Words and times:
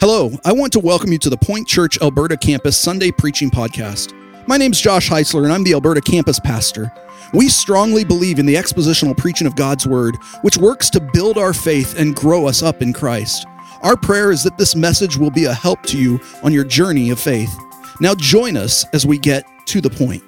Hello, 0.00 0.30
I 0.46 0.52
want 0.54 0.72
to 0.72 0.80
welcome 0.80 1.12
you 1.12 1.18
to 1.18 1.28
the 1.28 1.36
Point 1.36 1.68
Church 1.68 2.00
Alberta 2.00 2.34
campus 2.34 2.78
Sunday 2.78 3.10
preaching 3.10 3.50
podcast. 3.50 4.14
My 4.48 4.56
name's 4.56 4.80
Josh 4.80 5.10
Heisler, 5.10 5.44
and 5.44 5.52
I'm 5.52 5.62
the 5.62 5.74
Alberta 5.74 6.00
campus 6.00 6.40
pastor. 6.40 6.90
We 7.34 7.50
strongly 7.50 8.02
believe 8.02 8.38
in 8.38 8.46
the 8.46 8.54
expositional 8.54 9.14
preaching 9.14 9.46
of 9.46 9.56
God's 9.56 9.86
Word, 9.86 10.16
which 10.40 10.56
works 10.56 10.88
to 10.90 11.06
build 11.12 11.36
our 11.36 11.52
faith 11.52 11.98
and 11.98 12.16
grow 12.16 12.46
us 12.46 12.62
up 12.62 12.80
in 12.80 12.94
Christ. 12.94 13.46
Our 13.82 13.94
prayer 13.94 14.32
is 14.32 14.42
that 14.44 14.56
this 14.56 14.74
message 14.74 15.18
will 15.18 15.30
be 15.30 15.44
a 15.44 15.52
help 15.52 15.82
to 15.88 15.98
you 15.98 16.18
on 16.42 16.54
your 16.54 16.64
journey 16.64 17.10
of 17.10 17.20
faith. 17.20 17.54
Now, 18.00 18.14
join 18.14 18.56
us 18.56 18.86
as 18.94 19.04
we 19.04 19.18
get 19.18 19.44
to 19.66 19.82
the 19.82 19.90
point. 19.90 20.24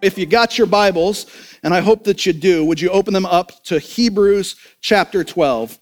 If 0.00 0.16
you 0.16 0.24
got 0.24 0.56
your 0.56 0.66
Bibles, 0.66 1.26
and 1.62 1.74
I 1.74 1.80
hope 1.80 2.04
that 2.04 2.24
you 2.24 2.32
do, 2.32 2.64
would 2.64 2.80
you 2.80 2.88
open 2.88 3.12
them 3.12 3.26
up 3.26 3.52
to 3.64 3.78
Hebrews 3.78 4.56
chapter 4.80 5.24
12? 5.24 5.78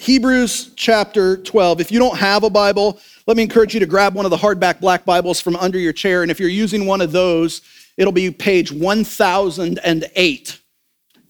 Hebrews 0.00 0.70
chapter 0.76 1.38
12. 1.38 1.80
If 1.80 1.90
you 1.90 1.98
don't 1.98 2.16
have 2.16 2.44
a 2.44 2.50
Bible, 2.50 3.00
let 3.26 3.36
me 3.36 3.42
encourage 3.42 3.74
you 3.74 3.80
to 3.80 3.86
grab 3.86 4.14
one 4.14 4.24
of 4.24 4.30
the 4.30 4.36
hardback 4.36 4.78
black 4.78 5.04
Bibles 5.04 5.40
from 5.40 5.56
under 5.56 5.76
your 5.76 5.92
chair. 5.92 6.22
And 6.22 6.30
if 6.30 6.38
you're 6.38 6.48
using 6.48 6.86
one 6.86 7.00
of 7.00 7.10
those, 7.10 7.62
it'll 7.96 8.12
be 8.12 8.30
page 8.30 8.70
1008. 8.70 10.60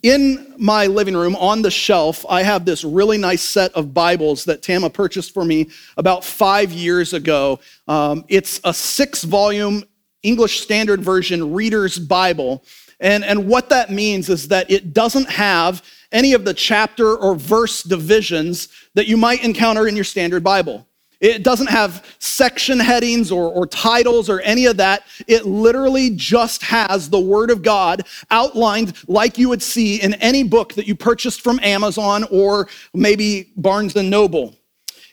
In 0.02 0.54
my 0.58 0.86
living 0.86 1.16
room 1.16 1.34
on 1.36 1.62
the 1.62 1.70
shelf, 1.70 2.26
I 2.28 2.42
have 2.42 2.66
this 2.66 2.84
really 2.84 3.16
nice 3.16 3.42
set 3.42 3.72
of 3.72 3.94
Bibles 3.94 4.44
that 4.44 4.62
Tama 4.62 4.90
purchased 4.90 5.32
for 5.32 5.46
me 5.46 5.70
about 5.96 6.22
five 6.22 6.70
years 6.70 7.14
ago. 7.14 7.60
Um, 7.88 8.26
it's 8.28 8.60
a 8.64 8.74
six 8.74 9.24
volume 9.24 9.82
English 10.22 10.60
Standard 10.60 11.00
Version 11.00 11.54
Reader's 11.54 11.98
Bible. 11.98 12.62
And, 13.00 13.24
and 13.24 13.48
what 13.48 13.70
that 13.70 13.90
means 13.90 14.28
is 14.28 14.48
that 14.48 14.70
it 14.70 14.92
doesn't 14.92 15.30
have 15.30 15.82
any 16.12 16.32
of 16.32 16.44
the 16.44 16.54
chapter 16.54 17.16
or 17.16 17.34
verse 17.34 17.82
divisions 17.82 18.68
that 18.94 19.06
you 19.06 19.16
might 19.16 19.44
encounter 19.44 19.86
in 19.86 19.94
your 19.94 20.04
standard 20.04 20.42
Bible. 20.42 20.86
It 21.20 21.42
doesn't 21.42 21.68
have 21.68 22.16
section 22.20 22.78
headings 22.78 23.32
or, 23.32 23.50
or, 23.52 23.66
titles 23.66 24.30
or 24.30 24.40
any 24.42 24.66
of 24.66 24.76
that. 24.76 25.02
It 25.26 25.46
literally 25.46 26.10
just 26.10 26.62
has 26.62 27.10
the 27.10 27.18
Word 27.18 27.50
of 27.50 27.62
God 27.62 28.06
outlined 28.30 28.96
like 29.08 29.36
you 29.36 29.48
would 29.48 29.62
see 29.62 30.00
in 30.00 30.14
any 30.14 30.44
book 30.44 30.74
that 30.74 30.86
you 30.86 30.94
purchased 30.94 31.40
from 31.40 31.58
Amazon 31.60 32.24
or 32.30 32.68
maybe 32.94 33.52
Barnes 33.56 33.96
and 33.96 34.08
Noble. 34.08 34.54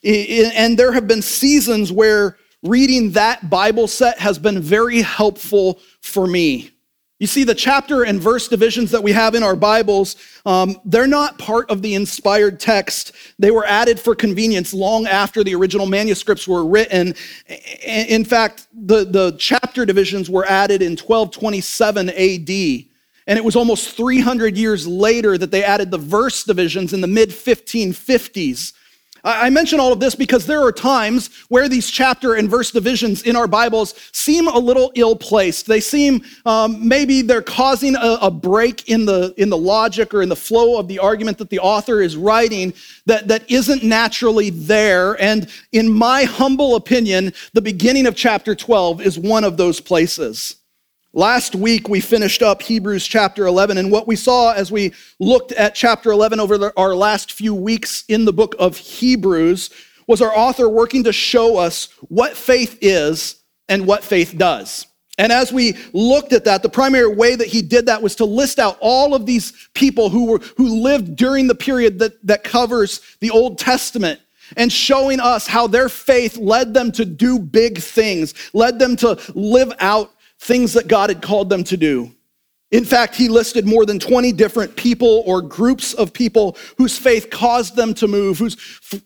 And 0.03 0.77
there 0.77 0.91
have 0.91 1.07
been 1.07 1.23
seasons 1.23 1.91
where 1.91 2.37
reading 2.61 3.11
that 3.11 3.49
Bible 3.49 3.87
set 3.87 4.19
has 4.19 4.37
been 4.37 4.61
very 4.61 5.01
helpful 5.01 5.79
for 6.01 6.27
me. 6.27 6.74
You 7.17 7.27
see, 7.27 7.45
the 7.45 7.55
chapter 7.55 8.03
and 8.03 8.21
verse 8.21 8.49
divisions 8.49 8.91
that 8.91 9.01
we 9.01 9.13
have 9.13 9.35
in 9.35 9.43
our 9.43 9.55
Bibles, 9.55 10.17
um, 10.45 10.81
they're 10.83 11.07
not 11.07 11.39
part 11.39 11.69
of 11.71 11.81
the 11.81 11.95
inspired 11.95 12.59
text. 12.59 13.13
They 13.39 13.51
were 13.51 13.65
added 13.65 14.01
for 14.01 14.15
convenience 14.15 14.73
long 14.73 15.07
after 15.07 15.41
the 15.41 15.55
original 15.55 15.85
manuscripts 15.85 16.45
were 16.45 16.65
written. 16.65 17.15
In 17.85 18.25
fact, 18.25 18.67
the, 18.73 19.05
the 19.05 19.33
chapter 19.39 19.85
divisions 19.85 20.29
were 20.29 20.45
added 20.45 20.81
in 20.81 20.97
1227 20.97 22.09
AD. 22.09 22.85
And 23.27 23.39
it 23.39 23.45
was 23.45 23.55
almost 23.55 23.95
300 23.95 24.57
years 24.57 24.85
later 24.85 25.37
that 25.37 25.51
they 25.51 25.63
added 25.63 25.91
the 25.91 25.97
verse 25.97 26.43
divisions 26.43 26.91
in 26.91 26.99
the 26.99 27.07
mid 27.07 27.29
1550s. 27.29 28.73
I 29.25 29.49
mention 29.49 29.79
all 29.79 29.91
of 29.91 29.99
this 29.99 30.13
because 30.13 30.45
there 30.45 30.61
are 30.61 30.71
times 30.71 31.31
where 31.49 31.67
these 31.67 31.89
chapter 31.89 32.35
and 32.35 32.47
verse 32.47 32.69
divisions 32.69 33.23
in 33.23 33.35
our 33.35 33.47
Bibles 33.47 33.95
seem 34.13 34.47
a 34.47 34.57
little 34.57 34.91
ill 34.93 35.15
placed. 35.15 35.65
They 35.65 35.79
seem 35.79 36.21
um, 36.45 36.87
maybe 36.87 37.23
they're 37.23 37.41
causing 37.41 37.95
a, 37.95 38.19
a, 38.21 38.29
break 38.29 38.87
in 38.87 39.05
the, 39.05 39.33
in 39.37 39.49
the 39.49 39.57
logic 39.57 40.13
or 40.13 40.21
in 40.21 40.29
the 40.29 40.35
flow 40.35 40.77
of 40.77 40.87
the 40.87 40.99
argument 40.99 41.39
that 41.39 41.49
the 41.49 41.57
author 41.57 42.01
is 42.01 42.15
writing 42.15 42.71
that, 43.07 43.27
that 43.27 43.49
isn't 43.49 43.83
naturally 43.83 44.51
there. 44.51 45.19
And 45.19 45.49
in 45.71 45.91
my 45.91 46.25
humble 46.25 46.75
opinion, 46.75 47.33
the 47.53 47.61
beginning 47.61 48.05
of 48.05 48.15
chapter 48.15 48.53
12 48.53 49.01
is 49.01 49.17
one 49.17 49.43
of 49.43 49.57
those 49.57 49.79
places. 49.79 50.57
Last 51.17 51.55
week, 51.55 51.87
we 51.87 52.01
finished 52.01 52.41
up 52.41 52.61
Hebrews 52.61 53.07
chapter 53.07 53.45
11, 53.45 53.77
and 53.77 53.89
what 53.89 54.05
we 54.05 54.17
saw 54.17 54.51
as 54.51 54.69
we 54.69 54.91
looked 55.17 55.53
at 55.53 55.73
chapter 55.73 56.11
11 56.11 56.41
over 56.41 56.57
the, 56.57 56.73
our 56.75 56.93
last 56.93 57.31
few 57.31 57.55
weeks 57.55 58.03
in 58.09 58.25
the 58.25 58.33
book 58.33 58.53
of 58.59 58.75
Hebrews 58.75 59.69
was 60.07 60.21
our 60.21 60.35
author 60.35 60.67
working 60.67 61.05
to 61.05 61.13
show 61.13 61.55
us 61.55 61.87
what 62.09 62.35
faith 62.35 62.77
is 62.81 63.41
and 63.69 63.87
what 63.87 64.03
faith 64.03 64.37
does. 64.37 64.87
And 65.17 65.31
as 65.31 65.53
we 65.53 65.77
looked 65.93 66.33
at 66.33 66.43
that, 66.43 66.61
the 66.63 66.67
primary 66.67 67.07
way 67.07 67.37
that 67.37 67.47
he 67.47 67.61
did 67.61 67.85
that 67.85 68.01
was 68.01 68.15
to 68.15 68.25
list 68.25 68.59
out 68.59 68.77
all 68.81 69.15
of 69.15 69.25
these 69.25 69.69
people 69.73 70.09
who, 70.09 70.25
were, 70.25 70.39
who 70.57 70.83
lived 70.83 71.15
during 71.15 71.47
the 71.47 71.55
period 71.55 71.97
that, 71.99 72.27
that 72.27 72.43
covers 72.43 72.99
the 73.21 73.31
Old 73.31 73.57
Testament 73.57 74.19
and 74.57 74.69
showing 74.69 75.21
us 75.21 75.47
how 75.47 75.65
their 75.65 75.87
faith 75.87 76.35
led 76.37 76.73
them 76.73 76.91
to 76.91 77.05
do 77.05 77.39
big 77.39 77.77
things, 77.77 78.33
led 78.53 78.79
them 78.79 78.97
to 78.97 79.17
live 79.33 79.71
out 79.79 80.11
things 80.39 80.73
that 80.73 80.87
God 80.87 81.09
had 81.09 81.21
called 81.21 81.49
them 81.49 81.63
to 81.65 81.77
do. 81.77 82.11
In 82.71 82.83
fact, 82.83 83.15
he 83.15 83.29
listed 83.29 83.65
more 83.65 83.85
than 83.85 83.99
20 83.99 84.31
different 84.33 84.75
people 84.75 85.23
or 85.25 85.41
groups 85.41 85.93
of 85.93 86.11
people 86.11 86.57
whose 86.77 86.97
faith 86.97 87.29
caused 87.29 87.75
them 87.75 87.93
to 87.93 88.07
move, 88.07 88.39
whose 88.39 88.55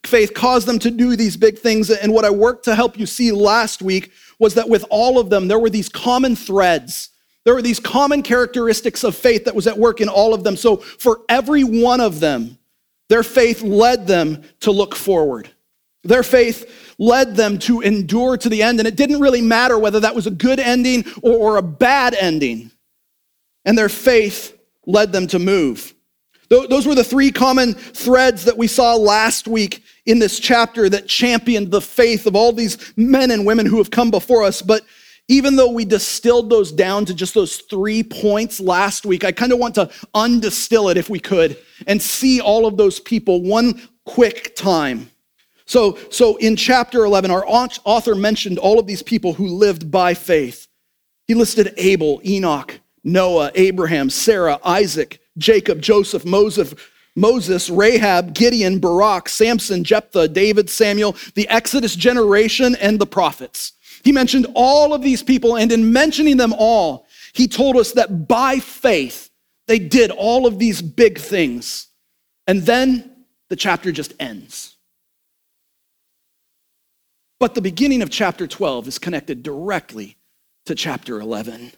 faith 0.05 0.33
caused 0.33 0.67
them 0.67 0.79
to 0.79 0.89
do 0.89 1.15
these 1.15 1.37
big 1.37 1.59
things. 1.59 1.89
And 1.89 2.13
what 2.13 2.25
I 2.25 2.29
worked 2.29 2.65
to 2.65 2.75
help 2.75 2.97
you 2.97 3.05
see 3.05 3.31
last 3.31 3.81
week 3.81 4.11
was 4.39 4.53
that 4.55 4.69
with 4.69 4.85
all 4.89 5.19
of 5.19 5.29
them, 5.29 5.47
there 5.47 5.59
were 5.59 5.69
these 5.69 5.89
common 5.89 6.35
threads. 6.35 7.09
There 7.43 7.53
were 7.53 7.61
these 7.61 7.79
common 7.79 8.23
characteristics 8.23 9.03
of 9.03 9.15
faith 9.15 9.45
that 9.45 9.55
was 9.55 9.67
at 9.67 9.77
work 9.77 10.01
in 10.01 10.09
all 10.09 10.33
of 10.33 10.43
them. 10.43 10.55
So 10.55 10.77
for 10.77 11.21
every 11.27 11.63
one 11.63 11.99
of 11.99 12.19
them, 12.19 12.57
their 13.09 13.23
faith 13.23 13.61
led 13.61 14.07
them 14.07 14.43
to 14.61 14.71
look 14.71 14.95
forward. 14.95 15.49
Their 16.03 16.23
faith 16.23 16.95
led 16.97 17.35
them 17.35 17.59
to 17.59 17.81
endure 17.81 18.37
to 18.37 18.49
the 18.49 18.63
end, 18.63 18.79
and 18.79 18.87
it 18.87 18.95
didn't 18.95 19.19
really 19.19 19.41
matter 19.41 19.77
whether 19.77 19.99
that 19.99 20.15
was 20.15 20.27
a 20.27 20.31
good 20.31 20.59
ending 20.59 21.05
or, 21.21 21.57
a 21.57 21.61
bad 21.61 22.13
ending. 22.13 22.71
And 23.65 23.77
their 23.77 23.89
faith 23.89 24.57
led 24.85 25.11
them 25.11 25.27
to 25.27 25.39
move. 25.39 25.93
Those 26.49 26.87
were 26.87 26.95
the 26.95 27.03
three 27.03 27.31
common 27.31 27.75
threads 27.75 28.45
that 28.45 28.57
we 28.57 28.65
saw 28.65 28.95
last 28.95 29.47
week 29.47 29.83
in 30.07 30.17
this 30.17 30.39
chapter 30.39 30.89
that 30.89 31.07
championed 31.07 31.69
the 31.69 31.81
faith 31.81 32.25
of 32.25 32.35
all 32.35 32.51
these 32.51 32.93
men 32.97 33.29
and 33.29 33.45
women 33.45 33.67
who 33.67 33.77
have 33.77 33.91
come 33.91 34.09
before 34.09 34.43
us. 34.43 34.63
But 34.63 34.83
even 35.27 35.55
though 35.55 35.69
we 35.69 35.85
distilled 35.85 36.49
those 36.49 36.71
down 36.71 37.05
to 37.05 37.13
just 37.13 37.35
those 37.35 37.57
three 37.57 38.01
points 38.01 38.59
last 38.59 39.05
week, 39.05 39.23
I 39.23 39.31
kind 39.31 39.51
of 39.51 39.59
want 39.59 39.75
to 39.75 39.91
undistill 40.15 40.89
it 40.89 40.97
if 40.97 41.07
we 41.07 41.19
could 41.19 41.55
and 41.85 42.01
see 42.01 42.41
all 42.41 42.65
of 42.65 42.77
those 42.77 42.99
people 42.99 43.43
one 43.43 43.79
quick 44.05 44.55
time. 44.55 45.11
So, 45.69 45.99
so 46.09 46.35
in 46.37 46.55
chapter 46.55 47.05
11, 47.05 47.29
our 47.29 47.45
author 47.47 48.15
mentioned 48.15 48.57
all 48.57 48.79
of 48.79 48.87
these 48.87 49.03
people 49.03 49.33
who 49.33 49.45
lived 49.45 49.91
by 49.91 50.15
faith. 50.15 50.67
He 51.27 51.35
listed 51.35 51.75
Abel, 51.77 52.19
Enoch, 52.25 52.79
Noah, 53.03 53.51
Abraham, 53.53 54.09
Sarah, 54.09 54.59
Isaac, 54.65 55.21
Jacob, 55.37 55.79
Joseph, 55.79 56.25
Moses, 56.25 56.73
Moses, 57.15 57.69
Rahab, 57.69 58.33
Gideon, 58.33 58.79
Barak, 58.79 59.29
Samson, 59.29 59.83
Jephthah, 59.83 60.29
David, 60.29 60.71
Samuel, 60.71 61.15
the 61.35 61.47
Exodus 61.49 61.95
generation, 61.95 62.75
and 62.77 62.97
the 62.97 63.05
prophets. 63.05 63.73
He 64.03 64.11
mentioned 64.11 64.47
all 64.55 64.91
of 64.95 65.03
these 65.03 65.21
people, 65.21 65.55
and 65.55 65.71
in 65.71 65.93
mentioning 65.93 66.37
them 66.37 66.55
all, 66.57 67.05
he 67.33 67.47
told 67.47 67.77
us 67.77 67.91
that 67.91 68.27
by 68.27 68.57
faith, 68.57 69.29
they 69.67 69.77
did 69.77 70.09
all 70.09 70.47
of 70.47 70.57
these 70.57 70.81
big 70.81 71.19
things. 71.19 71.89
And 72.47 72.63
then 72.63 73.23
the 73.49 73.55
chapter 73.55 73.91
just 73.91 74.13
ends. 74.19 74.77
But 77.39 77.55
the 77.55 77.61
beginning 77.61 78.01
of 78.01 78.09
chapter 78.09 78.47
12 78.47 78.87
is 78.87 78.99
connected 78.99 79.43
directly 79.43 80.17
to 80.65 80.75
chapter 80.75 81.19
11. 81.21 81.71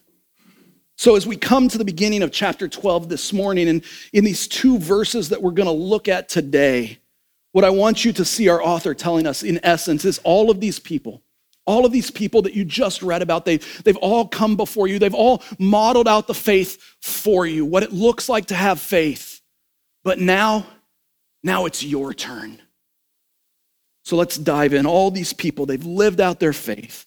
So, 0.97 1.15
as 1.15 1.25
we 1.25 1.35
come 1.35 1.67
to 1.69 1.77
the 1.77 1.85
beginning 1.85 2.21
of 2.23 2.31
chapter 2.31 2.67
12 2.67 3.09
this 3.09 3.31
morning, 3.31 3.67
and 3.69 3.83
in 4.13 4.23
these 4.23 4.47
two 4.47 4.77
verses 4.77 5.29
that 5.29 5.41
we're 5.41 5.51
going 5.51 5.67
to 5.67 5.71
look 5.71 6.07
at 6.07 6.29
today, 6.29 6.99
what 7.53 7.63
I 7.63 7.69
want 7.69 8.05
you 8.05 8.13
to 8.13 8.25
see 8.25 8.49
our 8.49 8.61
author 8.61 8.93
telling 8.93 9.25
us, 9.25 9.43
in 9.43 9.59
essence, 9.63 10.05
is 10.05 10.19
all 10.23 10.51
of 10.51 10.59
these 10.59 10.79
people, 10.79 11.21
all 11.65 11.85
of 11.85 11.91
these 11.91 12.11
people 12.11 12.41
that 12.43 12.53
you 12.53 12.65
just 12.65 13.01
read 13.01 13.21
about, 13.21 13.45
they, 13.45 13.57
they've 13.83 13.97
all 13.97 14.27
come 14.27 14.55
before 14.55 14.87
you. 14.87 14.99
They've 14.99 15.13
all 15.13 15.43
modeled 15.59 16.07
out 16.07 16.27
the 16.27 16.33
faith 16.33 16.77
for 17.01 17.45
you, 17.45 17.65
what 17.65 17.83
it 17.83 17.91
looks 17.91 18.29
like 18.29 18.47
to 18.47 18.55
have 18.55 18.79
faith. 18.79 19.41
But 20.03 20.19
now, 20.19 20.65
now 21.43 21.65
it's 21.65 21.83
your 21.83 22.13
turn. 22.13 22.61
So 24.03 24.15
let's 24.15 24.37
dive 24.37 24.73
in. 24.73 24.85
All 24.85 25.11
these 25.11 25.33
people, 25.33 25.65
they've 25.65 25.85
lived 25.85 26.19
out 26.19 26.39
their 26.39 26.53
faith, 26.53 27.05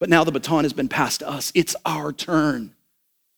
but 0.00 0.08
now 0.08 0.24
the 0.24 0.32
baton 0.32 0.64
has 0.64 0.72
been 0.72 0.88
passed 0.88 1.20
to 1.20 1.28
us. 1.28 1.52
It's 1.54 1.76
our 1.84 2.12
turn. 2.12 2.74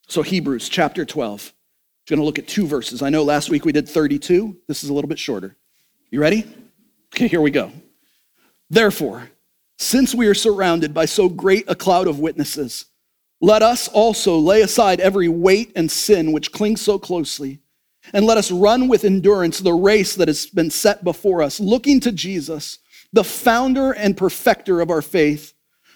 So, 0.07 0.21
Hebrews 0.21 0.69
chapter 0.69 1.03
12. 1.03 1.51
I'm 1.51 2.15
going 2.15 2.19
to 2.19 2.25
look 2.25 2.37
at 2.37 2.47
two 2.47 2.67
verses. 2.67 3.01
I 3.01 3.09
know 3.09 3.23
last 3.23 3.49
week 3.49 3.65
we 3.65 3.71
did 3.71 3.89
32. 3.89 4.57
This 4.67 4.83
is 4.83 4.89
a 4.89 4.93
little 4.93 5.07
bit 5.07 5.17
shorter. 5.17 5.55
You 6.11 6.21
ready? 6.21 6.45
Okay, 7.13 7.27
here 7.27 7.41
we 7.41 7.49
go. 7.49 7.71
Therefore, 8.69 9.29
since 9.77 10.13
we 10.13 10.27
are 10.27 10.35
surrounded 10.35 10.93
by 10.93 11.05
so 11.05 11.27
great 11.27 11.65
a 11.67 11.75
cloud 11.75 12.07
of 12.07 12.19
witnesses, 12.19 12.85
let 13.41 13.61
us 13.61 13.87
also 13.87 14.37
lay 14.37 14.61
aside 14.61 14.99
every 14.99 15.27
weight 15.27 15.71
and 15.75 15.91
sin 15.91 16.31
which 16.31 16.51
clings 16.51 16.81
so 16.81 16.97
closely, 16.99 17.59
and 18.13 18.25
let 18.25 18.37
us 18.37 18.51
run 18.51 18.87
with 18.87 19.03
endurance 19.03 19.59
the 19.59 19.73
race 19.73 20.15
that 20.15 20.27
has 20.27 20.45
been 20.45 20.69
set 20.69 21.03
before 21.03 21.41
us, 21.41 21.59
looking 21.59 21.99
to 22.01 22.11
Jesus 22.11 22.79
the 23.15 23.23
founder 23.23 23.93
and 23.93 24.17
perfecter 24.17 24.81
of 24.81 24.91
our 24.91 25.01
faith, 25.01 25.53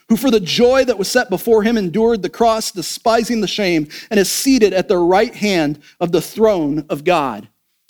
who 0.07 0.16
for 0.16 0.31
the 0.31 0.39
joy 0.39 0.86
that 0.86 0.98
was 0.98 1.12
set 1.12 1.30
before 1.30 1.63
him 1.63 1.77
endured 1.77 2.21
the 2.21 2.30
cross, 2.30 2.71
despising 2.71 3.42
the 3.42 3.48
shame, 3.48 3.89
and 4.10 4.19
is 4.19 4.31
seated 4.31 4.71
at 4.74 4.88
the 4.88 4.98
right 4.98 5.36
hand 5.36 5.81
of 6.00 6.13
the 6.13 6.21
throne 6.21 6.86
of 6.89 7.04
God. 7.04 7.50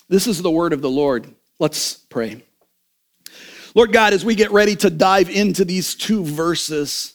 This 0.10 0.26
is 0.26 0.42
the 0.42 0.50
word 0.50 0.74
of 0.74 0.81
the 0.81 0.90
Lord. 0.90 1.31
Let's 1.60 1.94
pray. 1.94 2.44
Lord 3.76 3.94
God, 3.94 4.14
as 4.14 4.26
we 4.26 4.34
get 4.34 4.52
ready 4.52 4.76
to 4.78 4.90
dive 4.90 5.30
into 5.30 5.64
these 5.64 5.94
two 5.94 6.26
verses, 6.26 7.14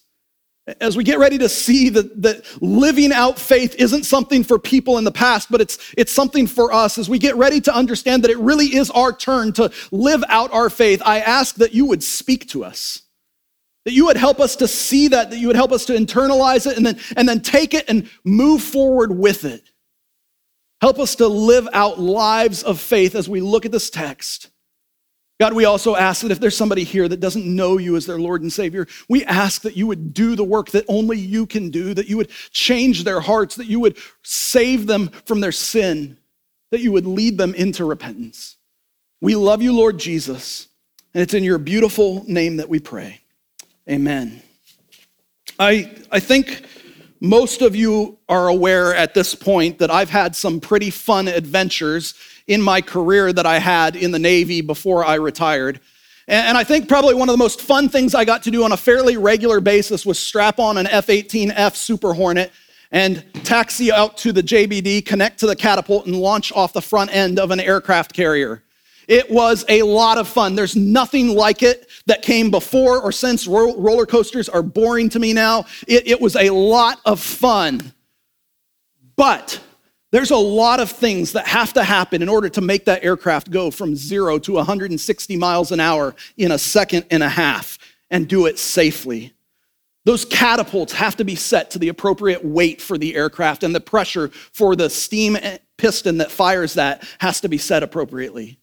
as 0.80 0.96
we 0.96 1.04
get 1.04 1.18
ready 1.18 1.36
to 1.38 1.48
see 1.48 1.90
that, 1.90 2.22
that 2.22 2.62
living 2.62 3.12
out 3.12 3.38
faith 3.38 3.74
isn't 3.78 4.04
something 4.04 4.42
for 4.42 4.58
people 4.58 4.96
in 4.96 5.04
the 5.04 5.12
past, 5.12 5.50
but 5.50 5.60
it's, 5.60 5.78
it's 5.96 6.12
something 6.12 6.46
for 6.46 6.72
us, 6.72 6.96
as 6.96 7.08
we 7.08 7.18
get 7.18 7.36
ready 7.36 7.60
to 7.60 7.74
understand 7.74 8.24
that 8.24 8.30
it 8.30 8.38
really 8.38 8.74
is 8.74 8.90
our 8.90 9.12
turn 9.12 9.52
to 9.54 9.70
live 9.92 10.24
out 10.28 10.52
our 10.52 10.70
faith, 10.70 11.02
I 11.04 11.20
ask 11.20 11.56
that 11.56 11.74
you 11.74 11.84
would 11.86 12.02
speak 12.02 12.48
to 12.50 12.64
us. 12.64 13.02
That 13.84 13.92
you 13.92 14.06
would 14.06 14.16
help 14.16 14.40
us 14.40 14.56
to 14.56 14.68
see 14.68 15.08
that, 15.08 15.30
that 15.30 15.38
you 15.38 15.48
would 15.48 15.56
help 15.56 15.70
us 15.70 15.84
to 15.86 15.92
internalize 15.92 16.66
it 16.70 16.78
and 16.78 16.86
then, 16.86 16.98
and 17.16 17.28
then 17.28 17.40
take 17.40 17.74
it 17.74 17.84
and 17.88 18.08
move 18.24 18.62
forward 18.62 19.14
with 19.18 19.44
it. 19.44 19.68
Help 20.80 20.98
us 20.98 21.16
to 21.16 21.28
live 21.28 21.68
out 21.74 22.00
lives 22.00 22.62
of 22.62 22.80
faith 22.80 23.14
as 23.14 23.28
we 23.28 23.42
look 23.42 23.66
at 23.66 23.72
this 23.72 23.90
text. 23.90 24.48
God, 25.44 25.52
we 25.52 25.66
also 25.66 25.94
ask 25.94 26.22
that 26.22 26.30
if 26.30 26.40
there's 26.40 26.56
somebody 26.56 26.84
here 26.84 27.06
that 27.06 27.20
doesn't 27.20 27.44
know 27.44 27.76
you 27.76 27.96
as 27.96 28.06
their 28.06 28.18
Lord 28.18 28.40
and 28.40 28.50
Savior, 28.50 28.86
we 29.10 29.26
ask 29.26 29.60
that 29.60 29.76
you 29.76 29.86
would 29.86 30.14
do 30.14 30.36
the 30.36 30.42
work 30.42 30.70
that 30.70 30.86
only 30.88 31.18
you 31.18 31.44
can 31.44 31.68
do, 31.68 31.92
that 31.92 32.08
you 32.08 32.16
would 32.16 32.30
change 32.50 33.04
their 33.04 33.20
hearts, 33.20 33.54
that 33.56 33.66
you 33.66 33.78
would 33.78 33.98
save 34.22 34.86
them 34.86 35.08
from 35.26 35.42
their 35.42 35.52
sin, 35.52 36.16
that 36.70 36.80
you 36.80 36.92
would 36.92 37.04
lead 37.04 37.36
them 37.36 37.54
into 37.54 37.84
repentance. 37.84 38.56
We 39.20 39.34
love 39.34 39.60
you, 39.60 39.74
Lord 39.74 39.98
Jesus, 39.98 40.68
and 41.12 41.22
it's 41.22 41.34
in 41.34 41.44
your 41.44 41.58
beautiful 41.58 42.24
name 42.26 42.56
that 42.56 42.70
we 42.70 42.80
pray. 42.80 43.20
Amen. 43.86 44.40
I, 45.58 45.94
I 46.10 46.20
think 46.20 46.64
most 47.20 47.60
of 47.60 47.76
you 47.76 48.16
are 48.30 48.48
aware 48.48 48.94
at 48.94 49.12
this 49.12 49.34
point 49.34 49.78
that 49.80 49.90
I've 49.90 50.08
had 50.08 50.34
some 50.34 50.58
pretty 50.58 50.88
fun 50.88 51.28
adventures 51.28 52.14
in 52.46 52.60
my 52.60 52.80
career 52.80 53.32
that 53.32 53.46
I 53.46 53.58
had 53.58 53.96
in 53.96 54.10
the 54.10 54.18
Navy 54.18 54.60
before 54.60 55.04
I 55.04 55.14
retired. 55.14 55.80
And 56.26 56.56
I 56.56 56.64
think 56.64 56.88
probably 56.88 57.14
one 57.14 57.28
of 57.28 57.34
the 57.34 57.38
most 57.38 57.60
fun 57.60 57.88
things 57.90 58.14
I 58.14 58.24
got 58.24 58.42
to 58.44 58.50
do 58.50 58.64
on 58.64 58.72
a 58.72 58.76
fairly 58.76 59.18
regular 59.18 59.60
basis 59.60 60.06
was 60.06 60.18
strap 60.18 60.58
on 60.58 60.78
an 60.78 60.86
F 60.86 61.08
18F 61.08 61.76
Super 61.76 62.14
Hornet 62.14 62.50
and 62.90 63.24
taxi 63.44 63.92
out 63.92 64.16
to 64.18 64.32
the 64.32 64.42
JBD, 64.42 65.04
connect 65.04 65.40
to 65.40 65.46
the 65.46 65.56
catapult, 65.56 66.06
and 66.06 66.16
launch 66.16 66.52
off 66.52 66.72
the 66.72 66.80
front 66.80 67.14
end 67.14 67.38
of 67.38 67.50
an 67.50 67.60
aircraft 67.60 68.14
carrier. 68.14 68.62
It 69.06 69.30
was 69.30 69.64
a 69.68 69.82
lot 69.82 70.16
of 70.16 70.28
fun. 70.28 70.54
There's 70.54 70.76
nothing 70.76 71.28
like 71.28 71.62
it 71.62 71.88
that 72.06 72.22
came 72.22 72.50
before 72.50 73.02
or 73.02 73.12
since. 73.12 73.46
Roller 73.46 74.06
coasters 74.06 74.48
are 74.48 74.62
boring 74.62 75.10
to 75.10 75.18
me 75.18 75.32
now. 75.32 75.66
It, 75.86 76.06
it 76.06 76.20
was 76.20 76.36
a 76.36 76.50
lot 76.50 77.00
of 77.04 77.20
fun. 77.20 77.92
But 79.16 79.60
there's 80.14 80.30
a 80.30 80.36
lot 80.36 80.78
of 80.78 80.92
things 80.92 81.32
that 81.32 81.44
have 81.44 81.72
to 81.72 81.82
happen 81.82 82.22
in 82.22 82.28
order 82.28 82.48
to 82.48 82.60
make 82.60 82.84
that 82.84 83.02
aircraft 83.02 83.50
go 83.50 83.68
from 83.68 83.96
zero 83.96 84.38
to 84.38 84.52
160 84.52 85.36
miles 85.36 85.72
an 85.72 85.80
hour 85.80 86.14
in 86.36 86.52
a 86.52 86.58
second 86.58 87.04
and 87.10 87.20
a 87.20 87.28
half 87.28 87.78
and 88.10 88.28
do 88.28 88.46
it 88.46 88.56
safely. 88.60 89.32
Those 90.04 90.24
catapults 90.24 90.92
have 90.92 91.16
to 91.16 91.24
be 91.24 91.34
set 91.34 91.72
to 91.72 91.80
the 91.80 91.88
appropriate 91.88 92.44
weight 92.44 92.80
for 92.80 92.96
the 92.96 93.16
aircraft, 93.16 93.64
and 93.64 93.74
the 93.74 93.80
pressure 93.80 94.28
for 94.28 94.76
the 94.76 94.88
steam 94.88 95.36
piston 95.78 96.18
that 96.18 96.30
fires 96.30 96.74
that 96.74 97.02
has 97.18 97.40
to 97.40 97.48
be 97.48 97.58
set 97.58 97.82
appropriately. 97.82 98.60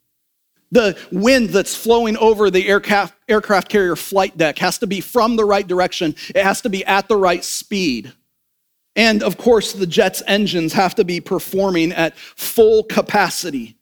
The 0.71 0.97
wind 1.11 1.49
that's 1.49 1.75
flowing 1.75 2.15
over 2.15 2.49
the 2.49 2.69
aircraft, 2.69 3.13
aircraft 3.27 3.67
carrier 3.67 3.97
flight 3.97 4.37
deck 4.37 4.57
has 4.59 4.77
to 4.77 4.87
be 4.87 5.01
from 5.01 5.35
the 5.35 5.43
right 5.43 5.67
direction, 5.67 6.15
it 6.33 6.45
has 6.45 6.61
to 6.61 6.69
be 6.69 6.85
at 6.85 7.09
the 7.09 7.17
right 7.17 7.43
speed. 7.43 8.13
And 8.95 9.23
of 9.23 9.37
course, 9.37 9.73
the 9.73 9.87
jet's 9.87 10.21
engines 10.27 10.73
have 10.73 10.95
to 10.95 11.03
be 11.03 11.21
performing 11.21 11.91
at 11.91 12.17
full 12.17 12.83
capacity. 12.83 13.75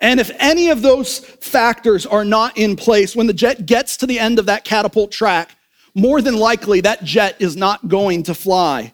And 0.00 0.20
if 0.20 0.30
any 0.38 0.68
of 0.70 0.82
those 0.82 1.18
factors 1.18 2.04
are 2.04 2.24
not 2.24 2.56
in 2.58 2.76
place, 2.76 3.16
when 3.16 3.26
the 3.26 3.32
jet 3.32 3.66
gets 3.66 3.96
to 3.98 4.06
the 4.06 4.18
end 4.18 4.38
of 4.38 4.46
that 4.46 4.64
catapult 4.64 5.10
track, 5.10 5.56
more 5.94 6.20
than 6.20 6.36
likely 6.36 6.80
that 6.82 7.04
jet 7.04 7.36
is 7.38 7.56
not 7.56 7.88
going 7.88 8.22
to 8.24 8.34
fly. 8.34 8.92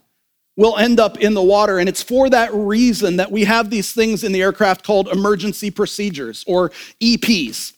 We'll 0.57 0.77
end 0.77 1.01
up 1.01 1.19
in 1.19 1.35
the 1.35 1.43
water. 1.43 1.79
And 1.79 1.89
it's 1.89 2.03
for 2.03 2.31
that 2.31 2.53
reason 2.53 3.17
that 3.17 3.33
we 3.33 3.45
have 3.45 3.71
these 3.71 3.93
things 3.93 4.23
in 4.23 4.33
the 4.33 4.43
aircraft 4.43 4.85
called 4.85 5.09
emergency 5.09 5.71
procedures 5.71 6.45
or 6.47 6.71
EPs. 7.01 7.73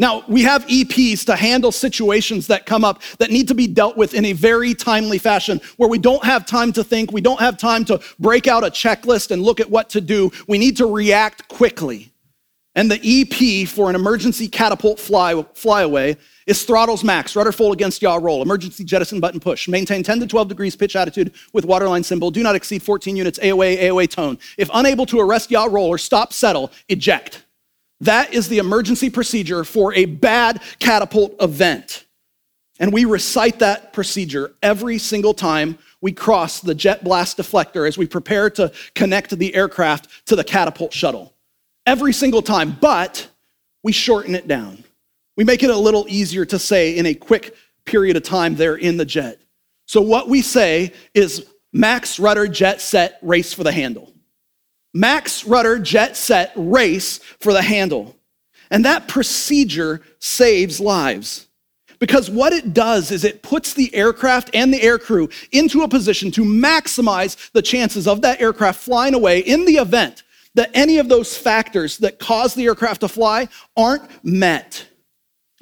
Now, 0.00 0.22
we 0.28 0.42
have 0.42 0.64
EPs 0.66 1.24
to 1.26 1.34
handle 1.34 1.72
situations 1.72 2.46
that 2.46 2.66
come 2.66 2.84
up 2.84 3.02
that 3.18 3.30
need 3.30 3.48
to 3.48 3.54
be 3.54 3.66
dealt 3.66 3.96
with 3.96 4.14
in 4.14 4.24
a 4.26 4.32
very 4.32 4.72
timely 4.72 5.18
fashion, 5.18 5.60
where 5.76 5.88
we 5.88 5.98
don't 5.98 6.24
have 6.24 6.46
time 6.46 6.72
to 6.74 6.84
think, 6.84 7.10
we 7.10 7.20
don't 7.20 7.40
have 7.40 7.58
time 7.58 7.84
to 7.86 8.00
break 8.20 8.46
out 8.46 8.62
a 8.62 8.70
checklist 8.70 9.32
and 9.32 9.42
look 9.42 9.58
at 9.58 9.68
what 9.68 9.90
to 9.90 10.00
do. 10.00 10.30
We 10.46 10.56
need 10.58 10.76
to 10.76 10.86
react 10.86 11.48
quickly. 11.48 12.12
And 12.76 12.88
the 12.88 13.00
EP 13.02 13.66
for 13.66 13.90
an 13.90 13.96
emergency 13.96 14.46
catapult 14.46 15.00
fly, 15.00 15.44
flyaway 15.54 16.16
is 16.46 16.62
throttles 16.62 17.02
max, 17.02 17.34
rudder 17.34 17.50
full 17.50 17.72
against 17.72 18.00
yaw 18.00 18.20
roll, 18.22 18.40
emergency 18.40 18.84
jettison 18.84 19.18
button 19.18 19.40
push, 19.40 19.66
maintain 19.66 20.04
10 20.04 20.20
to 20.20 20.26
12 20.28 20.46
degrees 20.46 20.76
pitch 20.76 20.94
attitude 20.94 21.32
with 21.52 21.64
waterline 21.64 22.04
symbol, 22.04 22.30
do 22.30 22.44
not 22.44 22.54
exceed 22.54 22.84
14 22.84 23.16
units 23.16 23.40
AOA, 23.40 23.78
AOA 23.78 24.08
tone. 24.08 24.38
If 24.56 24.70
unable 24.72 25.06
to 25.06 25.18
arrest 25.18 25.50
yaw 25.50 25.64
roll 25.64 25.88
or 25.88 25.98
stop 25.98 26.32
settle, 26.32 26.70
eject. 26.88 27.42
That 28.00 28.32
is 28.32 28.48
the 28.48 28.58
emergency 28.58 29.10
procedure 29.10 29.64
for 29.64 29.92
a 29.94 30.04
bad 30.04 30.62
catapult 30.78 31.34
event. 31.40 32.04
And 32.78 32.92
we 32.92 33.04
recite 33.04 33.58
that 33.58 33.92
procedure 33.92 34.54
every 34.62 34.98
single 34.98 35.34
time 35.34 35.78
we 36.00 36.12
cross 36.12 36.60
the 36.60 36.74
jet 36.74 37.02
blast 37.02 37.38
deflector 37.38 37.88
as 37.88 37.98
we 37.98 38.06
prepare 38.06 38.50
to 38.50 38.72
connect 38.94 39.36
the 39.36 39.54
aircraft 39.54 40.26
to 40.26 40.36
the 40.36 40.44
catapult 40.44 40.92
shuttle. 40.92 41.34
Every 41.86 42.12
single 42.12 42.42
time, 42.42 42.76
but 42.80 43.28
we 43.82 43.92
shorten 43.92 44.34
it 44.34 44.46
down. 44.46 44.84
We 45.36 45.44
make 45.44 45.62
it 45.62 45.70
a 45.70 45.76
little 45.76 46.06
easier 46.08 46.44
to 46.46 46.58
say 46.58 46.96
in 46.96 47.06
a 47.06 47.14
quick 47.14 47.54
period 47.84 48.16
of 48.16 48.22
time 48.22 48.54
there 48.54 48.76
in 48.76 48.96
the 48.96 49.04
jet. 49.04 49.40
So, 49.86 50.02
what 50.02 50.28
we 50.28 50.42
say 50.42 50.92
is 51.14 51.46
max 51.72 52.18
rudder 52.18 52.46
jet 52.46 52.80
set 52.80 53.18
race 53.22 53.52
for 53.52 53.64
the 53.64 53.72
handle. 53.72 54.12
Max 54.94 55.44
rudder 55.44 55.78
jet 55.78 56.16
set 56.16 56.52
race 56.56 57.18
for 57.40 57.52
the 57.52 57.62
handle. 57.62 58.16
And 58.70 58.84
that 58.84 59.08
procedure 59.08 60.02
saves 60.18 60.80
lives. 60.80 61.46
Because 61.98 62.30
what 62.30 62.52
it 62.52 62.74
does 62.74 63.10
is 63.10 63.24
it 63.24 63.42
puts 63.42 63.74
the 63.74 63.92
aircraft 63.94 64.50
and 64.54 64.72
the 64.72 64.80
aircrew 64.80 65.32
into 65.52 65.82
a 65.82 65.88
position 65.88 66.30
to 66.32 66.44
maximize 66.44 67.50
the 67.52 67.62
chances 67.62 68.06
of 68.06 68.22
that 68.22 68.40
aircraft 68.40 68.80
flying 68.80 69.14
away 69.14 69.40
in 69.40 69.64
the 69.64 69.76
event 69.76 70.22
that 70.54 70.70
any 70.74 70.98
of 70.98 71.08
those 71.08 71.36
factors 71.36 71.98
that 71.98 72.18
cause 72.18 72.54
the 72.54 72.66
aircraft 72.66 73.00
to 73.00 73.08
fly 73.08 73.48
aren't 73.76 74.08
met. 74.24 74.86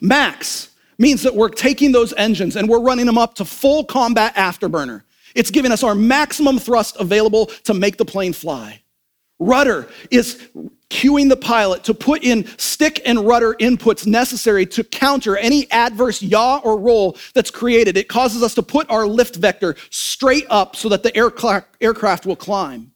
Max 0.01 0.71
means 0.99 1.23
that 1.23 1.35
we're 1.35 1.49
taking 1.49 1.93
those 1.93 2.13
engines 2.15 2.57
and 2.57 2.69
we're 2.69 2.81
running 2.81 3.07
them 3.07 3.19
up 3.19 3.35
to 3.35 3.45
full 3.45 3.85
combat 3.85 4.35
afterburner. 4.35 5.03
It's 5.35 5.51
giving 5.51 5.73
us 5.73 5.83
our 5.83 5.95
maximum 5.95 6.59
thrust 6.59 6.97
available 6.99 7.47
to 7.65 7.75
make 7.75 7.97
the 7.97 8.05
plane 8.05 8.33
fly. 8.33 8.81
Rudder 9.39 9.89
is 10.11 10.49
cueing 10.89 11.29
the 11.29 11.37
pilot 11.37 11.85
to 11.85 11.93
put 11.93 12.23
in 12.23 12.47
stick 12.59 13.03
and 13.05 13.27
rudder 13.27 13.55
inputs 13.55 14.07
necessary 14.07 14.65
to 14.65 14.85
counter 14.85 15.37
any 15.37 15.71
adverse 15.71 16.23
yaw 16.23 16.61
or 16.65 16.79
roll 16.79 17.17
that's 17.35 17.51
created. 17.51 17.97
It 17.97 18.09
causes 18.09 18.43
us 18.43 18.55
to 18.55 18.63
put 18.63 18.89
our 18.89 19.07
lift 19.07 19.37
vector 19.37 19.77
straight 19.91 20.47
up 20.49 20.77
so 20.77 20.89
that 20.89 21.03
the 21.03 21.15
aircraft 21.17 22.25
will 22.25 22.37
climb. 22.37 22.93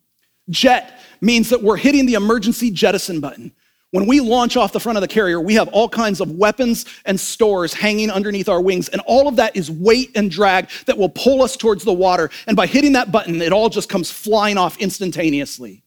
Jet 0.49 1.01
means 1.21 1.51
that 1.51 1.63
we're 1.63 1.77
hitting 1.77 2.07
the 2.07 2.15
emergency 2.15 2.71
jettison 2.71 3.21
button. 3.21 3.53
When 3.91 4.07
we 4.07 4.21
launch 4.21 4.57
off 4.57 4.73
the 4.73 4.79
front 4.79 4.97
of 4.97 5.03
the 5.03 5.09
carrier, 5.09 5.41
we 5.41 5.55
have 5.55 5.69
all 5.69 5.89
kinds 5.89 6.21
of 6.21 6.31
weapons 6.31 6.87
and 7.07 7.19
stores 7.19 7.75
hanging 7.75 8.09
underneath 8.09 8.49
our 8.49 8.61
wings, 8.61 8.89
and 8.89 9.03
all 9.05 9.27
of 9.27 9.35
that 9.37 9.57
is 9.57 9.69
weight 9.69 10.13
and 10.15 10.31
drag 10.31 10.71
that 10.87 10.97
will 10.97 11.09
pull 11.09 11.43
us 11.43 11.57
towards 11.57 11.83
the 11.83 11.93
water. 11.93 12.31
And 12.47 12.57
by 12.57 12.69
hitting 12.69 12.93
that 12.93 13.11
button, 13.11 13.43
it 13.43 13.53
all 13.53 13.69
just 13.69 13.89
comes 13.89 14.09
flying 14.09 14.57
off 14.57 14.79
instantaneously. 14.79 15.83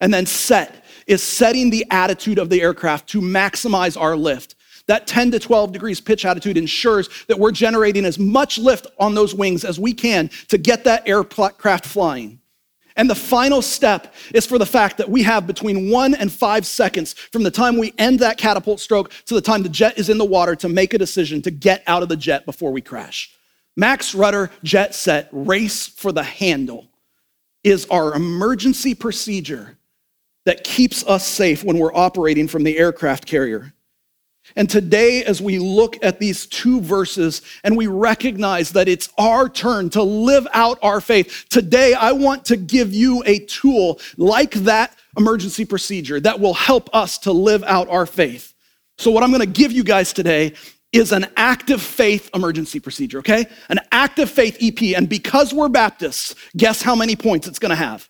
And 0.00 0.12
then 0.12 0.26
set 0.26 0.84
is 1.06 1.22
setting 1.22 1.70
the 1.70 1.86
attitude 1.90 2.38
of 2.38 2.48
the 2.48 2.62
aircraft 2.62 3.08
to 3.10 3.20
maximize 3.20 4.00
our 4.00 4.16
lift. 4.16 4.54
That 4.86 5.06
10 5.06 5.32
to 5.32 5.38
12 5.38 5.72
degrees 5.72 6.00
pitch 6.00 6.24
attitude 6.24 6.56
ensures 6.56 7.08
that 7.28 7.38
we're 7.38 7.52
generating 7.52 8.04
as 8.04 8.18
much 8.18 8.58
lift 8.58 8.86
on 8.98 9.14
those 9.14 9.34
wings 9.34 9.64
as 9.64 9.78
we 9.78 9.92
can 9.92 10.30
to 10.48 10.58
get 10.58 10.84
that 10.84 11.08
aircraft 11.08 11.86
flying. 11.86 12.40
And 12.96 13.08
the 13.08 13.14
final 13.14 13.62
step 13.62 14.14
is 14.34 14.46
for 14.46 14.58
the 14.58 14.66
fact 14.66 14.98
that 14.98 15.08
we 15.08 15.22
have 15.22 15.46
between 15.46 15.90
one 15.90 16.14
and 16.14 16.30
five 16.30 16.66
seconds 16.66 17.14
from 17.14 17.42
the 17.42 17.50
time 17.50 17.78
we 17.78 17.94
end 17.98 18.18
that 18.18 18.36
catapult 18.36 18.80
stroke 18.80 19.10
to 19.26 19.34
the 19.34 19.40
time 19.40 19.62
the 19.62 19.68
jet 19.68 19.98
is 19.98 20.08
in 20.08 20.18
the 20.18 20.24
water 20.24 20.56
to 20.56 20.68
make 20.68 20.92
a 20.92 20.98
decision 20.98 21.40
to 21.42 21.50
get 21.50 21.82
out 21.86 22.02
of 22.02 22.08
the 22.08 22.16
jet 22.16 22.44
before 22.44 22.72
we 22.72 22.80
crash. 22.80 23.32
Max 23.76 24.14
rudder 24.14 24.50
jet 24.64 24.94
set 24.94 25.28
race 25.32 25.86
for 25.86 26.12
the 26.12 26.22
handle 26.22 26.88
is 27.62 27.86
our 27.86 28.14
emergency 28.14 28.94
procedure 28.94 29.78
that 30.46 30.64
keeps 30.64 31.04
us 31.06 31.26
safe 31.26 31.64
when 31.64 31.78
we're 31.78 31.94
operating 31.94 32.48
from 32.48 32.64
the 32.64 32.78
aircraft 32.78 33.26
carrier. 33.26 33.72
And 34.56 34.68
today, 34.68 35.24
as 35.24 35.40
we 35.40 35.58
look 35.58 36.02
at 36.04 36.18
these 36.18 36.46
two 36.46 36.80
verses 36.80 37.42
and 37.62 37.76
we 37.76 37.86
recognize 37.86 38.72
that 38.72 38.88
it's 38.88 39.08
our 39.16 39.48
turn 39.48 39.90
to 39.90 40.02
live 40.02 40.46
out 40.52 40.78
our 40.82 41.00
faith, 41.00 41.46
today 41.50 41.94
I 41.94 42.12
want 42.12 42.44
to 42.46 42.56
give 42.56 42.92
you 42.92 43.22
a 43.26 43.40
tool 43.40 44.00
like 44.16 44.52
that 44.52 44.96
emergency 45.16 45.64
procedure 45.64 46.20
that 46.20 46.40
will 46.40 46.54
help 46.54 46.90
us 46.94 47.18
to 47.18 47.32
live 47.32 47.62
out 47.64 47.88
our 47.88 48.06
faith. 48.06 48.54
So, 48.98 49.10
what 49.10 49.22
I'm 49.22 49.30
gonna 49.30 49.46
give 49.46 49.72
you 49.72 49.84
guys 49.84 50.12
today 50.12 50.54
is 50.92 51.12
an 51.12 51.26
active 51.36 51.80
faith 51.80 52.28
emergency 52.34 52.80
procedure, 52.80 53.18
okay? 53.18 53.46
An 53.68 53.78
active 53.92 54.28
faith 54.28 54.56
EP. 54.60 54.96
And 54.96 55.08
because 55.08 55.54
we're 55.54 55.68
Baptists, 55.68 56.34
guess 56.56 56.82
how 56.82 56.96
many 56.96 57.14
points 57.14 57.46
it's 57.46 57.60
gonna 57.60 57.76
have? 57.76 58.09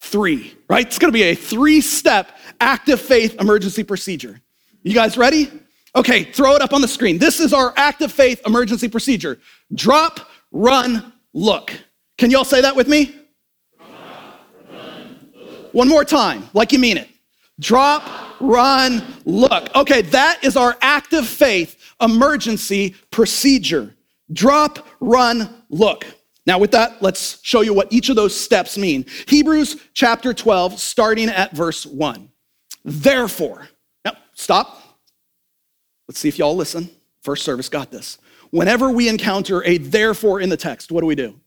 Three, 0.00 0.56
right? 0.68 0.86
It's 0.86 0.98
gonna 0.98 1.12
be 1.12 1.24
a 1.24 1.34
three 1.34 1.80
step 1.80 2.36
active 2.60 3.00
faith 3.00 3.36
emergency 3.40 3.84
procedure. 3.84 4.40
You 4.82 4.94
guys 4.94 5.16
ready? 5.16 5.50
Okay, 5.96 6.24
throw 6.24 6.54
it 6.54 6.62
up 6.62 6.72
on 6.72 6.80
the 6.80 6.88
screen. 6.88 7.18
This 7.18 7.40
is 7.40 7.52
our 7.52 7.72
active 7.76 8.12
faith 8.12 8.40
emergency 8.46 8.88
procedure 8.88 9.38
drop, 9.74 10.20
run, 10.52 11.12
look. 11.34 11.72
Can 12.16 12.30
y'all 12.30 12.44
say 12.44 12.60
that 12.60 12.74
with 12.74 12.88
me? 12.88 13.14
One 15.72 15.88
more 15.88 16.04
time, 16.04 16.48
like 16.54 16.72
you 16.72 16.78
mean 16.78 16.96
it. 16.96 17.08
Drop, 17.60 18.02
run, 18.40 19.02
look. 19.24 19.74
Okay, 19.74 20.02
that 20.02 20.42
is 20.42 20.56
our 20.56 20.76
active 20.80 21.26
faith 21.26 21.94
emergency 22.00 22.94
procedure. 23.10 23.94
Drop, 24.32 24.86
run, 25.00 25.62
look. 25.68 26.06
Now, 26.48 26.58
with 26.58 26.70
that, 26.70 27.02
let's 27.02 27.40
show 27.42 27.60
you 27.60 27.74
what 27.74 27.92
each 27.92 28.08
of 28.08 28.16
those 28.16 28.34
steps 28.34 28.78
mean. 28.78 29.04
Hebrews 29.26 29.76
chapter 29.92 30.32
12, 30.32 30.80
starting 30.80 31.28
at 31.28 31.54
verse 31.54 31.84
1. 31.84 32.30
Therefore, 32.86 33.68
now 34.02 34.14
stop. 34.32 34.82
Let's 36.08 36.18
see 36.18 36.28
if 36.28 36.38
y'all 36.38 36.56
listen. 36.56 36.88
First 37.20 37.44
service 37.44 37.68
got 37.68 37.90
this. 37.90 38.16
Whenever 38.48 38.88
we 38.88 39.10
encounter 39.10 39.62
a 39.64 39.76
therefore 39.76 40.40
in 40.40 40.48
the 40.48 40.56
text, 40.56 40.90
what 40.90 41.02
do 41.02 41.06
we 41.06 41.14
do? 41.14 41.38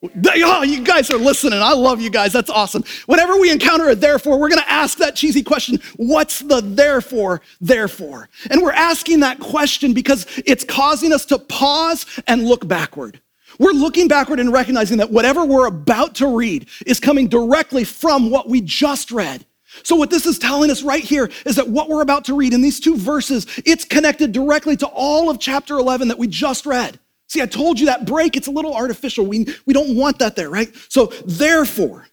Oh, 0.00 0.62
you 0.62 0.84
guys 0.84 1.10
are 1.10 1.18
listening. 1.18 1.60
I 1.60 1.72
love 1.72 2.00
you 2.00 2.10
guys. 2.10 2.32
That's 2.32 2.50
awesome. 2.50 2.84
Whenever 3.06 3.36
we 3.36 3.50
encounter 3.50 3.88
a 3.88 3.96
therefore, 3.96 4.38
we're 4.38 4.48
going 4.48 4.62
to 4.62 4.70
ask 4.70 4.98
that 4.98 5.16
cheesy 5.16 5.42
question 5.42 5.80
What's 5.96 6.40
the 6.40 6.60
therefore, 6.60 7.40
therefore? 7.60 8.28
And 8.50 8.62
we're 8.62 8.72
asking 8.72 9.20
that 9.20 9.40
question 9.40 9.94
because 9.94 10.26
it's 10.46 10.62
causing 10.64 11.12
us 11.12 11.24
to 11.26 11.38
pause 11.38 12.06
and 12.28 12.44
look 12.44 12.68
backward. 12.68 13.20
We're 13.58 13.72
looking 13.72 14.06
backward 14.06 14.38
and 14.38 14.52
recognizing 14.52 14.98
that 14.98 15.10
whatever 15.10 15.44
we're 15.44 15.66
about 15.66 16.14
to 16.16 16.36
read 16.36 16.68
is 16.86 17.00
coming 17.00 17.26
directly 17.26 17.82
from 17.82 18.30
what 18.30 18.48
we 18.48 18.60
just 18.60 19.10
read. 19.10 19.44
So, 19.82 19.96
what 19.96 20.10
this 20.10 20.26
is 20.26 20.38
telling 20.38 20.70
us 20.70 20.82
right 20.82 21.02
here 21.02 21.28
is 21.44 21.56
that 21.56 21.68
what 21.68 21.88
we're 21.88 22.02
about 22.02 22.24
to 22.26 22.34
read 22.34 22.54
in 22.54 22.62
these 22.62 22.78
two 22.78 22.96
verses, 22.96 23.46
it's 23.66 23.84
connected 23.84 24.30
directly 24.30 24.76
to 24.76 24.86
all 24.86 25.28
of 25.28 25.40
chapter 25.40 25.74
11 25.74 26.08
that 26.08 26.18
we 26.18 26.28
just 26.28 26.66
read. 26.66 27.00
See, 27.28 27.42
I 27.42 27.46
told 27.46 27.78
you 27.78 27.86
that 27.86 28.06
break, 28.06 28.36
it's 28.36 28.46
a 28.46 28.50
little 28.50 28.74
artificial. 28.74 29.26
We, 29.26 29.46
we 29.66 29.74
don't 29.74 29.94
want 29.94 30.18
that 30.18 30.34
there, 30.34 30.48
right? 30.48 30.74
So, 30.88 31.06
therefore, 31.26 32.08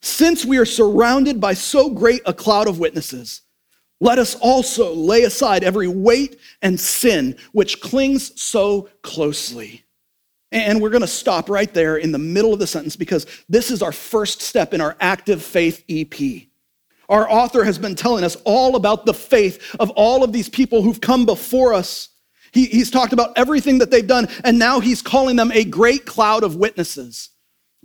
since 0.00 0.44
we 0.44 0.58
are 0.58 0.64
surrounded 0.64 1.40
by 1.40 1.54
so 1.54 1.90
great 1.90 2.22
a 2.24 2.32
cloud 2.32 2.68
of 2.68 2.78
witnesses, 2.78 3.42
let 4.00 4.18
us 4.18 4.34
also 4.36 4.94
lay 4.94 5.24
aside 5.24 5.62
every 5.62 5.88
weight 5.88 6.38
and 6.62 6.78
sin 6.80 7.36
which 7.52 7.80
clings 7.80 8.40
so 8.40 8.88
closely. 9.02 9.84
And 10.52 10.80
we're 10.80 10.90
going 10.90 11.02
to 11.02 11.06
stop 11.06 11.50
right 11.50 11.72
there 11.72 11.96
in 11.98 12.12
the 12.12 12.18
middle 12.18 12.52
of 12.52 12.58
the 12.58 12.66
sentence 12.66 12.96
because 12.96 13.26
this 13.48 13.70
is 13.70 13.82
our 13.82 13.92
first 13.92 14.40
step 14.40 14.72
in 14.72 14.80
our 14.80 14.96
active 15.00 15.42
faith 15.42 15.84
EP. 15.88 16.14
Our 17.08 17.30
author 17.30 17.64
has 17.64 17.78
been 17.78 17.96
telling 17.96 18.24
us 18.24 18.36
all 18.44 18.76
about 18.76 19.04
the 19.04 19.14
faith 19.14 19.76
of 19.80 19.90
all 19.90 20.22
of 20.22 20.32
these 20.32 20.48
people 20.48 20.82
who've 20.82 21.00
come 21.00 21.26
before 21.26 21.74
us. 21.74 22.09
He, 22.52 22.66
he's 22.66 22.90
talked 22.90 23.12
about 23.12 23.32
everything 23.36 23.78
that 23.78 23.90
they've 23.90 24.06
done, 24.06 24.28
and 24.44 24.58
now 24.58 24.80
he's 24.80 25.02
calling 25.02 25.36
them 25.36 25.52
a 25.52 25.64
great 25.64 26.06
cloud 26.06 26.42
of 26.42 26.56
witnesses. 26.56 27.30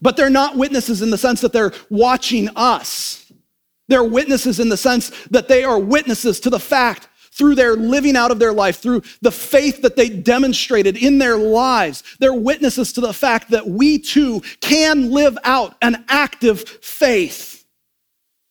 But 0.01 0.17
they're 0.17 0.29
not 0.29 0.57
witnesses 0.57 1.01
in 1.01 1.09
the 1.09 1.17
sense 1.17 1.41
that 1.41 1.53
they're 1.53 1.73
watching 1.89 2.49
us. 2.55 3.31
They're 3.87 4.03
witnesses 4.03 4.59
in 4.59 4.69
the 4.69 4.77
sense 4.77 5.09
that 5.27 5.47
they 5.47 5.63
are 5.63 5.79
witnesses 5.79 6.39
to 6.41 6.49
the 6.49 6.59
fact 6.59 7.07
through 7.31 7.55
their 7.55 7.75
living 7.75 8.15
out 8.15 8.31
of 8.31 8.39
their 8.39 8.53
life, 8.53 8.77
through 8.77 9.03
the 9.21 9.31
faith 9.31 9.81
that 9.81 9.95
they 9.95 10.09
demonstrated 10.09 10.97
in 10.97 11.17
their 11.17 11.37
lives. 11.37 12.01
They're 12.19 12.33
witnesses 12.33 12.93
to 12.93 13.01
the 13.01 13.13
fact 13.13 13.51
that 13.51 13.67
we 13.67 13.99
too 13.99 14.41
can 14.61 15.11
live 15.11 15.37
out 15.43 15.75
an 15.81 16.05
active 16.07 16.61
faith. 16.61 17.65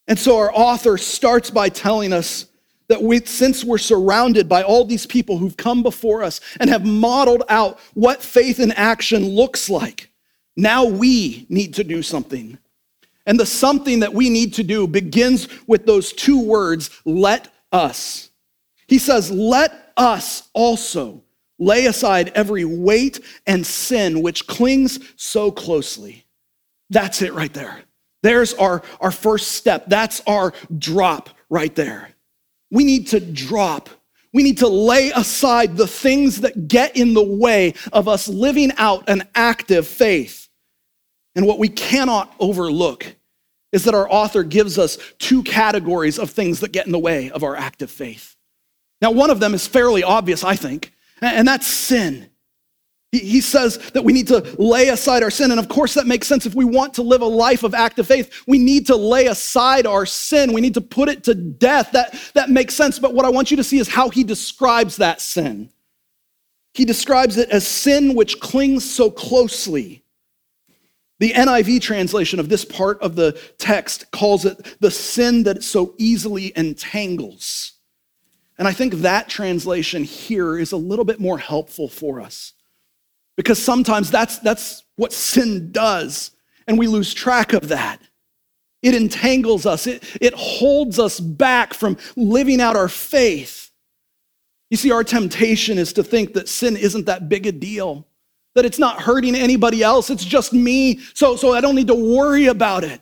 And 0.06 0.18
so 0.18 0.36
our 0.36 0.52
author 0.52 0.98
starts 0.98 1.50
by 1.50 1.70
telling 1.70 2.12
us 2.12 2.44
that 2.88 3.02
we, 3.02 3.20
since 3.20 3.64
we're 3.64 3.78
surrounded 3.78 4.48
by 4.48 4.62
all 4.62 4.84
these 4.84 5.06
people 5.06 5.38
who've 5.38 5.56
come 5.56 5.82
before 5.82 6.22
us 6.22 6.40
and 6.60 6.68
have 6.70 6.84
modeled 6.84 7.42
out 7.48 7.78
what 7.94 8.22
faith 8.22 8.60
in 8.60 8.72
action 8.72 9.26
looks 9.26 9.70
like, 9.70 10.10
now 10.56 10.84
we 10.84 11.46
need 11.48 11.74
to 11.74 11.84
do 11.84 12.02
something. 12.02 12.58
And 13.26 13.40
the 13.40 13.46
something 13.46 14.00
that 14.00 14.12
we 14.12 14.28
need 14.28 14.54
to 14.54 14.62
do 14.62 14.86
begins 14.86 15.48
with 15.66 15.86
those 15.86 16.12
two 16.12 16.40
words, 16.40 16.90
let 17.04 17.48
us. 17.72 18.30
He 18.86 18.98
says, 18.98 19.30
let 19.30 19.92
us 19.96 20.48
also 20.52 21.22
lay 21.58 21.86
aside 21.86 22.32
every 22.34 22.64
weight 22.64 23.20
and 23.46 23.66
sin 23.66 24.20
which 24.20 24.46
clings 24.46 24.98
so 25.16 25.50
closely. 25.50 26.26
That's 26.90 27.22
it 27.22 27.32
right 27.32 27.52
there. 27.52 27.80
There's 28.22 28.54
our, 28.54 28.82
our 29.00 29.10
first 29.10 29.52
step. 29.52 29.84
That's 29.86 30.22
our 30.26 30.52
drop 30.78 31.30
right 31.48 31.74
there. 31.74 32.10
We 32.74 32.82
need 32.82 33.06
to 33.08 33.20
drop. 33.20 33.88
We 34.32 34.42
need 34.42 34.58
to 34.58 34.68
lay 34.68 35.12
aside 35.12 35.76
the 35.76 35.86
things 35.86 36.40
that 36.40 36.66
get 36.66 36.96
in 36.96 37.14
the 37.14 37.22
way 37.22 37.74
of 37.92 38.08
us 38.08 38.26
living 38.26 38.72
out 38.78 39.08
an 39.08 39.28
active 39.36 39.86
faith. 39.86 40.48
And 41.36 41.46
what 41.46 41.60
we 41.60 41.68
cannot 41.68 42.34
overlook 42.40 43.14
is 43.70 43.84
that 43.84 43.94
our 43.94 44.10
author 44.10 44.42
gives 44.42 44.76
us 44.76 44.98
two 45.20 45.44
categories 45.44 46.18
of 46.18 46.30
things 46.30 46.58
that 46.60 46.72
get 46.72 46.86
in 46.86 46.90
the 46.90 46.98
way 46.98 47.30
of 47.30 47.44
our 47.44 47.54
active 47.54 47.92
faith. 47.92 48.34
Now, 49.00 49.12
one 49.12 49.30
of 49.30 49.38
them 49.38 49.54
is 49.54 49.68
fairly 49.68 50.02
obvious, 50.02 50.42
I 50.42 50.56
think, 50.56 50.92
and 51.20 51.46
that's 51.46 51.68
sin. 51.68 52.28
He 53.18 53.40
says 53.40 53.78
that 53.92 54.02
we 54.02 54.12
need 54.12 54.26
to 54.28 54.40
lay 54.58 54.88
aside 54.88 55.22
our 55.22 55.30
sin. 55.30 55.50
And 55.50 55.60
of 55.60 55.68
course, 55.68 55.94
that 55.94 56.06
makes 56.06 56.26
sense. 56.26 56.46
If 56.46 56.54
we 56.54 56.64
want 56.64 56.94
to 56.94 57.02
live 57.02 57.22
a 57.22 57.26
life 57.26 57.62
of 57.62 57.74
active 57.74 58.06
faith, 58.06 58.42
we 58.46 58.58
need 58.58 58.86
to 58.86 58.96
lay 58.96 59.26
aside 59.26 59.86
our 59.86 60.06
sin. 60.06 60.52
We 60.52 60.60
need 60.60 60.74
to 60.74 60.80
put 60.80 61.08
it 61.08 61.24
to 61.24 61.34
death. 61.34 61.92
That, 61.92 62.18
that 62.34 62.50
makes 62.50 62.74
sense. 62.74 62.98
But 62.98 63.14
what 63.14 63.24
I 63.24 63.30
want 63.30 63.50
you 63.50 63.56
to 63.58 63.64
see 63.64 63.78
is 63.78 63.88
how 63.88 64.08
he 64.08 64.24
describes 64.24 64.96
that 64.96 65.20
sin. 65.20 65.70
He 66.72 66.84
describes 66.84 67.36
it 67.36 67.50
as 67.50 67.66
sin 67.66 68.14
which 68.14 68.40
clings 68.40 68.88
so 68.88 69.10
closely. 69.10 70.02
The 71.20 71.30
NIV 71.30 71.80
translation 71.80 72.40
of 72.40 72.48
this 72.48 72.64
part 72.64 73.00
of 73.00 73.14
the 73.14 73.40
text 73.58 74.10
calls 74.10 74.44
it 74.44 74.76
the 74.80 74.90
sin 74.90 75.44
that 75.44 75.62
so 75.62 75.94
easily 75.98 76.52
entangles. 76.56 77.72
And 78.58 78.66
I 78.66 78.72
think 78.72 78.94
that 78.94 79.28
translation 79.28 80.04
here 80.04 80.58
is 80.58 80.72
a 80.72 80.76
little 80.76 81.04
bit 81.04 81.20
more 81.20 81.38
helpful 81.38 81.88
for 81.88 82.20
us. 82.20 82.52
Because 83.36 83.62
sometimes 83.62 84.10
that's, 84.10 84.38
that's 84.38 84.84
what 84.96 85.12
sin 85.12 85.72
does, 85.72 86.30
and 86.66 86.78
we 86.78 86.86
lose 86.86 87.12
track 87.12 87.52
of 87.52 87.68
that. 87.68 88.00
It 88.82 88.94
entangles 88.94 89.66
us, 89.66 89.86
it, 89.86 90.04
it 90.20 90.34
holds 90.34 90.98
us 90.98 91.18
back 91.18 91.74
from 91.74 91.96
living 92.16 92.60
out 92.60 92.76
our 92.76 92.88
faith. 92.88 93.70
You 94.70 94.76
see, 94.76 94.90
our 94.90 95.04
temptation 95.04 95.78
is 95.78 95.92
to 95.94 96.04
think 96.04 96.34
that 96.34 96.48
sin 96.48 96.76
isn't 96.76 97.06
that 97.06 97.28
big 97.28 97.46
a 97.46 97.52
deal, 97.52 98.06
that 98.54 98.64
it's 98.64 98.78
not 98.78 99.00
hurting 99.00 99.34
anybody 99.34 99.82
else, 99.82 100.10
it's 100.10 100.24
just 100.24 100.52
me, 100.52 101.00
so, 101.14 101.36
so 101.36 101.54
I 101.54 101.60
don't 101.60 101.74
need 101.74 101.88
to 101.88 101.94
worry 101.94 102.46
about 102.46 102.84
it. 102.84 103.00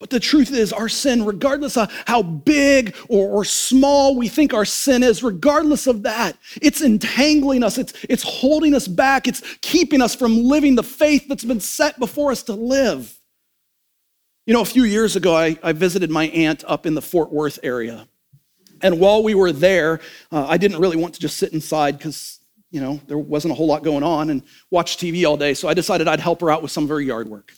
But 0.00 0.08
the 0.08 0.18
truth 0.18 0.50
is, 0.50 0.72
our 0.72 0.88
sin, 0.88 1.26
regardless 1.26 1.76
of 1.76 1.92
how 2.06 2.22
big 2.22 2.96
or, 3.10 3.28
or, 3.28 3.44
small 3.44 4.16
we 4.16 4.28
think 4.28 4.54
our 4.54 4.64
sin 4.64 5.02
is, 5.02 5.22
regardless 5.22 5.86
of 5.86 6.04
that, 6.04 6.38
it's 6.62 6.80
entangling 6.80 7.62
us, 7.62 7.76
it's, 7.76 7.92
it's 8.08 8.22
holding 8.22 8.74
us 8.74 8.88
back, 8.88 9.28
it's 9.28 9.42
keeping 9.60 10.00
us 10.00 10.14
from 10.14 10.42
living 10.42 10.74
the 10.74 10.82
faith 10.82 11.28
that's 11.28 11.44
been 11.44 11.60
set 11.60 11.98
before 11.98 12.32
us 12.32 12.42
to 12.44 12.54
live. 12.54 13.14
You 14.46 14.54
know, 14.54 14.62
a 14.62 14.66
few 14.66 14.84
years 14.84 15.16
ago, 15.16 15.36
I, 15.36 15.58
I 15.62 15.72
visited 15.72 16.10
my 16.10 16.28
aunt 16.28 16.64
up 16.66 16.86
in 16.86 16.94
the 16.94 17.02
Fort 17.02 17.30
Worth 17.30 17.58
area. 17.62 18.08
And 18.80 18.98
while 18.98 19.22
we 19.22 19.34
were 19.34 19.52
there, 19.52 20.00
uh, 20.32 20.46
I 20.48 20.56
didn't 20.56 20.80
really 20.80 20.96
want 20.96 21.12
to 21.14 21.20
just 21.20 21.36
sit 21.36 21.52
inside 21.52 21.98
because, 21.98 22.40
you 22.70 22.80
know, 22.80 22.98
there 23.06 23.18
wasn't 23.18 23.52
a 23.52 23.54
whole 23.54 23.66
lot 23.66 23.84
going 23.84 24.02
on 24.02 24.30
and 24.30 24.42
watch 24.70 24.96
TV 24.96 25.28
all 25.28 25.36
day. 25.36 25.52
So 25.52 25.68
I 25.68 25.74
decided 25.74 26.08
I'd 26.08 26.20
help 26.20 26.40
her 26.40 26.50
out 26.50 26.62
with 26.62 26.70
some 26.70 26.84
of 26.84 26.88
her 26.88 27.02
yard 27.02 27.28
work. 27.28 27.52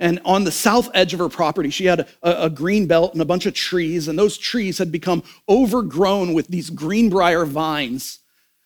And 0.00 0.18
on 0.24 0.44
the 0.44 0.50
south 0.50 0.88
edge 0.94 1.12
of 1.12 1.20
her 1.20 1.28
property, 1.28 1.68
she 1.68 1.84
had 1.84 2.00
a, 2.00 2.44
a, 2.44 2.50
green 2.50 2.86
belt 2.86 3.12
and 3.12 3.20
a 3.20 3.26
bunch 3.26 3.44
of 3.44 3.52
trees, 3.52 4.08
and 4.08 4.18
those 4.18 4.38
trees 4.38 4.78
had 4.78 4.90
become 4.90 5.22
overgrown 5.46 6.32
with 6.32 6.48
these 6.48 6.70
greenbrier 6.70 7.44
vines. 7.44 8.20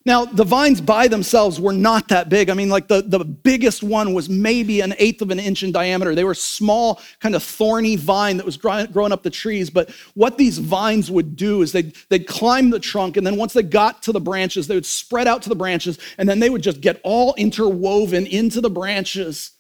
Now, 0.07 0.27
the 0.27 0.45
vines 0.45 0.83
by 0.83 1.09
themselves 1.09 1.59
were 1.59 1.73
not 1.73 2.09
that 2.09 2.29
big. 2.29 2.51
I 2.51 2.55
mean, 2.55 2.69
like 2.69 2.89
the, 2.89 3.01
the 3.01 3.25
biggest 3.25 3.83
one 3.83 4.13
was 4.13 4.29
maybe 4.29 4.83
an 4.83 4.95
eighth 4.99 5.23
of 5.23 5.31
an 5.31 5.41
inch 5.41 5.63
in 5.63 5.73
diameter. 5.73 6.15
They 6.15 6.25
were 6.25 6.35
small, 6.35 7.01
kind 7.21 7.35
of 7.35 7.43
thorny 7.43 7.97
vine 7.97 8.37
that 8.37 8.45
was 8.45 8.59
growing 8.59 9.13
up 9.13 9.23
the 9.23 9.31
trees. 9.31 9.71
But 9.71 9.91
what 10.13 10.37
these 10.37 10.59
vines 10.59 11.11
would 11.11 11.37
do 11.37 11.63
is 11.63 11.73
they'd, 11.73 11.97
they'd 12.11 12.27
climb 12.27 12.69
the 12.69 12.79
trunk, 12.79 13.17
and 13.17 13.27
then 13.27 13.37
once 13.37 13.55
they 13.55 13.63
got 13.63 14.03
to 14.03 14.13
the 14.13 14.21
branches, 14.21 14.67
they 14.67 14.75
would 14.75 14.87
spread 14.87 15.27
out 15.27 15.43
to 15.43 15.49
the 15.49 15.57
branches, 15.57 15.99
and 16.19 16.29
then 16.29 16.39
they 16.39 16.51
would 16.51 16.63
just 16.63 16.83
get 16.83 17.01
all 17.03 17.35
interwoven 17.39 18.27
into 18.27 18.61
the 18.61 18.71
branches. 18.71 19.54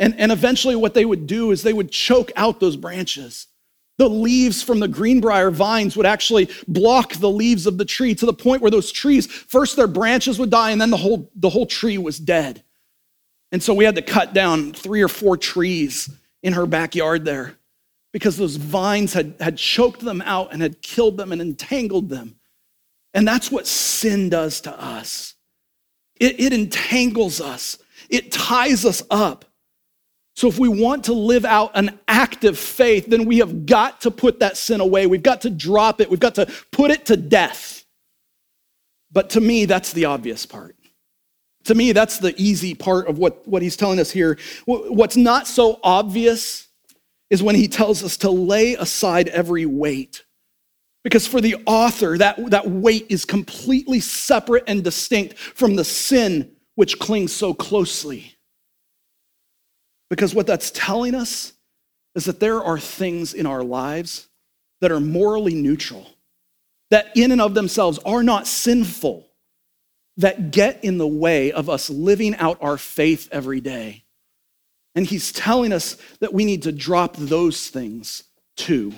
And, 0.00 0.18
and 0.18 0.32
eventually, 0.32 0.74
what 0.74 0.94
they 0.94 1.04
would 1.04 1.28
do 1.28 1.52
is 1.52 1.62
they 1.62 1.72
would 1.72 1.92
choke 1.92 2.32
out 2.34 2.58
those 2.58 2.76
branches. 2.76 3.46
The 3.98 4.08
leaves 4.08 4.62
from 4.62 4.80
the 4.80 4.88
greenbrier 4.88 5.50
vines 5.50 5.96
would 5.96 6.06
actually 6.06 6.48
block 6.66 7.12
the 7.14 7.30
leaves 7.30 7.66
of 7.66 7.76
the 7.76 7.84
tree 7.84 8.14
to 8.14 8.26
the 8.26 8.32
point 8.32 8.62
where 8.62 8.70
those 8.70 8.90
trees, 8.90 9.26
first 9.26 9.76
their 9.76 9.86
branches 9.86 10.38
would 10.38 10.50
die, 10.50 10.70
and 10.70 10.80
then 10.80 10.90
the 10.90 10.96
whole, 10.96 11.30
the 11.36 11.50
whole 11.50 11.66
tree 11.66 11.98
was 11.98 12.18
dead. 12.18 12.64
And 13.52 13.62
so 13.62 13.74
we 13.74 13.84
had 13.84 13.96
to 13.96 14.02
cut 14.02 14.32
down 14.32 14.72
three 14.72 15.02
or 15.02 15.08
four 15.08 15.36
trees 15.36 16.08
in 16.42 16.54
her 16.54 16.64
backyard 16.64 17.26
there 17.26 17.56
because 18.12 18.38
those 18.38 18.56
vines 18.56 19.12
had, 19.12 19.34
had 19.38 19.58
choked 19.58 20.00
them 20.00 20.22
out 20.22 20.52
and 20.52 20.62
had 20.62 20.80
killed 20.80 21.18
them 21.18 21.30
and 21.30 21.42
entangled 21.42 22.08
them. 22.08 22.36
And 23.12 23.28
that's 23.28 23.50
what 23.50 23.66
sin 23.66 24.30
does 24.30 24.62
to 24.62 24.82
us 24.82 25.34
it, 26.18 26.38
it 26.38 26.52
entangles 26.52 27.40
us, 27.40 27.78
it 28.08 28.30
ties 28.30 28.84
us 28.84 29.02
up. 29.10 29.46
So, 30.40 30.48
if 30.48 30.58
we 30.58 30.70
want 30.70 31.04
to 31.04 31.12
live 31.12 31.44
out 31.44 31.72
an 31.74 32.00
active 32.08 32.58
faith, 32.58 33.04
then 33.08 33.26
we 33.26 33.40
have 33.40 33.66
got 33.66 34.00
to 34.00 34.10
put 34.10 34.40
that 34.40 34.56
sin 34.56 34.80
away. 34.80 35.06
We've 35.06 35.22
got 35.22 35.42
to 35.42 35.50
drop 35.50 36.00
it. 36.00 36.08
We've 36.08 36.18
got 36.18 36.36
to 36.36 36.50
put 36.72 36.90
it 36.90 37.04
to 37.06 37.18
death. 37.18 37.84
But 39.12 39.28
to 39.30 39.40
me, 39.42 39.66
that's 39.66 39.92
the 39.92 40.06
obvious 40.06 40.46
part. 40.46 40.76
To 41.64 41.74
me, 41.74 41.92
that's 41.92 42.16
the 42.16 42.34
easy 42.40 42.74
part 42.74 43.06
of 43.06 43.18
what, 43.18 43.46
what 43.46 43.60
he's 43.60 43.76
telling 43.76 44.00
us 44.00 44.10
here. 44.10 44.38
What's 44.64 45.14
not 45.14 45.46
so 45.46 45.78
obvious 45.82 46.68
is 47.28 47.42
when 47.42 47.54
he 47.54 47.68
tells 47.68 48.02
us 48.02 48.16
to 48.16 48.30
lay 48.30 48.76
aside 48.76 49.28
every 49.28 49.66
weight. 49.66 50.24
Because 51.04 51.26
for 51.26 51.42
the 51.42 51.56
author, 51.66 52.16
that, 52.16 52.48
that 52.48 52.66
weight 52.66 53.04
is 53.10 53.26
completely 53.26 54.00
separate 54.00 54.64
and 54.66 54.82
distinct 54.82 55.36
from 55.36 55.76
the 55.76 55.84
sin 55.84 56.52
which 56.76 56.98
clings 56.98 57.30
so 57.30 57.52
closely. 57.52 58.38
Because 60.10 60.34
what 60.34 60.46
that's 60.46 60.70
telling 60.72 61.14
us 61.14 61.54
is 62.14 62.24
that 62.24 62.40
there 62.40 62.62
are 62.62 62.78
things 62.78 63.32
in 63.32 63.46
our 63.46 63.62
lives 63.62 64.28
that 64.80 64.90
are 64.90 65.00
morally 65.00 65.54
neutral, 65.54 66.06
that 66.90 67.16
in 67.16 67.30
and 67.32 67.40
of 67.40 67.54
themselves 67.54 67.98
are 68.00 68.22
not 68.22 68.46
sinful, 68.46 69.26
that 70.16 70.50
get 70.50 70.82
in 70.84 70.98
the 70.98 71.06
way 71.06 71.52
of 71.52 71.70
us 71.70 71.88
living 71.88 72.34
out 72.36 72.58
our 72.60 72.76
faith 72.76 73.28
every 73.30 73.60
day. 73.60 74.04
And 74.94 75.06
he's 75.06 75.30
telling 75.30 75.72
us 75.72 75.96
that 76.18 76.34
we 76.34 76.44
need 76.44 76.64
to 76.64 76.72
drop 76.72 77.16
those 77.16 77.68
things 77.68 78.24
too. 78.56 78.92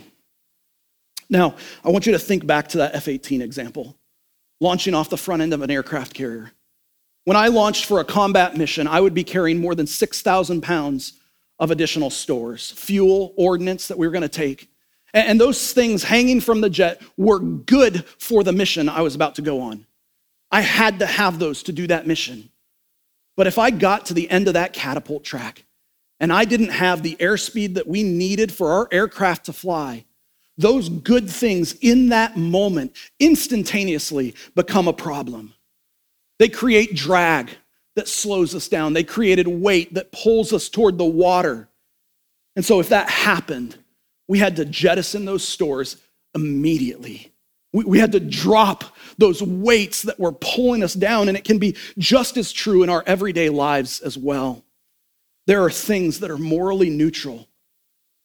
Now, 1.28 1.57
I 1.85 1.90
want 1.90 2.07
you 2.07 2.12
to 2.12 2.19
think 2.19 2.47
back 2.47 2.69
to 2.69 2.78
that 2.78 2.95
F 2.95 3.09
18 3.09 3.42
example, 3.42 3.97
launching 4.61 4.95
off 4.95 5.11
the 5.11 5.16
front 5.19 5.42
end 5.42 5.52
of 5.52 5.62
an 5.62 5.71
aircraft 5.71 6.14
carrier. 6.14 6.52
When 7.24 7.36
I 7.36 7.48
launched 7.48 7.86
for 7.86 8.00
a 8.00 8.04
combat 8.04 8.56
mission, 8.56 8.88
I 8.88 9.00
would 9.00 9.14
be 9.14 9.24
carrying 9.24 9.60
more 9.60 9.74
than 9.74 9.86
6,000 9.86 10.60
pounds 10.60 11.14
of 11.58 11.70
additional 11.70 12.10
stores, 12.10 12.72
fuel, 12.72 13.32
ordnance 13.36 13.88
that 13.88 13.98
we 13.98 14.06
were 14.06 14.12
going 14.12 14.22
to 14.22 14.28
take. 14.28 14.68
And 15.14 15.40
those 15.40 15.72
things 15.72 16.02
hanging 16.02 16.40
from 16.40 16.60
the 16.60 16.70
jet 16.70 17.00
were 17.16 17.38
good 17.38 18.04
for 18.18 18.42
the 18.42 18.52
mission 18.52 18.88
I 18.88 19.02
was 19.02 19.14
about 19.14 19.36
to 19.36 19.42
go 19.42 19.60
on. 19.60 19.86
I 20.50 20.62
had 20.62 20.98
to 20.98 21.06
have 21.06 21.38
those 21.38 21.62
to 21.64 21.72
do 21.72 21.86
that 21.86 22.06
mission. 22.06 22.50
But 23.36 23.46
if 23.46 23.58
I 23.58 23.70
got 23.70 24.06
to 24.06 24.14
the 24.14 24.28
end 24.28 24.48
of 24.48 24.54
that 24.54 24.72
catapult 24.72 25.24
track 25.24 25.64
and 26.18 26.32
I 26.32 26.44
didn't 26.44 26.70
have 26.70 27.02
the 27.02 27.16
airspeed 27.16 27.74
that 27.74 27.86
we 27.86 28.02
needed 28.02 28.52
for 28.52 28.72
our 28.72 28.88
aircraft 28.90 29.46
to 29.46 29.52
fly, 29.52 30.04
those 30.58 30.88
good 30.88 31.30
things 31.30 31.74
in 31.80 32.08
that 32.08 32.36
moment 32.36 32.96
instantaneously 33.20 34.34
become 34.54 34.88
a 34.88 34.92
problem. 34.92 35.54
They 36.42 36.49
create 36.49 36.96
drag 36.96 37.50
that 37.94 38.08
slows 38.08 38.52
us 38.52 38.66
down, 38.66 38.94
they 38.94 39.04
created 39.04 39.46
weight 39.46 39.94
that 39.94 40.11
pulls 40.11 40.52
us 40.52 40.68
toward 40.68 40.98
the 40.98 41.05
water. 41.05 41.68
And 42.57 42.64
so, 42.64 42.81
if 42.81 42.88
that 42.88 43.09
happened, 43.09 43.78
we 44.26 44.40
had 44.40 44.57
to 44.57 44.64
jettison 44.64 45.24
those 45.24 45.46
stores 45.46 45.98
immediately. 46.35 47.33
We, 47.72 47.85
we 47.85 47.98
had 48.00 48.11
to 48.11 48.18
drop 48.18 48.83
those 49.18 49.40
weights 49.40 50.02
that 50.02 50.18
were 50.18 50.33
pulling 50.33 50.83
us 50.83 50.94
down, 50.94 51.28
and 51.28 51.37
it 51.37 51.44
can 51.44 51.61
be 51.61 51.76
just 51.96 52.37
as 52.37 52.50
true 52.50 52.83
in 52.83 52.90
our 52.90 53.05
everyday 53.07 53.48
lives 53.48 54.00
as 54.00 54.18
well. 54.18 54.64
There 55.46 55.62
are 55.62 55.70
things 55.70 56.18
that 56.18 56.31
are 56.33 56.38
morally 56.38 56.90
neutral, 56.90 57.46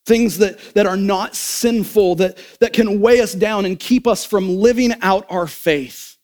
things 0.08 0.40
that, 0.40 0.58
that 0.74 0.88
are 0.88 0.98
not 0.98 1.36
sinful, 1.36 2.16
that, 2.16 2.40
that 2.62 2.74
can 2.74 3.00
weigh 3.00 3.22
us 3.22 3.34
down 3.34 3.66
and 3.66 3.80
keep 3.80 4.08
us 4.08 4.26
from 4.26 4.58
living 4.58 4.96
out 5.04 5.28
our 5.30 5.46
faith 5.46 6.17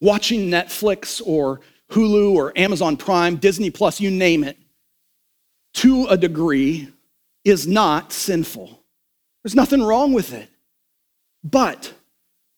watching 0.00 0.48
Netflix 0.48 1.20
or 1.24 1.60
Hulu 1.90 2.34
or 2.34 2.56
Amazon 2.56 2.96
Prime, 2.96 3.36
Disney 3.36 3.70
Plus, 3.70 4.00
you 4.00 4.10
name 4.10 4.44
it, 4.44 4.58
to 5.74 6.06
a 6.06 6.16
degree 6.16 6.88
is 7.44 7.66
not 7.66 8.12
sinful. 8.12 8.82
There's 9.42 9.54
nothing 9.54 9.82
wrong 9.82 10.12
with 10.12 10.32
it. 10.32 10.50
But 11.44 11.92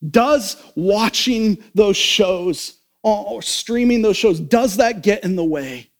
does 0.08 0.56
watching 0.74 1.62
those 1.74 1.96
shows 1.96 2.78
uh, 3.04 3.22
or 3.22 3.42
streaming 3.42 4.02
those 4.02 4.16
shows, 4.16 4.40
does 4.40 4.76
that 4.76 5.02
get 5.02 5.24
in 5.24 5.36
the 5.36 5.44
way 5.44 5.90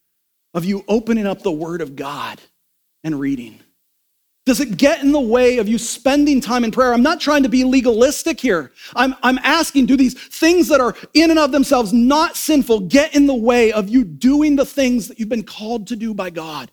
of 0.55 0.65
you 0.65 0.85
opening 0.89 1.27
up 1.27 1.43
the 1.43 1.53
Word 1.53 1.81
of 1.81 1.97
God 1.97 2.41
and 3.05 3.19
reading? 3.19 3.61
Does 4.51 4.59
it 4.59 4.77
get 4.77 5.01
in 5.01 5.13
the 5.13 5.21
way 5.21 5.59
of 5.59 5.69
you 5.69 5.79
spending 5.79 6.41
time 6.41 6.65
in 6.65 6.73
prayer? 6.73 6.93
I'm 6.93 7.05
not 7.05 7.21
trying 7.21 7.45
to 7.45 7.49
be 7.49 7.63
legalistic 7.63 8.41
here. 8.41 8.73
I'm, 8.97 9.15
I'm 9.23 9.39
asking 9.45 9.87
do 9.87 9.97
these 9.97 10.15
things 10.15 10.67
that 10.71 10.81
are 10.81 10.97
in 11.15 11.31
and 11.31 11.39
of 11.39 11.53
themselves 11.53 11.93
not 11.93 12.35
sinful 12.35 12.81
get 12.89 13.15
in 13.15 13.29
the 13.29 13.35
way 13.35 13.71
of 13.71 13.89
you 13.89 14.03
doing 14.03 14.57
the 14.57 14.67
things 14.67 15.07
that 15.07 15.21
you've 15.21 15.29
been 15.29 15.45
called 15.45 15.87
to 15.87 15.95
do 15.95 16.15
by 16.15 16.31
God, 16.31 16.73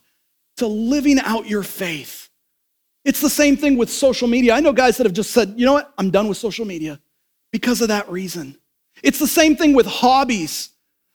to 0.56 0.66
living 0.66 1.20
out 1.20 1.46
your 1.46 1.62
faith? 1.62 2.30
It's 3.04 3.20
the 3.20 3.30
same 3.30 3.56
thing 3.56 3.78
with 3.78 3.90
social 3.90 4.26
media. 4.26 4.54
I 4.54 4.58
know 4.58 4.72
guys 4.72 4.96
that 4.96 5.06
have 5.06 5.14
just 5.14 5.30
said, 5.30 5.54
you 5.56 5.64
know 5.64 5.74
what, 5.74 5.94
I'm 5.98 6.10
done 6.10 6.26
with 6.26 6.36
social 6.36 6.64
media 6.64 6.98
because 7.52 7.80
of 7.80 7.86
that 7.86 8.10
reason. 8.10 8.58
It's 9.04 9.20
the 9.20 9.28
same 9.28 9.54
thing 9.54 9.72
with 9.72 9.86
hobbies. 9.86 10.70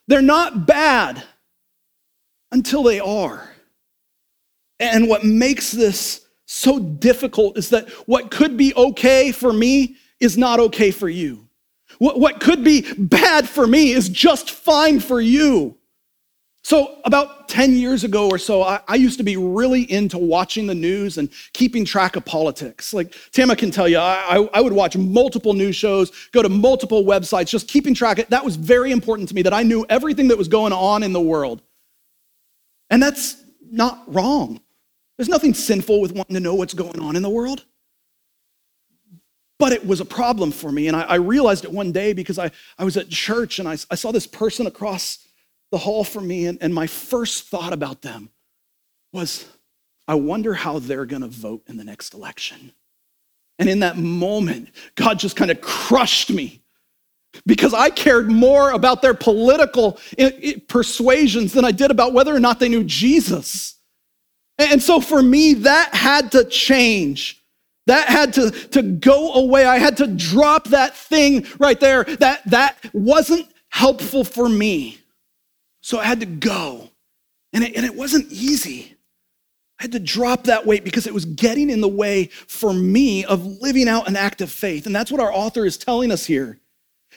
They're 0.08 0.21
not 0.21 0.65
bad 0.65 1.26
until 2.54 2.84
they 2.84 3.02
are. 3.02 3.49
And 4.80 5.10
what 5.10 5.26
makes 5.26 5.69
this 5.69 6.22
so 6.53 6.77
difficult 6.77 7.57
is 7.57 7.69
that 7.69 7.89
what 8.07 8.29
could 8.29 8.55
be 8.55 8.75
okay 8.75 9.31
for 9.31 9.51
me 9.51 9.95
is 10.19 10.37
not 10.37 10.59
okay 10.59 10.91
for 10.91 11.09
you. 11.09 11.49
What, 11.97 12.19
what 12.19 12.39
could 12.39 12.63
be 12.63 12.85
bad 12.93 13.49
for 13.49 13.65
me 13.65 13.91
is 13.91 14.07
just 14.07 14.51
fine 14.51 14.99
for 14.99 15.19
you. 15.19 15.75
So, 16.63 16.99
about 17.03 17.49
10 17.49 17.73
years 17.73 18.03
ago 18.03 18.29
or 18.29 18.37
so, 18.37 18.61
I, 18.61 18.79
I, 18.87 18.95
used 18.95 19.17
to 19.17 19.23
be 19.23 19.35
really 19.35 19.91
into 19.91 20.17
watching 20.17 20.65
the 20.65 20.75
news 20.75 21.17
and 21.17 21.29
keeping 21.51 21.83
track 21.83 22.15
of 22.15 22.23
politics. 22.23 22.93
Like 22.93 23.13
Tama 23.33 23.55
can 23.57 23.69
tell 23.69 23.87
you, 23.87 23.97
I, 23.97 24.47
I 24.53 24.61
would 24.61 24.71
watch 24.71 24.95
multiple 24.95 25.53
news 25.53 25.75
shows, 25.75 26.11
go 26.31 26.41
to 26.41 26.47
multiple 26.47 27.03
websites, 27.03 27.47
just 27.47 27.67
keeping 27.67 27.93
track. 27.93 28.19
Of, 28.19 28.29
that 28.29 28.45
was 28.45 28.55
very 28.55 28.91
important 28.91 29.27
to 29.29 29.35
me 29.35 29.41
that 29.41 29.53
I 29.53 29.63
knew 29.63 29.85
everything 29.89 30.29
that 30.29 30.37
was 30.37 30.47
going 30.47 30.71
on 30.71 31.03
in 31.03 31.11
the 31.11 31.19
world. 31.19 31.61
And 32.89 33.03
that's 33.03 33.43
not 33.69 34.03
wrong. 34.07 34.61
There's 35.17 35.30
nothing 35.30 35.54
sinful 35.54 36.02
with 36.02 36.12
wanting 36.12 36.36
to 36.36 36.39
know 36.39 36.56
what's 36.56 36.73
going 36.73 36.99
on 36.99 37.15
in 37.15 37.23
the 37.23 37.30
world. 37.30 37.65
But 39.60 39.71
it 39.71 39.86
was 39.86 40.02
a 40.02 40.06
problem 40.06 40.52
for 40.52 40.71
me. 40.71 40.88
And 40.88 40.97
I, 40.97 41.04
I 41.04 41.15
realized 41.15 41.63
it 41.63 41.71
one 41.71 41.91
day 41.91 42.13
because 42.13 42.39
I, 42.39 42.52
I 42.78 42.84
was 42.84 42.97
at 42.97 43.10
church 43.10 43.60
and 43.60 43.67
I, 43.67 43.78
I 43.89 43.95
saw 43.95 44.12
this 44.12 44.28
person 44.28 44.65
across 44.65 45.19
the 45.71 45.78
hall 45.78 46.04
from 46.04 46.28
me. 46.28 46.47
And, 46.47 46.58
and 46.62 46.73
my 46.73 46.88
first 46.88 47.47
thought 47.47 47.73
about 47.73 48.02
them 48.02 48.30
was, 49.12 49.47
I 50.08 50.15
wonder 50.15 50.54
how 50.54 50.80
they're 50.80 51.06
going 51.06 51.21
to 51.21 51.28
vote 51.28 51.63
in 51.67 51.78
the 51.78 51.84
next 51.84 52.13
election. 52.13 52.73
And 53.60 53.69
in 53.69 53.80
that 53.80 53.97
moment, 53.97 54.69
God 54.95 55.19
just 55.19 55.36
kind 55.36 55.52
of 55.52 55.62
crushed 55.62 56.32
me 56.32 56.63
because 57.45 57.73
I 57.73 57.89
cared 57.89 58.30
more 58.30 58.71
about 58.71 59.02
their 59.02 59.13
political 59.13 59.99
eh, 60.17 60.32
eh, 60.41 60.54
persuasions 60.67 61.54
than 61.54 61.63
I 61.63 61.71
did 61.71 61.91
about 61.91 62.13
whether 62.13 62.36
or 62.36 62.39
not 62.39 62.60
they 62.60 62.69
knew 62.69 62.84
Jesus. 62.84 63.76
And 64.71 64.82
so 64.82 64.99
for 64.99 65.21
me, 65.21 65.54
that 65.54 65.93
had 65.93 66.32
to 66.34 66.43
change. 66.45 67.41
That 67.88 68.08
had 68.08 68.34
to, 68.34 68.52
to 68.52 68.82
go 68.82 69.34
away. 69.34 69.65
I 69.65 69.78
had 69.78 69.97
to 69.97 70.08
drop 70.08 70.69
that 70.69 70.95
thing 70.95 71.45
right 71.60 71.80
there 71.80 72.04
that, 72.06 72.41
that 72.49 72.78
wasn't 72.93 73.47
helpful 73.69 74.23
for 74.23 74.47
me. 74.47 74.99
So 75.82 75.99
I 75.99 76.06
had 76.06 76.21
to 76.21 76.26
go. 76.26 76.89
And 77.52 77.63
it, 77.63 77.76
and 77.76 77.86
it 77.86 77.93
wasn't 77.93 78.32
easy. 78.32 78.95
I 79.80 79.84
had 79.84 79.91
to 79.91 79.99
drop 79.99 80.45
that 80.45 80.65
weight 80.65 80.86
because 80.86 81.08
it 81.08 81.13
was 81.13 81.26
getting 81.26 81.69
in 81.69 81.82
the 81.82 81.89
way 81.89 82.28
for 82.28 82.73
me 82.73 83.26
of 83.26 83.45
living 83.62 83.89
out 83.89 84.08
an 84.08 84.15
act 84.15 84.41
of 84.41 84.52
faith. 84.52 84.86
And 84.86 84.95
that's 84.95 85.12
what 85.12 85.19
our 85.19 85.34
author 85.34 85.65
is 85.65 85.78
telling 85.78 86.12
us 86.12 86.26
here. 86.26 86.60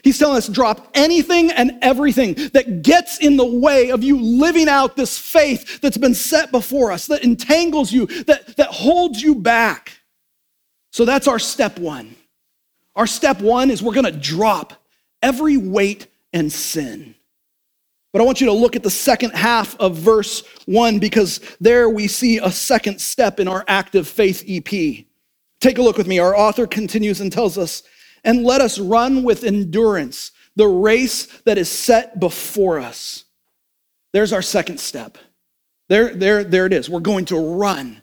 He's 0.02 0.18
telling 0.18 0.36
us 0.36 0.48
drop 0.48 0.88
anything 0.94 1.50
and 1.50 1.78
everything 1.82 2.34
that 2.52 2.82
gets 2.82 3.18
in 3.18 3.36
the 3.36 3.46
way 3.46 3.90
of 3.90 4.04
you 4.04 4.20
living 4.20 4.68
out 4.68 4.96
this 4.96 5.18
faith 5.18 5.80
that's 5.80 5.96
been 5.96 6.14
set 6.14 6.50
before 6.50 6.92
us, 6.92 7.06
that 7.06 7.24
entangles 7.24 7.92
you, 7.92 8.06
that, 8.24 8.56
that 8.56 8.68
holds 8.68 9.20
you 9.20 9.34
back. 9.34 10.00
So 10.92 11.04
that's 11.04 11.28
our 11.28 11.38
step 11.38 11.78
one. 11.78 12.14
Our 12.94 13.06
step 13.06 13.40
one 13.40 13.70
is 13.70 13.82
we're 13.82 13.92
going 13.92 14.06
to 14.06 14.12
drop 14.12 14.72
every 15.22 15.56
weight 15.56 16.06
and 16.32 16.50
sin. 16.52 17.14
But 18.12 18.22
I 18.22 18.24
want 18.24 18.40
you 18.40 18.46
to 18.46 18.52
look 18.52 18.76
at 18.76 18.82
the 18.82 18.90
second 18.90 19.32
half 19.32 19.78
of 19.78 19.96
verse 19.96 20.42
one 20.64 20.98
because 20.98 21.40
there 21.60 21.90
we 21.90 22.08
see 22.08 22.38
a 22.38 22.50
second 22.50 22.98
step 22.98 23.40
in 23.40 23.48
our 23.48 23.62
active 23.68 24.08
faith 24.08 24.42
EP. 24.48 25.04
Take 25.60 25.78
a 25.78 25.82
look 25.82 25.98
with 25.98 26.06
me. 26.06 26.18
Our 26.18 26.34
author 26.34 26.66
continues 26.66 27.20
and 27.20 27.30
tells 27.30 27.58
us 27.58 27.82
and 28.26 28.44
let 28.44 28.60
us 28.60 28.78
run 28.78 29.22
with 29.22 29.44
endurance 29.44 30.32
the 30.56 30.66
race 30.66 31.26
that 31.44 31.56
is 31.56 31.70
set 31.70 32.18
before 32.18 32.80
us. 32.80 33.24
There's 34.12 34.32
our 34.32 34.42
second 34.42 34.80
step. 34.80 35.16
There, 35.88 36.14
there, 36.14 36.42
there 36.42 36.66
it 36.66 36.72
is. 36.72 36.90
We're 36.90 37.00
going 37.00 37.26
to 37.26 37.38
run. 37.38 38.02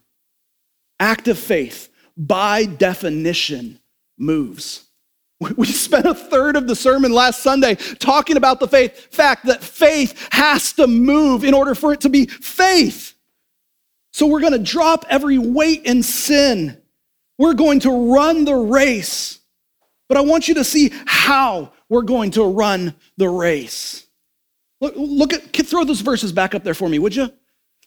Active 1.00 1.38
faith, 1.38 1.90
by 2.16 2.66
definition, 2.66 3.80
moves. 4.18 4.86
We 5.58 5.68
spent 5.68 6.06
a 6.06 6.14
third 6.14 6.56
of 6.56 6.68
the 6.68 6.76
sermon 6.76 7.12
last 7.12 7.44
Sunday 7.44 7.76
talking 7.76 8.38
about 8.38 8.62
the 8.62 8.68
faith 8.68 9.14
fact 9.14 9.48
that 9.48 9.62
faith 9.62 10.30
has 10.32 10.72
to 10.74 10.88
move 10.88 11.44
in 11.44 11.54
order 11.54 11.76
for 11.76 11.92
it 11.92 12.00
to 12.02 12.10
be 12.10 12.28
faith. 12.28 13.14
So 14.14 14.28
we're 14.28 14.40
going 14.40 14.54
to 14.54 14.60
drop 14.60 15.04
every 15.10 15.38
weight 15.38 15.82
and 15.86 16.06
sin. 16.06 16.82
We're 17.38 17.56
going 17.56 17.82
to 17.82 18.14
run 18.14 18.46
the 18.46 18.56
race 18.56 19.40
but 20.14 20.20
I 20.20 20.22
want 20.22 20.48
you 20.48 20.54
to 20.54 20.64
see 20.64 20.92
how 21.08 21.74
we're 21.90 22.04
going 22.04 22.30
to 22.32 22.44
run 22.44 22.94
the 23.18 23.28
race. 23.28 24.06
Look, 24.80 24.94
look 24.96 25.34
at, 25.34 25.56
throw 25.66 25.84
those 25.84 26.02
verses 26.02 26.32
back 26.32 26.54
up 26.54 26.64
there 26.64 26.76
for 26.76 26.88
me, 26.88 27.00
would 27.00 27.16
you? 27.16 27.32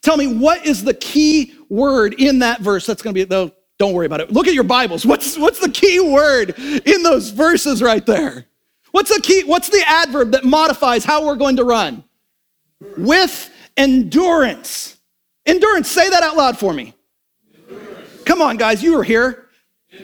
Tell 0.02 0.16
me 0.16 0.26
what 0.36 0.66
is 0.66 0.82
the 0.82 0.94
key 0.94 1.54
word 1.68 2.14
in 2.14 2.40
that 2.40 2.62
verse 2.62 2.84
that's 2.84 3.00
going 3.00 3.14
to 3.14 3.20
be, 3.20 3.22
though, 3.22 3.52
don't 3.78 3.92
worry 3.92 4.06
about 4.06 4.18
it. 4.18 4.32
Look 4.32 4.48
at 4.48 4.54
your 4.54 4.64
Bibles. 4.64 5.06
What's, 5.06 5.38
what's 5.38 5.60
the 5.60 5.70
key 5.70 6.00
word 6.00 6.58
in 6.58 7.04
those 7.04 7.30
verses 7.30 7.80
right 7.80 8.04
there? 8.04 8.46
What's 8.90 9.14
the 9.14 9.22
key? 9.22 9.44
What's 9.44 9.68
the 9.68 9.84
adverb 9.86 10.32
that 10.32 10.42
modifies 10.42 11.04
how 11.04 11.24
we're 11.24 11.36
going 11.36 11.54
to 11.58 11.64
run? 11.64 12.02
With 12.98 13.52
endurance. 13.76 14.96
Endurance. 15.46 15.88
Say 15.88 16.10
that 16.10 16.24
out 16.24 16.36
loud 16.36 16.58
for 16.58 16.72
me. 16.72 16.92
Come 18.24 18.42
on, 18.42 18.56
guys, 18.56 18.82
you 18.82 18.96
were 18.96 19.04
here. 19.04 19.45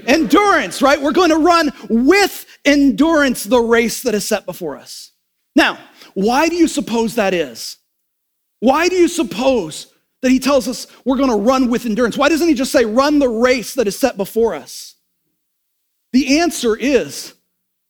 Endurance, 0.07 0.83
right? 0.83 1.01
We're 1.01 1.13
going 1.13 1.31
to 1.31 1.39
run 1.39 1.73
with 1.89 2.47
endurance 2.65 3.45
the 3.45 3.61
race 3.61 4.03
that 4.03 4.15
is 4.15 4.27
set 4.27 4.47
before 4.47 4.77
us. 4.77 5.13
Now, 5.55 5.79
why 6.15 6.49
do 6.49 6.57
you 6.57 6.69
suppose 6.69 7.15
that 7.15 7.35
is? 7.35 7.79
Why 8.61 8.89
do 8.89 8.97
you 8.97 9.09
suppose 9.09 9.93
that 10.23 10.31
he 10.31 10.39
tells 10.39 10.69
us 10.69 10.87
we're 11.05 11.17
going 11.17 11.31
to 11.31 11.37
run 11.37 11.69
with 11.69 11.85
endurance? 11.85 12.17
Why 12.17 12.29
doesn't 12.29 12.49
he 12.49 12.55
just 12.55 12.73
say, 12.73 12.85
run 12.85 13.19
the 13.19 13.29
race 13.29 13.75
that 13.75 13.89
is 13.89 13.99
set 13.99 14.17
before 14.17 14.55
us? 14.55 14.95
The 16.13 16.39
answer 16.39 16.77
is 16.77 17.35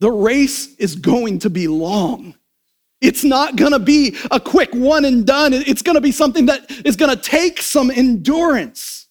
the 0.01 0.11
race 0.11 0.75
is 0.77 0.97
going 0.97 1.41
to 1.41 1.51
be 1.51 1.69
long. 1.69 2.35
It's 3.01 3.25
not 3.25 3.57
going 3.57 3.73
to 3.73 3.79
be 3.79 4.17
a 4.31 4.39
quick 4.39 4.73
one 4.73 5.05
and 5.05 5.27
done. 5.27 5.53
It's 5.53 5.83
going 5.83 5.97
to 5.97 6.01
be 6.01 6.13
something 6.13 6.47
that 6.47 6.71
is 6.87 6.97
going 6.97 7.11
to 7.15 7.21
take 7.21 7.61
some 7.61 7.91
endurance. 7.91 9.09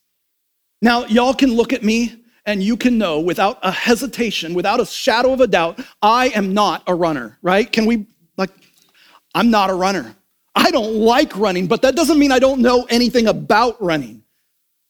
Now, 0.81 1.05
y'all 1.05 1.33
can 1.33 1.53
look 1.53 1.73
at 1.73 1.83
me 1.83 2.20
and 2.45 2.63
you 2.63 2.77
can 2.77 2.97
know 2.97 3.19
without 3.19 3.59
a 3.61 3.71
hesitation, 3.71 4.53
without 4.53 4.79
a 4.79 4.85
shadow 4.85 5.33
of 5.33 5.41
a 5.41 5.47
doubt, 5.47 5.79
I 6.01 6.29
am 6.29 6.53
not 6.53 6.83
a 6.87 6.95
runner, 6.95 7.37
right? 7.41 7.71
Can 7.71 7.85
we, 7.85 8.07
like, 8.37 8.49
I'm 9.35 9.51
not 9.51 9.69
a 9.69 9.73
runner. 9.73 10.15
I 10.55 10.71
don't 10.71 10.95
like 10.95 11.35
running, 11.37 11.67
but 11.67 11.81
that 11.83 11.95
doesn't 11.95 12.19
mean 12.19 12.31
I 12.31 12.39
don't 12.39 12.61
know 12.61 12.85
anything 12.89 13.27
about 13.27 13.81
running. 13.81 14.23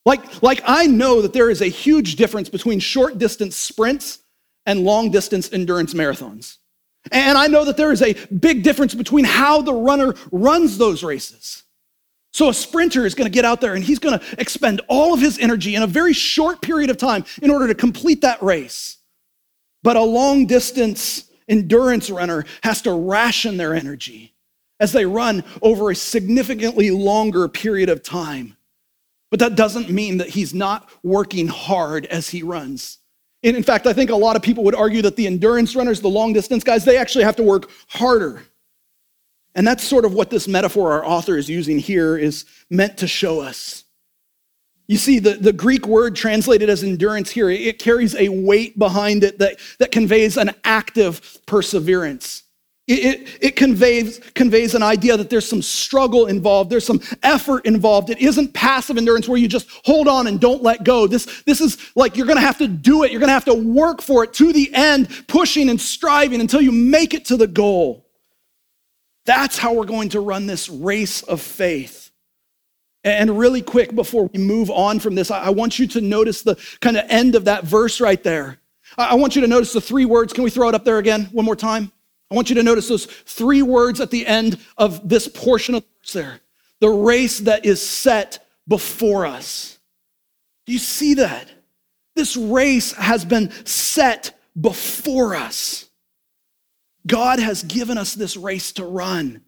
Like, 0.05 0.41
like 0.41 0.61
I 0.65 0.87
know 0.87 1.21
that 1.21 1.33
there 1.33 1.49
is 1.49 1.61
a 1.61 1.67
huge 1.67 2.15
difference 2.15 2.49
between 2.49 2.79
short 2.79 3.19
distance 3.19 3.55
sprints 3.55 4.19
and 4.65 4.83
long 4.83 5.11
distance 5.11 5.51
endurance 5.53 5.93
marathons. 5.93 6.57
And 7.11 7.37
I 7.37 7.47
know 7.47 7.65
that 7.65 7.77
there 7.77 7.91
is 7.91 8.01
a 8.01 8.13
big 8.27 8.63
difference 8.63 8.93
between 8.93 9.25
how 9.25 9.61
the 9.61 9.73
runner 9.73 10.13
runs 10.31 10.77
those 10.77 11.03
races. 11.03 11.63
So 12.31 12.49
a 12.49 12.53
sprinter 12.53 13.05
is 13.05 13.13
going 13.13 13.29
to 13.29 13.33
get 13.33 13.45
out 13.45 13.61
there 13.61 13.75
and 13.75 13.83
he's 13.83 13.99
going 13.99 14.17
to 14.17 14.25
expend 14.39 14.81
all 14.87 15.13
of 15.13 15.19
his 15.19 15.37
energy 15.37 15.75
in 15.75 15.83
a 15.83 15.87
very 15.87 16.13
short 16.13 16.61
period 16.61 16.89
of 16.89 16.97
time 16.97 17.25
in 17.41 17.51
order 17.51 17.67
to 17.67 17.75
complete 17.75 18.21
that 18.21 18.41
race. 18.41 18.97
But 19.83 19.97
a 19.97 20.01
long 20.01 20.45
distance 20.45 21.29
endurance 21.47 22.09
runner 22.09 22.45
has 22.63 22.81
to 22.83 22.93
ration 22.93 23.57
their 23.57 23.73
energy 23.73 24.33
as 24.79 24.93
they 24.93 25.05
run 25.05 25.43
over 25.61 25.91
a 25.91 25.95
significantly 25.95 26.89
longer 26.89 27.47
period 27.47 27.89
of 27.89 28.01
time. 28.01 28.55
But 29.29 29.39
that 29.39 29.55
doesn't 29.55 29.89
mean 29.89 30.17
that 30.17 30.29
he's 30.29 30.53
not 30.53 30.89
working 31.03 31.47
hard 31.47 32.05
as 32.07 32.29
he 32.29 32.43
runs. 32.43 32.97
in 33.43 33.63
fact, 33.63 33.87
I 33.87 33.93
think 33.93 34.09
a 34.09 34.15
lot 34.15 34.35
of 34.35 34.41
people 34.41 34.63
would 34.65 34.75
argue 34.75 35.01
that 35.01 35.15
the 35.15 35.27
endurance 35.27 35.75
runners, 35.75 35.99
the 35.99 36.09
long 36.09 36.31
distance 36.31 36.63
guys, 36.63 36.85
they 36.85 36.97
actually 36.97 37.23
have 37.23 37.35
to 37.37 37.43
work 37.43 37.69
harder. 37.87 38.43
And 39.55 39.67
that's 39.67 39.83
sort 39.83 40.05
of 40.05 40.13
what 40.13 40.29
this 40.29 40.47
metaphor 40.47 40.93
our 40.93 41.05
author 41.05 41.37
is 41.37 41.49
using 41.49 41.79
here 41.79 42.17
is 42.17 42.45
meant 42.69 42.97
to 42.99 43.07
show 43.07 43.41
us. 43.41 43.83
You 44.87 44.97
see, 44.97 45.19
the, 45.19 45.35
the 45.35 45.53
Greek 45.53 45.87
word 45.87 46.15
translated 46.15 46.69
as 46.69 46.83
endurance 46.83 47.31
here, 47.31 47.49
it 47.49 47.79
carries 47.79 48.15
a 48.15 48.29
weight 48.29 48.77
behind 48.77 49.23
it 49.23 49.39
that, 49.39 49.57
that 49.79 49.91
conveys 49.91 50.37
an 50.37 50.51
active 50.65 51.39
perseverance. 51.45 52.43
It, 52.87 53.05
it, 53.05 53.27
it, 53.39 53.55
conveys, 53.55 54.19
conveys 54.33 54.75
an 54.75 54.83
idea 54.83 55.15
that 55.15 55.29
there's 55.29 55.47
some 55.47 55.61
struggle 55.61 56.25
involved, 56.25 56.69
there's 56.69 56.85
some 56.85 56.99
effort 57.23 57.65
involved. 57.65 58.09
It 58.09 58.19
isn't 58.19 58.53
passive 58.53 58.97
endurance 58.97 59.29
where 59.29 59.37
you 59.37 59.47
just 59.47 59.69
hold 59.85 60.09
on 60.09 60.27
and 60.27 60.41
don't 60.41 60.61
let 60.61 60.83
go. 60.83 61.07
This, 61.07 61.43
this 61.43 61.61
is 61.61 61.77
like 61.95 62.17
you're 62.17 62.27
gonna 62.27 62.41
have 62.41 62.57
to 62.57 62.67
do 62.67 63.03
it, 63.03 63.11
you're 63.11 63.21
gonna 63.21 63.31
have 63.31 63.45
to 63.45 63.53
work 63.53 64.01
for 64.01 64.25
it 64.25 64.33
to 64.33 64.51
the 64.51 64.73
end, 64.73 65.25
pushing 65.27 65.69
and 65.69 65.79
striving 65.79 66.41
until 66.41 66.59
you 66.59 66.73
make 66.73 67.13
it 67.13 67.23
to 67.25 67.37
the 67.37 67.47
goal. 67.47 68.00
That's 69.25 69.57
how 69.57 69.73
we're 69.73 69.85
going 69.85 70.09
to 70.09 70.19
run 70.19 70.47
this 70.47 70.69
race 70.69 71.23
of 71.23 71.41
faith. 71.41 72.11
And 73.03 73.37
really 73.37 73.61
quick 73.61 73.95
before 73.95 74.29
we 74.31 74.39
move 74.39 74.69
on 74.69 74.99
from 74.99 75.15
this, 75.15 75.31
I 75.31 75.49
want 75.49 75.79
you 75.79 75.87
to 75.87 76.01
notice 76.01 76.43
the 76.43 76.55
kind 76.81 76.97
of 76.97 77.05
end 77.09 77.35
of 77.35 77.45
that 77.45 77.63
verse 77.63 77.99
right 77.99 78.21
there. 78.23 78.59
I 78.97 79.15
want 79.15 79.35
you 79.35 79.41
to 79.41 79.47
notice 79.47 79.73
the 79.73 79.81
three 79.81 80.05
words. 80.05 80.33
Can 80.33 80.43
we 80.43 80.49
throw 80.49 80.69
it 80.69 80.75
up 80.75 80.83
there 80.83 80.97
again 80.97 81.25
one 81.31 81.45
more 81.45 81.55
time? 81.55 81.91
I 82.29 82.35
want 82.35 82.49
you 82.49 82.55
to 82.55 82.63
notice 82.63 82.87
those 82.87 83.05
three 83.05 83.61
words 83.61 83.99
at 83.99 84.11
the 84.11 84.25
end 84.25 84.59
of 84.77 85.07
this 85.07 85.27
portion 85.27 85.75
of 85.75 85.83
the 85.83 85.87
verse 85.99 86.13
there. 86.13 86.39
The 86.79 86.89
race 86.89 87.39
that 87.39 87.65
is 87.65 87.81
set 87.81 88.45
before 88.67 89.25
us. 89.25 89.79
Do 90.65 90.73
you 90.73 90.79
see 90.79 91.15
that? 91.15 91.49
This 92.15 92.37
race 92.37 92.93
has 92.93 93.25
been 93.25 93.51
set 93.65 94.37
before 94.59 95.35
us. 95.35 95.89
God 97.05 97.39
has 97.39 97.63
given 97.63 97.97
us 97.97 98.13
this 98.13 98.37
race 98.37 98.71
to 98.73 98.85
run. 98.85 99.41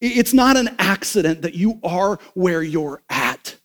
It's 0.00 0.34
not 0.34 0.56
an 0.56 0.76
accident 0.78 1.42
that 1.42 1.54
you 1.54 1.80
are 1.82 2.18
where 2.34 2.62
you're 2.62 3.02
at. 3.08 3.56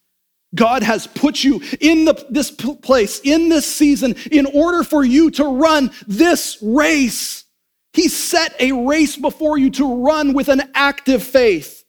God 0.55 0.83
has 0.83 1.07
put 1.07 1.43
you 1.43 1.61
in 1.79 2.05
the, 2.05 2.25
this 2.29 2.51
place, 2.51 3.19
in 3.23 3.49
this 3.49 3.65
season, 3.65 4.15
in 4.31 4.45
order 4.45 4.83
for 4.83 5.03
you 5.03 5.31
to 5.31 5.45
run 5.45 5.91
this 6.07 6.57
race. 6.61 7.45
He 7.93 8.07
set 8.07 8.55
a 8.59 8.71
race 8.71 9.15
before 9.15 9.57
you 9.57 9.69
to 9.71 10.03
run 10.03 10.33
with 10.33 10.49
an 10.49 10.71
active 10.73 11.23
faith. 11.23 11.83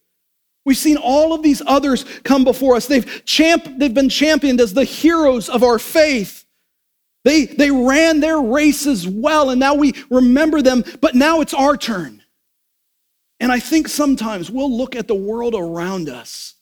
We've 0.65 0.77
seen 0.77 0.97
all 0.97 1.35
of 1.35 1.43
these 1.43 1.61
others 1.67 2.05
come 2.23 2.45
before 2.45 2.77
us. 2.77 2.87
They've, 2.87 3.25
champ, 3.25 3.67
they've 3.77 3.93
been 3.93 4.09
championed 4.09 4.61
as 4.61 4.73
the 4.73 4.85
heroes 4.85 5.49
of 5.49 5.63
our 5.63 5.79
faith. 5.79 6.44
They, 7.25 7.47
they 7.47 7.71
ran 7.71 8.21
their 8.21 8.39
races 8.41 9.09
well, 9.09 9.51
and 9.51 9.59
now 9.59 9.75
we 9.75 9.95
remember 10.11 10.61
them, 10.61 10.85
but 11.01 11.15
now 11.15 11.41
it's 11.41 11.55
our 11.55 11.77
turn. 11.77 12.23
And 13.41 13.51
I 13.51 13.59
think 13.59 13.89
sometimes 13.89 14.51
we'll 14.51 14.77
look 14.77 14.95
at 14.95 15.09
the 15.09 15.15
world 15.15 15.55
around 15.55 16.09
us 16.09 16.55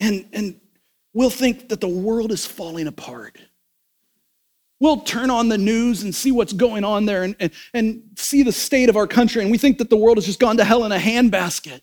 and, 0.00 0.26
and 0.32 0.60
we'll 1.12 1.30
think 1.30 1.68
that 1.68 1.80
the 1.80 1.88
world 1.88 2.32
is 2.32 2.46
falling 2.46 2.86
apart. 2.86 3.38
We'll 4.80 5.00
turn 5.00 5.28
on 5.30 5.48
the 5.48 5.58
news 5.58 6.02
and 6.02 6.14
see 6.14 6.32
what's 6.32 6.54
going 6.54 6.84
on 6.84 7.04
there 7.04 7.22
and, 7.22 7.36
and, 7.38 7.50
and 7.74 8.02
see 8.16 8.42
the 8.42 8.52
state 8.52 8.88
of 8.88 8.96
our 8.96 9.06
country, 9.06 9.42
and 9.42 9.50
we 9.50 9.58
think 9.58 9.78
that 9.78 9.90
the 9.90 9.96
world 9.96 10.16
has 10.16 10.24
just 10.24 10.40
gone 10.40 10.56
to 10.56 10.64
hell 10.64 10.84
in 10.84 10.92
a 10.92 10.98
handbasket. 10.98 11.82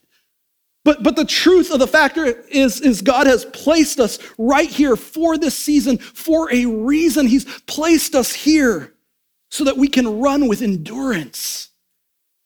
But, 0.88 1.04
but 1.04 1.18
the 1.18 1.26
truth 1.26 1.70
of 1.72 1.80
the 1.80 1.86
factor 1.86 2.24
is, 2.48 2.80
is 2.80 3.02
God 3.02 3.28
has 3.28 3.44
placed 3.44 4.00
us 4.00 4.20
right 4.38 4.70
here 4.70 4.96
for 4.96 5.38
this 5.38 5.54
season 5.54 5.98
for 5.98 6.50
a 6.50 6.66
reason. 6.66 7.28
He's 7.28 7.44
placed 7.64 8.16
us 8.16 8.32
here 8.32 8.94
so 9.52 9.66
that 9.66 9.76
we 9.76 9.90
can 9.90 10.22
run 10.22 10.48
with 10.48 10.62
endurance. 10.62 11.72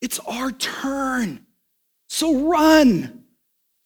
It's 0.01 0.17
our 0.21 0.51
turn. 0.51 1.45
So 2.09 2.49
run. 2.49 3.25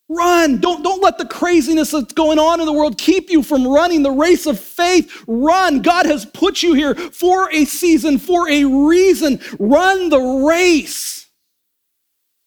Run. 0.08 0.62
Don't, 0.62 0.84
don't 0.84 1.04
let 1.04 1.18
the 1.18 1.26
craziness 1.26 1.91
that's 1.91 2.13
going 2.13 2.39
on 2.39 2.62
in 2.62 2.65
the 2.65 2.72
world 2.72 2.98
keep 2.98 3.30
you 3.30 3.44
from 3.44 3.68
running 3.68 4.04
the 4.04 4.12
race 4.12 4.46
of 4.46 4.58
faith. 4.58 5.26
Run. 5.28 5.82
God 5.82 6.06
has 6.06 6.26
put 6.26 6.63
you 6.63 6.72
here 6.72 6.96
for 6.96 7.52
a 7.52 7.65
season, 7.65 8.20
for 8.20 8.50
a 8.50 8.63
reason. 8.63 9.41
Run 9.60 10.08
the 10.08 10.46
race. 10.48 11.28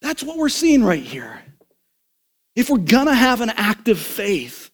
That's 0.00 0.22
what 0.22 0.38
we're 0.38 0.48
seeing 0.48 0.82
right 0.82 1.02
here. 1.02 1.42
If 2.58 2.68
we're 2.68 2.78
to 3.06 3.14
have 3.14 3.40
an 3.40 3.50
active 3.50 3.98
faith, 3.98 4.70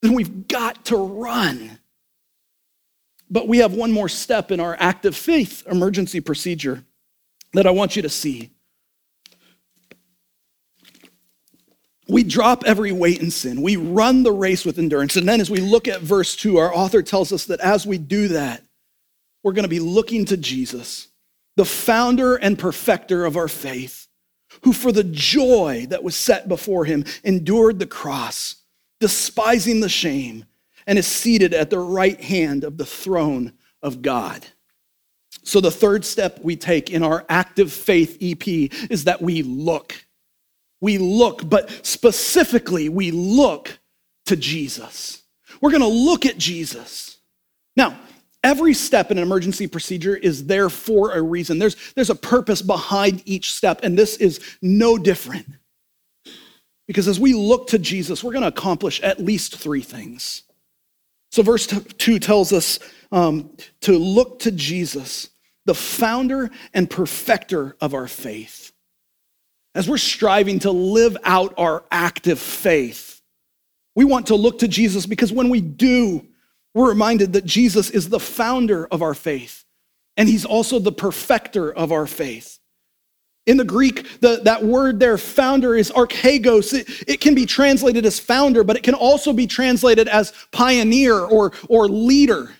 then 0.00 0.14
we've 0.14 0.46
got 0.46 0.84
to 0.86 0.96
run. 0.96 1.78
But 3.28 3.48
we 3.48 3.58
have 3.58 3.74
one 3.74 3.90
more 3.90 4.08
step 4.08 4.52
in 4.52 4.60
our 4.60 4.76
active 4.78 5.16
faith 5.16 5.64
emergency 5.68 6.20
procedure 6.20 6.84
that 7.52 7.66
I 7.66 7.70
want 7.70 7.96
you 7.96 8.02
to 8.02 8.08
see. 8.08 8.52
we 12.08 12.22
drop 12.22 12.62
every 12.64 12.92
weight 12.92 13.20
and 13.20 13.32
sin. 13.32 13.62
We 13.62 13.76
run 13.76 14.22
the 14.22 14.32
race 14.32 14.64
with 14.64 14.78
endurance. 14.78 15.16
And 15.16 15.28
then 15.28 15.40
as 15.40 15.50
we 15.50 15.60
look 15.60 15.88
at 15.88 16.02
verse 16.02 16.36
2, 16.36 16.58
our 16.58 16.72
author 16.72 17.02
tells 17.02 17.32
us 17.32 17.46
that 17.46 17.60
as 17.60 17.86
we 17.86 17.98
do 17.98 18.28
that, 18.28 18.62
we're 19.42 19.52
going 19.52 19.64
to 19.64 19.68
be 19.68 19.80
looking 19.80 20.24
to 20.26 20.36
Jesus, 20.36 21.08
the 21.56 21.64
founder 21.64 22.36
and 22.36 22.58
perfecter 22.58 23.24
of 23.24 23.36
our 23.36 23.48
faith, 23.48 24.05
who 24.62 24.72
for 24.72 24.92
the 24.92 25.04
joy 25.04 25.86
that 25.90 26.02
was 26.02 26.16
set 26.16 26.48
before 26.48 26.84
him 26.84 27.04
endured 27.24 27.78
the 27.78 27.86
cross, 27.86 28.56
despising 29.00 29.80
the 29.80 29.88
shame, 29.88 30.44
and 30.86 30.98
is 30.98 31.06
seated 31.06 31.52
at 31.54 31.70
the 31.70 31.78
right 31.78 32.20
hand 32.20 32.64
of 32.64 32.76
the 32.76 32.86
throne 32.86 33.52
of 33.82 34.02
God. 34.02 34.46
So, 35.42 35.60
the 35.60 35.70
third 35.70 36.04
step 36.04 36.40
we 36.42 36.56
take 36.56 36.90
in 36.90 37.02
our 37.02 37.24
active 37.28 37.72
faith 37.72 38.18
EP 38.20 38.46
is 38.90 39.04
that 39.04 39.22
we 39.22 39.42
look. 39.42 39.94
We 40.80 40.98
look, 40.98 41.48
but 41.48 41.70
specifically, 41.86 42.88
we 42.88 43.10
look 43.10 43.78
to 44.26 44.36
Jesus. 44.36 45.22
We're 45.60 45.70
going 45.70 45.82
to 45.82 45.88
look 45.88 46.26
at 46.26 46.36
Jesus. 46.36 47.18
Now, 47.76 47.98
every 48.46 48.72
step 48.72 49.10
in 49.10 49.18
an 49.18 49.22
emergency 49.22 49.66
procedure 49.66 50.16
is 50.16 50.46
there 50.46 50.70
for 50.70 51.12
a 51.12 51.20
reason. 51.20 51.58
There's, 51.58 51.76
there's 51.94 52.10
a 52.10 52.14
purpose 52.14 52.62
behind 52.62 53.22
each 53.26 53.52
step, 53.52 53.80
and 53.82 53.98
this 53.98 54.16
is 54.16 54.40
no 54.62 54.96
different. 54.96 55.46
Because 56.86 57.08
as 57.08 57.18
we 57.18 57.34
look 57.34 57.68
to 57.68 57.78
Jesus, 57.78 58.22
we're 58.22 58.32
going 58.32 58.42
to 58.42 58.48
accomplish 58.48 59.00
at 59.02 59.18
least 59.18 59.56
three 59.56 59.82
things. 59.82 60.44
So, 61.32 61.42
verse 61.42 61.66
2 61.66 62.18
tells 62.20 62.52
us 62.52 62.78
um, 63.10 63.50
to 63.80 63.98
look 63.98 64.38
to 64.40 64.52
Jesus, 64.52 65.30
the 65.64 65.74
founder 65.74 66.50
and 66.72 66.88
perfecter 66.88 67.76
of 67.80 67.92
our 67.92 68.06
faith 68.06 68.72
as 69.76 69.86
we're 69.86 69.98
striving 69.98 70.58
to 70.60 70.70
live 70.70 71.18
out 71.22 71.52
our 71.58 71.84
active 71.92 72.38
faith, 72.38 73.20
we 73.94 74.06
want 74.06 74.28
to 74.28 74.34
look 74.34 74.60
to 74.60 74.68
Jesus 74.68 75.04
because 75.04 75.32
when 75.32 75.50
we 75.50 75.60
do, 75.60 76.26
we're 76.76 76.90
reminded 76.90 77.32
that 77.32 77.46
Jesus 77.46 77.88
is 77.88 78.10
the 78.10 78.20
founder 78.20 78.86
of 78.88 79.00
our 79.00 79.14
faith 79.14 79.64
and 80.18 80.28
he's 80.28 80.44
also 80.44 80.78
the 80.78 80.92
perfecter 80.92 81.72
of 81.72 81.90
our 81.90 82.06
faith. 82.06 82.58
In 83.46 83.56
the 83.56 83.64
Greek, 83.64 84.20
the, 84.20 84.40
that 84.44 84.62
word 84.62 85.00
there, 85.00 85.16
founder, 85.16 85.74
is 85.74 85.90
archegos. 85.90 86.74
It, 86.74 87.08
it 87.08 87.20
can 87.22 87.34
be 87.34 87.46
translated 87.46 88.04
as 88.04 88.20
founder, 88.20 88.62
but 88.62 88.76
it 88.76 88.82
can 88.82 88.92
also 88.92 89.32
be 89.32 89.46
translated 89.46 90.06
as 90.06 90.34
pioneer 90.52 91.18
or, 91.18 91.52
or 91.70 91.88
leader. 91.88 92.50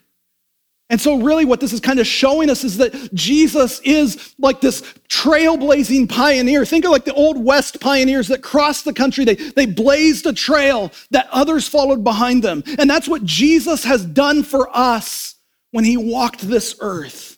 And 0.89 1.01
so, 1.01 1.21
really, 1.21 1.45
what 1.45 1.59
this 1.59 1.73
is 1.73 1.81
kind 1.81 1.99
of 1.99 2.07
showing 2.07 2.49
us 2.49 2.63
is 2.63 2.77
that 2.79 3.13
Jesus 3.13 3.81
is 3.81 4.35
like 4.39 4.61
this 4.61 4.83
trailblazing 5.09 6.09
pioneer. 6.09 6.65
Think 6.65 6.85
of 6.85 6.93
like 6.93 7.05
the 7.05 7.15
Old 7.15 7.45
West 7.45 7.81
pioneers 7.81 8.29
that 8.29 8.43
crossed 8.43 8.85
the 8.85 8.93
country. 8.93 9.25
They, 9.25 9.35
they 9.35 9.67
blazed 9.67 10.27
a 10.27 10.33
trail 10.33 10.93
that 11.11 11.29
others 11.33 11.67
followed 11.69 12.05
behind 12.05 12.45
them. 12.45 12.63
And 12.79 12.89
that's 12.89 13.09
what 13.09 13.25
Jesus 13.25 13.83
has 13.83 14.05
done 14.05 14.45
for 14.45 14.69
us 14.73 15.35
when 15.73 15.85
he 15.85 15.97
walked 15.97 16.43
this 16.43 16.77
earth. 16.81 17.37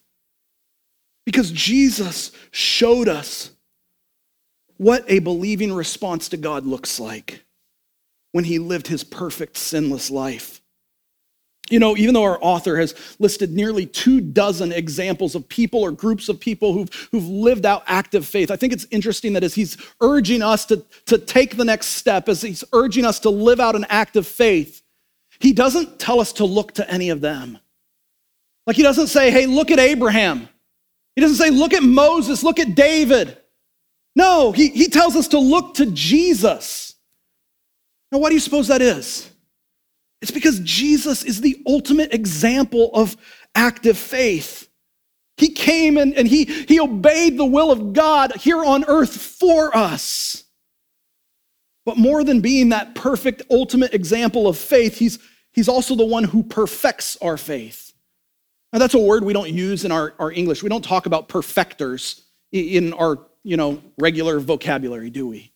Because 1.25 1.51
Jesus 1.51 2.33
showed 2.51 3.09
us 3.09 3.51
what 4.77 5.05
a 5.09 5.21
believing 5.21 5.73
response 5.73 6.29
to 6.31 6.37
God 6.37 6.67
looks 6.67 7.01
like 7.01 7.45
when 8.33 8.45
he 8.45 8.59
lived 8.59 8.89
his 8.89 9.05
perfect, 9.05 9.57
sinless 9.57 10.11
life. 10.11 10.61
You 11.71 11.79
know, 11.79 11.97
even 11.97 12.15
though 12.15 12.25
our 12.25 12.39
author 12.41 12.79
has 12.79 12.95
listed 13.19 13.53
nearly 13.53 13.85
two 13.85 14.21
dozen 14.21 14.73
examples 14.73 15.35
of 15.35 15.49
people 15.49 15.81
or 15.81 15.93
groups 15.93 16.29
of 16.29 16.41
people 16.41 16.73
who've, 16.73 17.09
who've 17.13 17.27
lived 17.27 17.67
out 17.67 17.83
active 17.87 18.27
faith, 18.27 18.51
I 18.51 18.57
think 18.57 18.73
it's 18.73 18.87
interesting 18.91 19.35
that 19.35 19.45
as 19.45 19.55
he's 19.55 19.77
urging 20.01 20.43
us 20.43 20.65
to, 20.67 20.85
to 21.07 21.19
take 21.19 21.57
the 21.57 21.65
next 21.65 21.89
step, 21.89 22.29
as 22.29 22.41
he's 22.41 22.65
urging 22.73 23.05
us 23.05 23.21
to 23.21 23.31
live 23.31 23.61
out 23.61 23.77
an 23.77 23.87
active 23.91 24.27
faith, 24.27 24.83
he 25.41 25.53
doesn't 25.53 25.99
tell 25.99 26.21
us 26.21 26.33
to 26.35 26.45
look 26.45 26.73
to 26.75 26.91
any 26.91 27.11
of 27.11 27.21
them. 27.21 27.59
Like 28.67 28.77
he 28.77 28.83
doesn't 28.83 29.07
say, 29.09 29.31
hey, 29.31 29.47
look 29.47 29.71
at 29.71 29.79
Abraham. 29.79 30.49
He 31.17 31.23
doesn't 31.23 31.37
say, 31.37 31.51
look 31.51 31.75
at 31.75 31.83
Moses, 31.83 32.43
look 32.43 32.59
at 32.59 32.75
David. 32.75 33.37
No, 34.15 34.53
he, 34.53 34.69
he 34.69 34.89
tells 34.89 35.17
us 35.17 35.29
to 35.29 35.39
look 35.39 35.75
to 35.75 35.87
Jesus. 35.87 36.95
Now, 38.11 38.19
what 38.19 38.31
do 38.31 38.35
you 38.35 38.41
suppose 38.41 38.69
that 38.69 38.83
is? 38.83 39.31
It's 40.21 40.31
because 40.31 40.61
Jesus 40.61 41.23
is 41.23 41.41
the 41.41 41.63
ultimate 41.67 42.13
example 42.13 42.91
of 42.95 43.17
active 43.55 43.97
faith. 43.97 44.69
He 45.37 45.51
came 45.51 45.97
and, 45.97 46.15
and 46.15 46.27
he, 46.27 46.45
he 46.45 46.81
obeyed 46.81 47.39
the 47.39 47.45
will 47.45 47.71
of 47.71 47.93
God 47.93 48.35
here 48.37 48.65
on 48.65 48.85
earth 48.85 49.17
for 49.17 49.77
us. 49.77 50.45
But 51.87 51.97
more 51.97 52.25
than 52.25 52.41
being 52.41 52.71
that 52.71 52.95
perfect 52.95 53.43
ultimate 53.51 53.95
example 53.95 54.49
of 54.49 54.59
faith, 54.59 54.99
he's, 54.99 55.19
he's 55.53 55.69
also 55.69 55.95
the 55.95 56.05
one 56.05 56.25
who 56.25 56.43
perfects 56.43 57.17
our 57.23 57.37
faith. 57.37 57.93
Now, 58.73 58.81
that's 58.81 58.95
a 58.95 58.99
word 58.99 59.25
we 59.25 59.33
don't 59.33 59.49
use 59.49 59.85
in 59.85 59.93
our, 59.93 60.13
our 60.19 60.31
English. 60.31 60.63
We 60.63 60.69
don't 60.69 60.85
talk 60.85 61.07
about 61.07 61.29
perfecters 61.29 62.25
in 62.53 62.93
our 62.95 63.19
you 63.45 63.57
know, 63.57 63.83
regular 63.99 64.41
vocabulary, 64.41 65.09
do 65.09 65.27
we? 65.27 65.53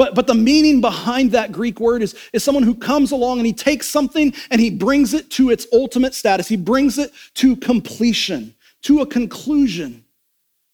But, 0.00 0.14
but 0.14 0.26
the 0.26 0.34
meaning 0.34 0.80
behind 0.80 1.32
that 1.32 1.52
Greek 1.52 1.78
word 1.78 2.00
is, 2.00 2.16
is 2.32 2.42
someone 2.42 2.62
who 2.62 2.74
comes 2.74 3.12
along 3.12 3.36
and 3.36 3.46
he 3.46 3.52
takes 3.52 3.86
something 3.86 4.32
and 4.50 4.58
he 4.58 4.70
brings 4.70 5.12
it 5.12 5.28
to 5.32 5.50
its 5.50 5.66
ultimate 5.74 6.14
status. 6.14 6.48
He 6.48 6.56
brings 6.56 6.96
it 6.96 7.12
to 7.34 7.54
completion, 7.54 8.54
to 8.84 9.00
a 9.00 9.06
conclusion. 9.06 10.06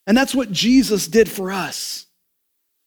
And 0.07 0.17
that's 0.17 0.33
what 0.33 0.53
Jesus 0.53 1.09
did 1.09 1.29
for 1.29 1.51
us. 1.51 2.07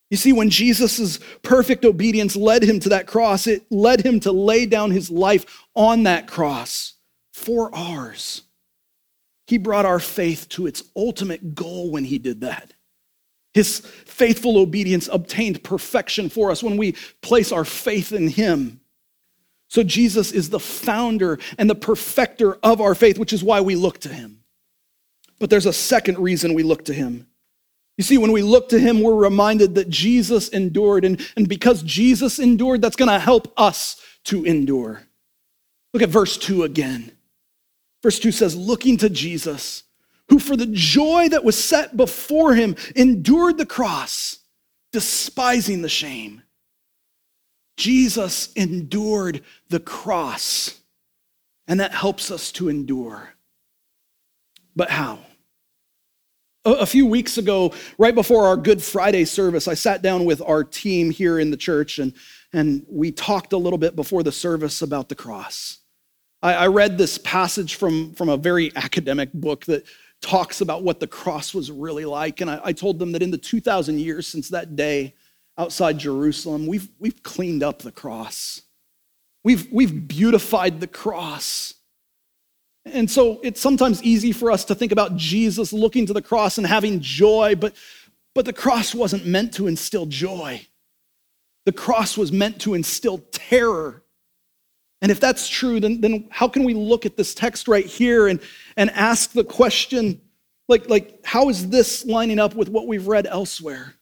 You 0.09 0.15
see, 0.15 0.31
when 0.31 0.49
Jesus' 0.49 1.19
perfect 1.41 1.83
obedience 1.83 2.37
led 2.37 2.63
him 2.63 2.79
to 2.79 2.89
that 2.89 3.05
cross, 3.05 3.45
it 3.45 3.69
led 3.69 4.05
him 4.05 4.21
to 4.21 4.31
lay 4.31 4.65
down 4.65 4.91
his 4.91 5.11
life 5.11 5.65
on 5.75 6.03
that 6.03 6.27
cross 6.27 6.93
for 7.33 7.69
ours. 7.75 8.43
He 9.45 9.57
brought 9.57 9.85
our 9.85 9.99
faith 9.99 10.47
to 10.51 10.67
its 10.67 10.83
ultimate 10.95 11.53
goal 11.53 11.91
when 11.91 12.05
he 12.05 12.17
did 12.17 12.39
that. 12.39 12.71
His 13.59 13.79
faithful 14.05 14.57
obedience 14.57 15.09
obtained 15.11 15.65
perfection 15.65 16.29
for 16.29 16.49
us 16.49 16.63
when 16.63 16.77
we 16.77 16.93
place 17.21 17.51
our 17.51 17.65
faith 17.65 18.13
in 18.13 18.29
Him. 18.29 18.79
So 19.67 19.83
Jesus 19.83 20.31
is 20.31 20.49
the 20.49 20.61
founder 20.61 21.39
and 21.57 21.69
the 21.69 21.75
perfecter 21.75 22.57
of 22.63 22.79
our 22.79 22.95
faith, 22.95 23.19
which 23.19 23.33
is 23.33 23.43
why 23.43 23.59
we 23.59 23.75
look 23.75 23.99
to 23.99 24.09
Him. 24.09 24.45
But 25.39 25.49
there's 25.49 25.65
a 25.65 25.73
second 25.73 26.19
reason 26.19 26.53
we 26.53 26.63
look 26.63 26.85
to 26.85 26.93
Him. 26.93 27.27
You 27.97 28.05
see, 28.05 28.17
when 28.17 28.31
we 28.31 28.43
look 28.43 28.69
to 28.69 28.79
Him, 28.79 29.01
we're 29.01 29.13
reminded 29.13 29.75
that 29.75 29.89
Jesus 29.89 30.47
endured. 30.47 31.03
And, 31.03 31.19
and 31.35 31.49
because 31.49 31.83
Jesus 31.83 32.39
endured, 32.39 32.81
that's 32.81 32.95
going 32.95 33.11
to 33.11 33.19
help 33.19 33.51
us 33.59 34.01
to 34.23 34.45
endure. 34.45 35.01
Look 35.93 36.01
at 36.01 36.07
verse 36.07 36.37
2 36.37 36.63
again. 36.63 37.11
Verse 38.01 38.19
2 38.19 38.31
says, 38.31 38.55
Looking 38.55 38.95
to 38.99 39.09
Jesus 39.09 39.83
who 40.29 40.39
for 40.39 40.55
the 40.55 40.67
joy 40.67 41.29
that 41.29 41.43
was 41.43 41.61
set 41.61 41.97
before 41.97 42.53
him 42.53 42.75
endured 42.95 43.57
the 43.57 43.65
cross, 43.65 44.39
despising 44.91 45.81
the 45.81 45.89
shame. 45.89 46.43
Jesus 47.77 48.51
endured 48.53 49.41
the 49.69 49.79
cross, 49.79 50.79
and 51.67 51.79
that 51.79 51.93
helps 51.93 52.29
us 52.29 52.51
to 52.53 52.69
endure. 52.69 53.33
But 54.75 54.89
how? 54.89 55.19
A 56.65 56.85
few 56.85 57.05
weeks 57.05 57.37
ago, 57.37 57.73
right 57.97 58.13
before 58.13 58.45
our 58.45 58.57
Good 58.57 58.83
Friday 58.83 59.25
service, 59.25 59.67
I 59.67 59.73
sat 59.73 60.01
down 60.01 60.25
with 60.25 60.41
our 60.41 60.63
team 60.63 61.09
here 61.09 61.39
in 61.39 61.51
the 61.51 61.57
church 61.57 61.99
and, 61.99 62.13
and 62.51 62.85
we 62.89 63.11
talked 63.11 63.53
a 63.53 63.57
little 63.57 63.79
bit 63.79 63.95
before 63.95 64.23
the 64.23 64.31
service 64.31 64.81
about 64.81 65.07
the 65.07 65.15
cross. 65.15 65.79
I, 66.43 66.53
I 66.53 66.67
read 66.67 66.97
this 66.97 67.17
passage 67.17 67.75
from, 67.75 68.13
from 68.13 68.27
a 68.27 68.37
very 68.37 68.75
academic 68.75 69.31
book 69.33 69.65
that 69.65 69.85
talks 70.21 70.61
about 70.61 70.83
what 70.83 70.99
the 70.99 71.07
cross 71.07 71.53
was 71.53 71.71
really 71.71 72.05
like. 72.05 72.41
And 72.41 72.49
I, 72.49 72.59
I, 72.65 72.73
told 72.73 72.99
them 72.99 73.13
that 73.13 73.21
in 73.21 73.31
the 73.31 73.37
2,000 73.37 73.99
years 73.99 74.27
since 74.27 74.49
that 74.49 74.75
day 74.75 75.15
outside 75.57 75.97
Jerusalem, 75.97 76.67
we've, 76.67 76.89
we've 76.99 77.23
cleaned 77.23 77.63
up 77.63 77.81
the 77.81 77.91
cross. 77.91 78.61
We've, 79.43 79.71
we've 79.71 80.07
beautified 80.07 80.79
the 80.79 80.87
cross. 80.87 81.73
And 82.85 83.09
so 83.09 83.39
it's 83.43 83.61
sometimes 83.61 84.03
easy 84.03 84.31
for 84.31 84.51
us 84.51 84.65
to 84.65 84.75
think 84.75 84.91
about 84.91 85.15
Jesus 85.15 85.71
looking 85.71 86.05
to 86.05 86.13
the 86.13 86.21
cross 86.21 86.57
and 86.57 86.67
having 86.67 86.99
joy, 86.99 87.55
but, 87.55 87.75
but 88.35 88.45
the 88.45 88.53
cross 88.53 88.95
wasn't 88.95 89.25
meant 89.25 89.53
to 89.55 89.67
instill 89.67 90.05
joy. 90.05 90.65
The 91.65 91.71
cross 91.71 92.17
was 92.17 92.31
meant 92.31 92.61
to 92.61 92.73
instill 92.73 93.19
terror. 93.31 94.03
And 95.01 95.11
if 95.11 95.19
that's 95.19 95.47
true, 95.47 95.79
then, 95.79 96.01
then 96.01 96.27
how 96.29 96.47
can 96.47 96.63
we 96.63 96.73
look 96.73 97.05
at 97.05 97.15
this 97.15 97.33
text 97.33 97.67
right 97.67 97.85
here 97.85 98.27
and, 98.27 98.41
and 98.75 98.89
ask 98.91 99.31
the 99.31 99.43
question, 99.45 100.19
like, 100.67 100.89
like, 100.89 101.25
how 101.25 101.49
is 101.49 101.69
this 101.69 102.05
lining 102.05 102.39
up 102.39 102.53
with 102.55 102.69
what 102.69 102.87
we've 102.87 103.07
read 103.07 103.25
elsewhere? 103.25 103.95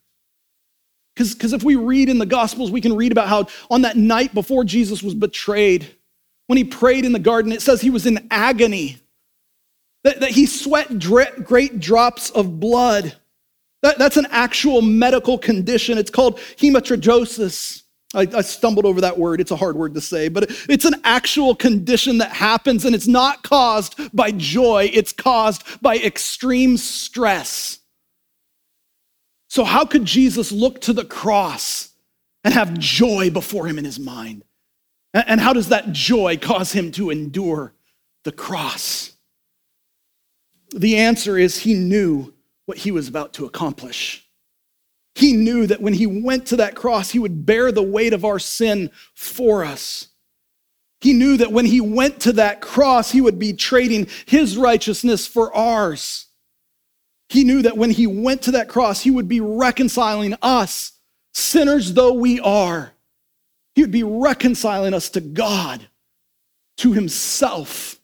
Because 1.16 1.54
if 1.54 1.64
we 1.64 1.76
read 1.76 2.10
in 2.10 2.20
the 2.20 2.26
Gospels, 2.26 2.72
we 2.72 2.82
can 2.82 2.96
read 2.96 3.12
about 3.12 3.28
how 3.28 3.48
on 3.72 3.82
that 3.82 3.98
night 3.98 4.34
before 4.34 4.64
Jesus 4.64 5.02
was 5.02 5.16
betrayed, 5.16 5.96
when 6.48 6.58
he 6.58 6.64
prayed 6.64 7.06
in 7.06 7.12
the 7.12 7.20
garden, 7.20 7.52
it 7.52 7.62
says 7.62 7.82
he 7.82 7.90
was 7.90 8.06
in 8.06 8.28
agony, 8.32 8.98
that, 10.04 10.20
that 10.22 10.32
he 10.32 10.46
sweat 10.46 11.00
great 11.00 11.80
drops 11.80 12.30
of 12.32 12.60
blood. 12.60 13.16
That, 13.82 13.98
that's 13.98 14.18
an 14.18 14.28
actual 14.30 14.82
medical 14.82 15.38
condition. 15.38 15.98
It's 15.98 16.12
called 16.12 16.38
hematidrosis. 16.58 17.84
I, 18.18 18.28
I, 18.38 18.42
stumbled 18.42 18.86
over 18.86 19.02
that 19.02 19.18
word. 19.18 19.40
It's 19.40 19.52
a 19.52 19.56
hard 19.56 19.76
word 19.76 19.94
to 19.94 20.02
say, 20.02 20.28
but 20.28 20.50
it's 20.68 20.86
an 20.86 20.96
actual 21.04 21.56
condition 21.56 22.18
that 22.18 22.32
happens, 22.32 22.84
and 22.84 22.96
it's 22.96 23.08
not 23.08 23.44
caused 23.44 23.96
by 24.16 24.32
joy, 24.32 24.90
it's 24.92 25.14
caused 25.14 25.82
by 25.82 25.98
extreme 25.98 26.78
stress. 26.78 27.80
So, 29.50 29.64
how 29.64 29.86
could 29.86 30.04
Jesus 30.04 30.52
look 30.52 30.82
to 30.82 30.94
the 30.94 31.06
cross 31.06 31.90
and 32.44 32.54
have 32.54 32.78
joy 32.78 33.30
before 33.30 33.68
him 33.68 33.78
in 33.78 33.86
his 33.86 34.00
mind? 34.00 34.44
And 35.14 35.40
how 35.40 35.54
does 35.54 35.70
that 35.70 35.92
joy 35.92 36.38
cause 36.38 36.72
him 36.72 36.92
to 36.94 37.10
endure 37.10 37.74
the 38.24 38.32
cross? 38.32 39.14
The 40.76 40.98
answer 40.98 41.38
is 41.38 41.60
he 41.60 41.74
knew 41.74 42.34
what 42.66 42.78
he 42.78 42.92
was 42.92 43.08
about 43.08 43.34
to 43.34 43.46
accomplish. 43.46 44.27
He 45.18 45.34
knew 45.34 45.66
that 45.66 45.82
when 45.82 45.94
he 45.94 46.06
went 46.06 46.46
to 46.48 46.58
that 46.58 46.76
cross, 46.76 47.10
he 47.10 47.18
would 47.18 47.44
bear 47.44 47.72
the 47.72 47.82
weight 47.82 48.14
of 48.14 48.24
our 48.24 48.38
sin 48.38 48.92
for 49.16 49.66
us. 49.66 50.10
He 51.02 51.12
knew 51.12 51.38
that 51.38 51.52
when 51.52 51.66
he 51.66 51.82
went 51.82 52.20
to 52.20 52.34
that 52.34 52.62
cross, 52.62 53.10
he 53.10 53.20
would 53.20 53.40
be 53.40 53.54
trading 53.54 54.10
his 54.28 54.58
righteousness 54.58 55.26
for 55.26 55.52
ours. 55.56 56.28
He 57.30 57.44
knew 57.44 57.64
that 57.64 57.78
when 57.78 57.90
he 57.90 58.06
went 58.06 58.44
to 58.44 58.52
that 58.52 58.70
cross, 58.70 59.02
he 59.02 59.10
would 59.10 59.28
be 59.28 59.42
reconciling 59.42 60.36
us, 60.44 60.92
sinners 61.34 61.96
though 61.96 62.14
we 62.14 62.40
are. 62.40 62.92
He 63.74 63.82
would 63.82 63.90
be 63.90 64.04
reconciling 64.04 64.94
us 64.94 65.10
to 65.10 65.22
God, 65.22 65.88
to 66.78 66.94
himself. 66.94 68.00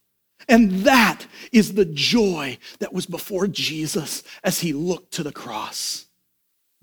And 0.49 0.79
that 0.85 1.27
is 1.51 1.75
the 1.75 1.85
joy 1.85 2.57
that 2.79 2.91
was 2.91 3.05
before 3.05 3.45
Jesus 3.45 4.23
as 4.43 4.61
he 4.61 4.73
looked 4.73 5.13
to 5.13 5.21
the 5.21 5.31
cross. 5.31 6.07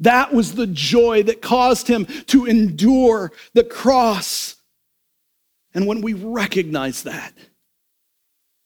That 0.01 0.33
was 0.33 0.55
the 0.55 0.67
joy 0.67 1.23
that 1.25 1.43
caused 1.43 1.87
him 1.87 2.07
to 2.27 2.47
endure 2.47 3.33
the 3.53 3.65
cross. 3.65 4.57
And 5.75 5.87
when 5.87 6.01
we 6.01 6.15
recognize 6.15 7.05
that, 7.05 7.33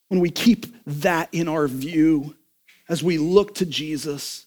when 0.09 0.21
we 0.21 0.31
keep 0.31 0.67
that 0.87 1.29
in 1.33 1.49
our 1.49 1.67
view, 1.67 2.37
as 2.89 3.03
we 3.03 3.19
look 3.19 3.57
to 3.57 3.67
Jesus, 3.67 4.47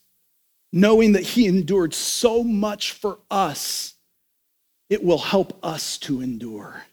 knowing 0.71 1.13
that 1.13 1.23
he 1.23 1.45
endured 1.45 1.93
so 1.93 2.43
much 2.43 2.93
for 2.93 3.19
us, 3.29 3.95
it 4.89 5.03
will 5.03 5.17
help 5.17 5.59
us 5.63 5.97
to 5.97 6.21
endure. 6.21 6.83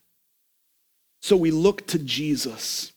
So 1.22 1.36
we 1.36 1.50
look 1.50 1.86
to 1.88 1.98
Jesus. 1.98 2.92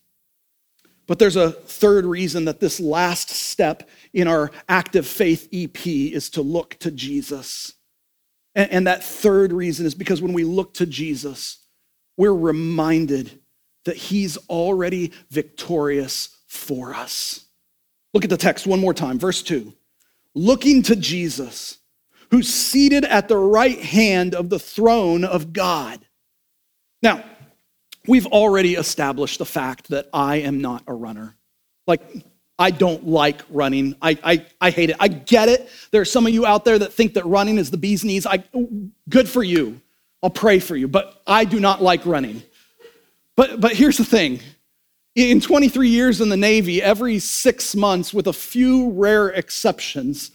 But 1.07 1.19
there's 1.19 1.37
a 1.37 1.51
third 1.51 2.05
reason 2.05 2.45
that 2.45 2.59
this 2.59 2.79
last 2.79 3.29
step 3.29 3.89
in 4.13 4.27
our 4.27 4.51
active 4.67 5.07
faith 5.07 5.47
EP 5.53 5.87
is 5.87 6.29
to 6.31 6.41
look 6.41 6.75
to 6.79 6.91
Jesus. 6.91 7.73
And, 8.53 8.87
that 8.87 9.03
third 9.03 9.53
reason 9.53 9.85
is 9.85 9.93
because 9.93 10.21
when 10.21 10.33
we 10.33 10.43
look 10.43 10.73
to 10.75 10.87
Jesus, 10.87 11.59
we're 12.17 12.33
reminded 12.33 13.39
that 13.85 13.95
he's 13.95 14.35
already 14.49 15.13
victorious 15.29 16.37
for 16.47 16.93
us. 16.93 17.45
Look 18.13 18.23
at 18.23 18.31
the 18.31 18.37
text 18.37 18.65
one 18.65 18.79
more 18.79 18.95
time, 18.95 19.19
verse 19.19 19.43
2. 19.43 19.71
Looking 20.33 20.81
to 20.83 20.95
Jesus, 20.95 21.77
who's 22.31 22.51
seated 22.51 23.05
at 23.05 23.27
the 23.27 23.37
right 23.37 23.79
hand 23.79 24.33
of 24.33 24.49
the 24.49 24.59
throne 24.59 25.23
of 25.23 25.53
God. 25.53 25.99
Now, 27.03 27.23
we've 28.07 28.25
already 28.27 28.75
established 28.75 29.39
the 29.39 29.45
fact 29.45 29.89
that 29.89 30.09
I 30.13 30.37
am 30.37 30.61
not 30.61 30.83
a 30.87 30.93
runner. 30.93 31.35
Like, 31.85 32.01
I 32.59 32.71
don't 32.71 33.07
like 33.07 33.41
running. 33.49 33.95
I, 34.01 34.17
I, 34.23 34.45
I 34.59 34.69
hate 34.71 34.89
it. 34.89 34.95
I 34.99 35.07
get 35.07 35.47
it. 35.49 35.69
There 35.91 36.01
are 36.01 36.05
some 36.05 36.25
of 36.25 36.33
you 36.33 36.45
out 36.45 36.65
there 36.65 36.79
that 36.79 36.93
think 36.93 37.13
that 37.13 37.25
running 37.25 37.57
is 37.57 37.69
the 37.69 37.77
bee's 37.77 38.03
knees. 38.03 38.25
I, 38.25 38.43
good 39.09 39.29
for 39.29 39.43
you. 39.43 39.79
I'll 40.23 40.29
pray 40.31 40.59
for 40.59 40.75
you, 40.75 40.87
but 40.87 41.21
I 41.27 41.45
do 41.45 41.59
not 41.59 41.81
like 41.81 42.05
running. 42.05 42.41
But, 43.35 43.61
but 43.61 43.73
here's 43.73 43.97
the 43.97 44.05
thing 44.05 44.39
in 45.17 45.41
23 45.41 45.89
years 45.89 46.21
in 46.21 46.29
the 46.29 46.37
Navy, 46.37 46.81
every 46.81 47.17
six 47.17 47.75
months, 47.75 48.13
with 48.13 48.27
a 48.27 48.33
few 48.33 48.91
rare 48.91 49.29
exceptions, 49.29 50.31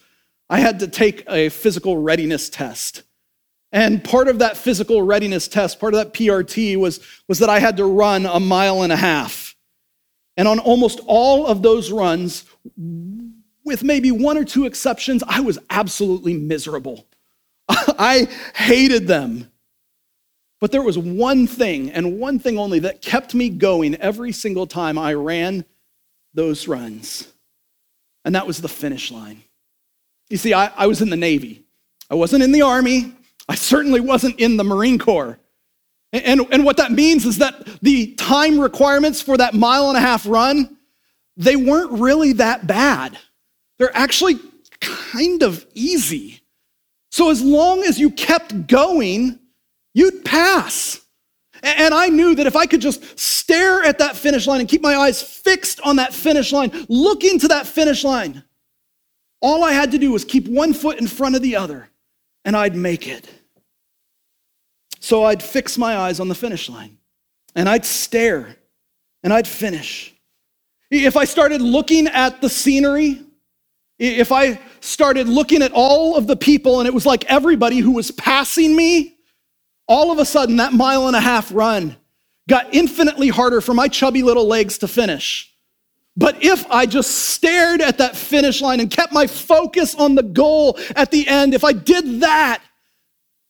I 0.50 0.58
had 0.58 0.80
to 0.80 0.88
take 0.88 1.24
a 1.28 1.50
physical 1.50 1.98
readiness 1.98 2.50
test. 2.50 3.04
And 3.72 4.04
part 4.04 4.28
of 4.28 4.40
that 4.40 4.56
physical 4.56 5.02
readiness 5.02 5.48
test, 5.48 5.80
part 5.80 5.94
of 5.94 5.98
that 5.98 6.12
PRT, 6.12 6.76
was, 6.76 7.00
was 7.26 7.38
that 7.38 7.48
I 7.48 7.58
had 7.58 7.78
to 7.78 7.86
run 7.86 8.26
a 8.26 8.38
mile 8.38 8.82
and 8.82 8.92
a 8.92 8.96
half. 8.96 9.56
And 10.36 10.46
on 10.46 10.58
almost 10.58 11.00
all 11.06 11.46
of 11.46 11.62
those 11.62 11.90
runs, 11.90 12.44
with 13.64 13.82
maybe 13.82 14.10
one 14.10 14.36
or 14.36 14.44
two 14.44 14.66
exceptions, 14.66 15.22
I 15.26 15.40
was 15.40 15.58
absolutely 15.70 16.34
miserable. 16.34 17.06
I 17.68 18.28
hated 18.54 19.06
them. 19.06 19.50
But 20.60 20.70
there 20.70 20.82
was 20.82 20.96
one 20.96 21.46
thing, 21.46 21.90
and 21.90 22.20
one 22.20 22.38
thing 22.38 22.58
only, 22.58 22.78
that 22.80 23.02
kept 23.02 23.34
me 23.34 23.48
going 23.48 23.96
every 23.96 24.32
single 24.32 24.66
time 24.66 24.96
I 24.96 25.14
ran 25.14 25.64
those 26.34 26.68
runs, 26.68 27.32
and 28.24 28.34
that 28.34 28.46
was 28.46 28.60
the 28.60 28.68
finish 28.68 29.10
line. 29.10 29.42
You 30.28 30.36
see, 30.36 30.54
I, 30.54 30.70
I 30.76 30.86
was 30.86 31.02
in 31.02 31.10
the 31.10 31.16
Navy, 31.16 31.64
I 32.08 32.14
wasn't 32.14 32.44
in 32.44 32.52
the 32.52 32.62
Army, 32.62 33.12
I 33.48 33.54
certainly 33.54 34.00
wasn't 34.00 34.38
in 34.38 34.56
the 34.56 34.64
Marine 34.64 34.98
Corps. 34.98 35.38
And, 36.12 36.46
and, 36.50 36.64
what 36.64 36.76
that 36.76 36.92
means 36.92 37.24
is 37.24 37.38
that 37.38 37.66
the 37.80 38.14
time 38.14 38.60
requirements 38.60 39.22
for 39.22 39.38
that 39.38 39.54
mile 39.54 39.88
and 39.88 39.96
a 39.96 40.00
half 40.00 40.26
run, 40.26 40.76
they 41.38 41.56
weren't 41.56 41.92
really 41.92 42.34
that 42.34 42.66
bad. 42.66 43.18
They're 43.78 43.96
actually 43.96 44.38
kind 44.80 45.42
of 45.42 45.66
easy. 45.72 46.42
So 47.10 47.30
as 47.30 47.40
long 47.42 47.82
as 47.82 47.98
you 47.98 48.10
kept 48.10 48.66
going, 48.66 49.38
you'd 49.94 50.22
pass. 50.22 51.00
And 51.62 51.94
I 51.94 52.08
knew 52.08 52.34
that 52.34 52.46
if 52.46 52.56
I 52.56 52.66
could 52.66 52.80
just 52.80 53.18
stare 53.18 53.82
at 53.82 53.98
that 53.98 54.16
finish 54.16 54.46
line 54.46 54.60
and 54.60 54.68
keep 54.68 54.82
my 54.82 54.96
eyes 54.96 55.22
fixed 55.22 55.80
on 55.80 55.96
that 55.96 56.12
finish 56.12 56.52
line, 56.52 56.86
look 56.88 57.24
into 57.24 57.48
that 57.48 57.66
finish 57.66 58.04
line, 58.04 58.42
all 59.40 59.64
I 59.64 59.72
had 59.72 59.92
to 59.92 59.98
do 59.98 60.10
was 60.12 60.24
keep 60.24 60.46
one 60.46 60.74
foot 60.74 60.98
in 60.98 61.06
front 61.06 61.36
of 61.36 61.42
the 61.42 61.56
other 61.56 61.88
and 62.44 62.56
I'd 62.56 62.76
make 62.76 63.06
it. 63.06 63.28
So 65.00 65.24
I'd 65.24 65.42
fix 65.42 65.76
my 65.78 65.96
eyes 65.96 66.20
on 66.20 66.28
the 66.28 66.34
finish 66.34 66.68
line 66.68 66.98
and 67.54 67.68
I'd 67.68 67.84
stare 67.84 68.56
and 69.22 69.32
I'd 69.32 69.48
finish. 69.48 70.14
If 70.90 71.16
I 71.16 71.24
started 71.24 71.60
looking 71.60 72.06
at 72.06 72.40
the 72.40 72.48
scenery, 72.48 73.20
if 73.98 74.32
I 74.32 74.60
started 74.80 75.28
looking 75.28 75.62
at 75.62 75.72
all 75.72 76.16
of 76.16 76.26
the 76.26 76.36
people 76.36 76.80
and 76.80 76.86
it 76.86 76.94
was 76.94 77.06
like 77.06 77.24
everybody 77.30 77.78
who 77.78 77.92
was 77.92 78.10
passing 78.10 78.76
me, 78.76 79.16
all 79.88 80.12
of 80.12 80.18
a 80.18 80.24
sudden, 80.24 80.56
that 80.56 80.72
mile 80.72 81.06
and 81.06 81.16
a 81.16 81.20
half 81.20 81.52
run 81.52 81.96
got 82.48 82.74
infinitely 82.74 83.28
harder 83.28 83.60
for 83.60 83.74
my 83.74 83.88
chubby 83.88 84.22
little 84.22 84.46
legs 84.46 84.78
to 84.78 84.88
finish. 84.88 85.51
But 86.16 86.42
if 86.42 86.70
I 86.70 86.86
just 86.86 87.10
stared 87.10 87.80
at 87.80 87.98
that 87.98 88.16
finish 88.16 88.60
line 88.60 88.80
and 88.80 88.90
kept 88.90 89.12
my 89.12 89.26
focus 89.26 89.94
on 89.94 90.14
the 90.14 90.22
goal 90.22 90.78
at 90.94 91.10
the 91.10 91.26
end, 91.26 91.54
if 91.54 91.64
I 91.64 91.72
did 91.72 92.20
that, 92.20 92.62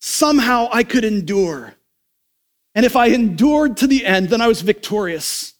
somehow 0.00 0.68
I 0.72 0.84
could 0.84 1.04
endure. 1.04 1.74
And 2.74 2.86
if 2.86 2.96
I 2.96 3.06
endured 3.08 3.78
to 3.78 3.86
the 3.86 4.06
end, 4.06 4.28
then 4.28 4.40
I 4.40 4.48
was 4.48 4.62
victorious 4.62 5.54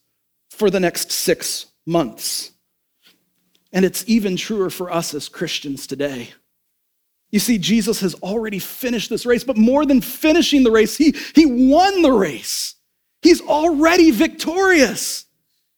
for 0.51 0.71
the 0.71 0.81
next 0.81 1.11
six 1.11 1.67
months. 1.87 2.53
And 3.73 3.85
it's 3.85 4.05
even 4.07 4.37
truer 4.37 4.71
for 4.71 4.93
us 4.93 5.13
as 5.15 5.29
Christians 5.29 5.87
today. 5.87 6.31
You 7.31 7.41
see, 7.41 7.59
Jesus 7.59 8.01
has 8.01 8.15
already 8.17 8.59
finished 8.59 9.09
this 9.09 9.25
race, 9.25 9.43
but 9.43 9.57
more 9.57 9.87
than 9.87 10.03
finishing 10.03 10.63
the 10.63 10.71
race, 10.71 10.97
he, 10.97 11.15
he 11.35 11.47
won 11.47 12.03
the 12.03 12.13
race. 12.13 12.77
He's 13.23 13.41
already 13.41 14.11
victorious. 14.11 15.25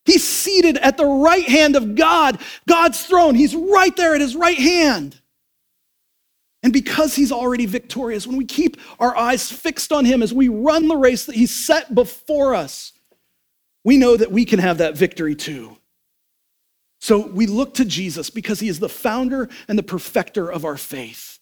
He's 0.05 0.27
seated 0.27 0.77
at 0.79 0.97
the 0.97 1.07
right 1.07 1.45
hand 1.45 1.77
of 1.77 1.95
God, 1.95 2.39
God's 2.69 3.05
throne. 3.05 3.35
He's 3.35 3.55
right 3.55 3.95
there 3.97 4.15
at 4.15 4.21
his 4.21 4.37
right 4.37 4.59
hand. 4.59 5.19
And 6.63 6.73
because 6.73 7.15
he's 7.15 7.33
already 7.33 7.67
victorious, 7.67 8.27
when 8.27 8.37
we 8.37 8.47
keep 8.47 8.79
our 8.99 9.17
eyes 9.17 9.51
fixed 9.51 9.93
on 9.93 10.05
him 10.05 10.23
as 10.23 10.33
we 10.33 10.49
run 10.49 10.89
the 10.89 10.97
race 10.97 11.27
that 11.27 11.35
he's 11.35 11.55
set 11.55 11.95
before 11.95 12.55
us, 12.55 12.93
we 13.85 13.99
know 13.99 14.17
that 14.17 14.33
we 14.33 14.45
can 14.45 14.59
have 14.59 14.79
that 14.79 14.97
victory 14.97 15.35
too. 15.35 15.77
So 17.01 17.27
we 17.27 17.47
look 17.47 17.75
to 17.75 17.85
Jesus 17.85 18.31
because 18.31 18.61
he 18.61 18.69
is 18.69 18.79
the 18.81 18.89
founder 18.89 19.51
and 19.69 19.79
the 19.79 19.83
perfecter 19.83 20.51
of 20.51 20.65
our 20.65 20.79
faith. 20.79 21.39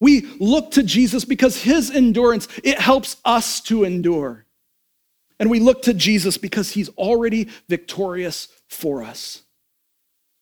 We 0.00 0.22
look 0.38 0.72
to 0.72 0.82
Jesus 0.82 1.24
because 1.24 1.62
his 1.62 1.90
endurance, 1.90 2.46
it 2.62 2.78
helps 2.78 3.16
us 3.24 3.60
to 3.62 3.84
endure. 3.84 4.45
And 5.38 5.50
we 5.50 5.60
look 5.60 5.82
to 5.82 5.94
Jesus 5.94 6.38
because 6.38 6.70
he's 6.70 6.88
already 6.90 7.48
victorious 7.68 8.48
for 8.68 9.02
us. 9.02 9.42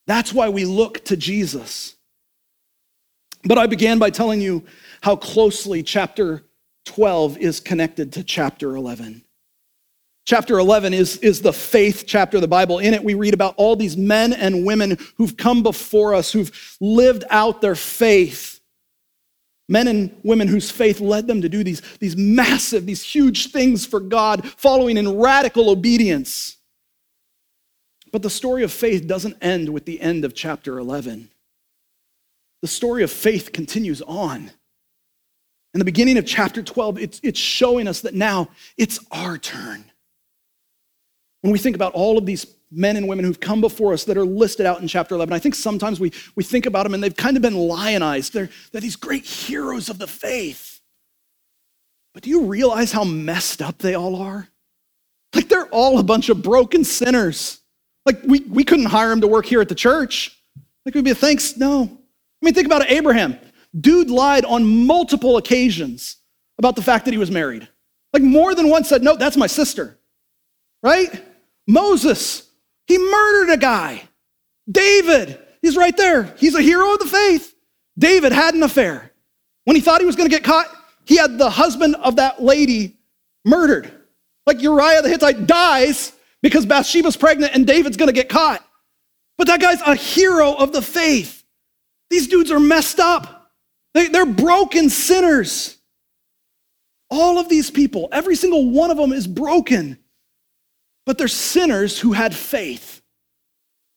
That's 0.06 0.32
why 0.32 0.50
we 0.50 0.64
look 0.64 1.04
to 1.06 1.16
Jesus. 1.16 1.96
But 3.44 3.58
I 3.58 3.66
began 3.66 3.98
by 3.98 4.10
telling 4.10 4.40
you 4.40 4.64
how 5.02 5.16
closely 5.16 5.82
chapter 5.82 6.42
12 6.86 7.38
is 7.38 7.60
connected 7.60 8.12
to 8.12 8.24
chapter 8.24 8.76
11. 8.76 9.22
Chapter 10.26 10.58
11 10.58 10.94
is, 10.94 11.18
is 11.18 11.42
the 11.42 11.52
faith 11.52 12.04
chapter 12.06 12.38
of 12.38 12.40
the 12.40 12.48
Bible. 12.48 12.78
In 12.78 12.94
it, 12.94 13.04
we 13.04 13.12
read 13.12 13.34
about 13.34 13.54
all 13.58 13.76
these 13.76 13.96
men 13.96 14.32
and 14.32 14.64
women 14.64 14.96
who've 15.16 15.36
come 15.36 15.62
before 15.62 16.14
us, 16.14 16.32
who've 16.32 16.76
lived 16.80 17.24
out 17.28 17.60
their 17.60 17.74
faith. 17.74 18.53
Men 19.68 19.88
and 19.88 20.14
women 20.22 20.48
whose 20.48 20.70
faith 20.70 21.00
led 21.00 21.26
them 21.26 21.40
to 21.42 21.48
do 21.48 21.64
these, 21.64 21.80
these 21.98 22.16
massive, 22.16 22.84
these 22.84 23.02
huge 23.02 23.50
things 23.50 23.86
for 23.86 24.00
God, 24.00 24.46
following 24.46 24.96
in 24.96 25.18
radical 25.18 25.70
obedience. 25.70 26.58
But 28.12 28.22
the 28.22 28.30
story 28.30 28.62
of 28.62 28.72
faith 28.72 29.06
doesn't 29.06 29.38
end 29.42 29.70
with 29.70 29.86
the 29.86 30.00
end 30.00 30.24
of 30.24 30.34
chapter 30.34 30.78
11. 30.78 31.30
The 32.62 32.68
story 32.68 33.02
of 33.02 33.10
faith 33.10 33.52
continues 33.52 34.02
on. 34.02 34.50
In 35.72 35.78
the 35.80 35.84
beginning 35.84 36.18
of 36.18 36.24
chapter 36.24 36.62
12, 36.62 36.98
it's, 36.98 37.20
it's 37.22 37.38
showing 37.38 37.88
us 37.88 38.02
that 38.02 38.14
now 38.14 38.50
it's 38.76 39.00
our 39.10 39.36
turn. 39.38 39.84
When 41.40 41.52
we 41.52 41.58
think 41.58 41.74
about 41.74 41.94
all 41.94 42.16
of 42.16 42.24
these 42.24 42.46
men 42.70 42.96
and 42.96 43.08
women 43.08 43.24
who've 43.24 43.40
come 43.40 43.60
before 43.60 43.92
us 43.92 44.04
that 44.04 44.16
are 44.16 44.24
listed 44.24 44.66
out 44.66 44.80
in 44.80 44.88
chapter 44.88 45.14
11, 45.14 45.32
I 45.32 45.38
think 45.38 45.54
sometimes 45.54 46.00
we, 46.00 46.12
we 46.34 46.44
think 46.44 46.66
about 46.66 46.84
them 46.84 46.94
and 46.94 47.02
they've 47.02 47.14
kind 47.14 47.36
of 47.36 47.42
been 47.42 47.56
lionized. 47.56 48.32
They're, 48.32 48.50
they're 48.72 48.80
these 48.80 48.96
great 48.96 49.24
heroes 49.24 49.88
of 49.88 49.98
the 49.98 50.06
faith. 50.06 50.80
But 52.14 52.22
do 52.22 52.30
you 52.30 52.42
realize 52.42 52.92
how 52.92 53.04
messed 53.04 53.60
up 53.60 53.78
they 53.78 53.94
all 53.94 54.16
are? 54.16 54.48
Like 55.34 55.48
they're 55.48 55.66
all 55.66 55.98
a 55.98 56.02
bunch 56.02 56.28
of 56.28 56.42
broken 56.42 56.84
sinners. 56.84 57.60
Like 58.06 58.20
we, 58.24 58.40
we 58.40 58.64
couldn't 58.64 58.86
hire 58.86 59.08
them 59.08 59.20
to 59.22 59.26
work 59.26 59.46
here 59.46 59.60
at 59.60 59.68
the 59.68 59.74
church. 59.74 60.38
Like 60.84 60.94
we'd 60.94 61.04
be 61.04 61.14
thanks. 61.14 61.56
No. 61.56 61.82
I 61.82 62.44
mean, 62.44 62.54
think 62.54 62.66
about 62.66 62.82
it, 62.82 62.90
Abraham. 62.92 63.38
Dude 63.78 64.10
lied 64.10 64.44
on 64.44 64.86
multiple 64.86 65.36
occasions 65.36 66.18
about 66.58 66.76
the 66.76 66.82
fact 66.82 67.04
that 67.06 67.12
he 67.12 67.18
was 67.18 67.30
married. 67.30 67.68
Like 68.12 68.22
more 68.22 68.54
than 68.54 68.68
once 68.68 68.88
said, 68.88 69.02
no, 69.02 69.16
that's 69.16 69.36
my 69.36 69.48
sister. 69.48 69.98
Right? 70.82 71.24
Moses, 71.66 72.48
he 72.86 72.98
murdered 72.98 73.52
a 73.52 73.56
guy. 73.56 74.08
David, 74.70 75.38
he's 75.62 75.76
right 75.76 75.96
there. 75.96 76.34
He's 76.38 76.54
a 76.54 76.62
hero 76.62 76.92
of 76.92 76.98
the 76.98 77.06
faith. 77.06 77.54
David 77.98 78.32
had 78.32 78.54
an 78.54 78.62
affair. 78.62 79.12
When 79.64 79.76
he 79.76 79.82
thought 79.82 80.00
he 80.00 80.06
was 80.06 80.16
going 80.16 80.28
to 80.28 80.34
get 80.34 80.44
caught, 80.44 80.66
he 81.04 81.16
had 81.16 81.38
the 81.38 81.50
husband 81.50 81.96
of 81.96 82.16
that 82.16 82.42
lady 82.42 82.96
murdered. 83.44 83.90
Like 84.46 84.62
Uriah 84.62 85.02
the 85.02 85.08
Hittite 85.08 85.46
dies 85.46 86.12
because 86.42 86.66
Bathsheba's 86.66 87.16
pregnant 87.16 87.54
and 87.54 87.66
David's 87.66 87.96
going 87.96 88.08
to 88.08 88.12
get 88.12 88.28
caught. 88.28 88.64
But 89.38 89.46
that 89.46 89.60
guy's 89.60 89.80
a 89.80 89.94
hero 89.94 90.54
of 90.54 90.72
the 90.72 90.82
faith. 90.82 91.42
These 92.10 92.28
dudes 92.28 92.50
are 92.50 92.60
messed 92.60 93.00
up. 93.00 93.50
They, 93.94 94.08
they're 94.08 94.26
broken 94.26 94.90
sinners. 94.90 95.78
All 97.10 97.38
of 97.38 97.48
these 97.48 97.70
people, 97.70 98.08
every 98.12 98.36
single 98.36 98.70
one 98.70 98.90
of 98.90 98.96
them 98.96 99.12
is 99.12 99.26
broken. 99.26 99.98
But 101.06 101.18
they're 101.18 101.28
sinners 101.28 101.98
who 101.98 102.12
had 102.12 102.34
faith. 102.34 103.02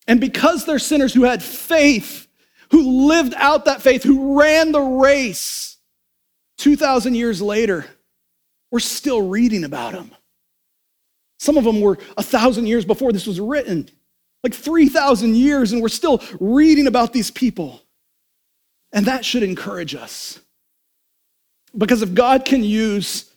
And 0.06 0.20
because 0.20 0.64
they're 0.64 0.78
sinners 0.78 1.12
who 1.12 1.24
had 1.24 1.42
faith, 1.42 2.26
who 2.70 3.06
lived 3.08 3.34
out 3.36 3.66
that 3.66 3.82
faith, 3.82 4.02
who 4.02 4.38
ran 4.38 4.72
the 4.72 4.80
race, 4.80 5.76
2,000 6.58 7.14
years 7.14 7.40
later, 7.40 7.86
we're 8.70 8.80
still 8.80 9.22
reading 9.22 9.64
about 9.64 9.92
them. 9.92 10.10
Some 11.38 11.56
of 11.56 11.64
them 11.64 11.80
were 11.80 11.98
a 12.16 12.22
thousand 12.22 12.66
years 12.66 12.84
before 12.84 13.12
this 13.12 13.26
was 13.26 13.40
written, 13.40 13.88
like 14.42 14.54
3,000 14.54 15.36
years, 15.36 15.72
and 15.72 15.80
we're 15.80 15.88
still 15.88 16.20
reading 16.40 16.86
about 16.86 17.12
these 17.12 17.30
people. 17.30 17.80
And 18.92 19.06
that 19.06 19.24
should 19.24 19.42
encourage 19.42 19.94
us. 19.94 20.40
Because 21.76 22.02
if 22.02 22.14
God 22.14 22.44
can 22.44 22.64
use 22.64 23.30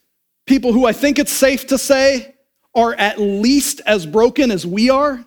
people 0.47 0.73
who 0.73 0.85
I 0.85 0.93
think 0.93 1.19
it's 1.19 1.31
safe 1.31 1.67
to 1.67 1.77
say 1.77 2.33
are 2.73 2.93
at 2.93 3.19
least 3.19 3.81
as 3.85 4.05
broken 4.05 4.51
as 4.51 4.65
we 4.65 4.89
are, 4.89 5.23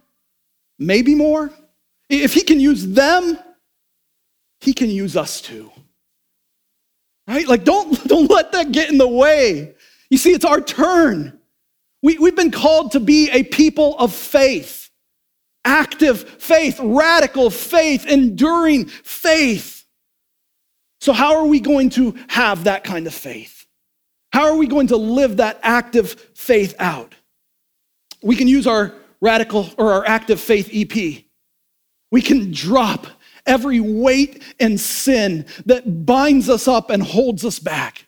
maybe 0.79 1.15
more. 1.15 1.51
If 2.09 2.35
he 2.35 2.43
can 2.43 2.61
use 2.61 2.87
them, 2.87 3.39
he 4.61 4.73
can 4.73 4.91
use 4.91 5.17
us 5.17 5.41
too. 5.41 5.71
Right? 7.27 7.47
Like, 7.47 7.65
don't, 7.65 8.03
don't 8.09 8.31
let 8.31 8.53
that 8.53 8.73
get 8.73 8.91
in 8.91 8.99
the 8.99 9.09
way. 9.09 9.75
You 10.11 10.19
see, 10.19 10.33
it's 10.33 10.45
our 10.45 10.61
turn. 10.61 11.39
We, 12.03 12.19
we've 12.19 12.37
been 12.37 12.51
called 12.51 12.93
to 12.93 13.01
be 13.01 13.31
a 13.31 13.43
people 13.43 13.99
of 13.99 14.15
faith, 14.15 14.91
active 15.65 16.29
faith, 16.29 16.79
radical 16.83 17.51
faith, 17.51 18.07
enduring 18.07 18.87
faith. 18.87 19.87
So, 21.01 21.13
how 21.13 21.37
are 21.37 21.47
we 21.47 21.61
going 21.61 21.91
to 21.91 22.15
have 22.29 22.65
that 22.65 22.85
kind 22.85 23.07
of 23.07 23.15
faith? 23.15 23.67
How 24.33 24.47
are 24.47 24.57
we 24.57 24.67
going 24.67 24.89
to 24.89 24.97
live 24.97 25.39
that 25.39 25.61
active 25.63 26.13
faith 26.35 26.75
out? 26.79 27.15
We 28.25 28.37
can 28.37 28.49
use 28.49 28.67
our 28.67 28.95
radical 29.21 29.71
or 29.79 29.93
our 29.93 30.07
active 30.07 30.41
faith 30.41 30.71
EP. 30.73 31.25
We 32.11 32.23
can 32.23 32.51
drop 32.53 33.07
every 33.47 33.81
weight 33.81 34.43
and 34.59 34.81
sin 34.81 35.47
that 35.67 36.07
binds 36.07 36.49
us 36.49 36.67
up 36.67 36.91
and 36.91 37.03
holds 37.03 37.45
us 37.45 37.59
back. 37.59 38.07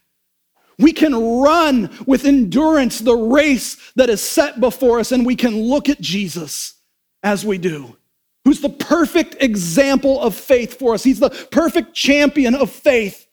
We 0.78 0.92
can 0.92 1.14
run 1.14 1.90
with 2.06 2.24
endurance 2.24 2.98
the 2.98 3.16
race 3.16 3.92
that 3.96 4.10
is 4.10 4.20
set 4.20 4.60
before 4.60 5.00
us, 5.00 5.12
and 5.12 5.24
we 5.24 5.36
can 5.36 5.58
look 5.58 5.88
at 5.88 6.00
Jesus 6.00 6.74
as 7.22 7.44
we 7.44 7.58
do, 7.58 7.96
who's 8.44 8.60
the 8.60 8.68
perfect 8.68 9.36
example 9.40 10.20
of 10.20 10.34
faith 10.34 10.78
for 10.78 10.94
us. 10.94 11.02
He's 11.02 11.20
the 11.20 11.30
perfect 11.50 11.94
champion 11.94 12.54
of 12.54 12.70
faith 12.70 13.26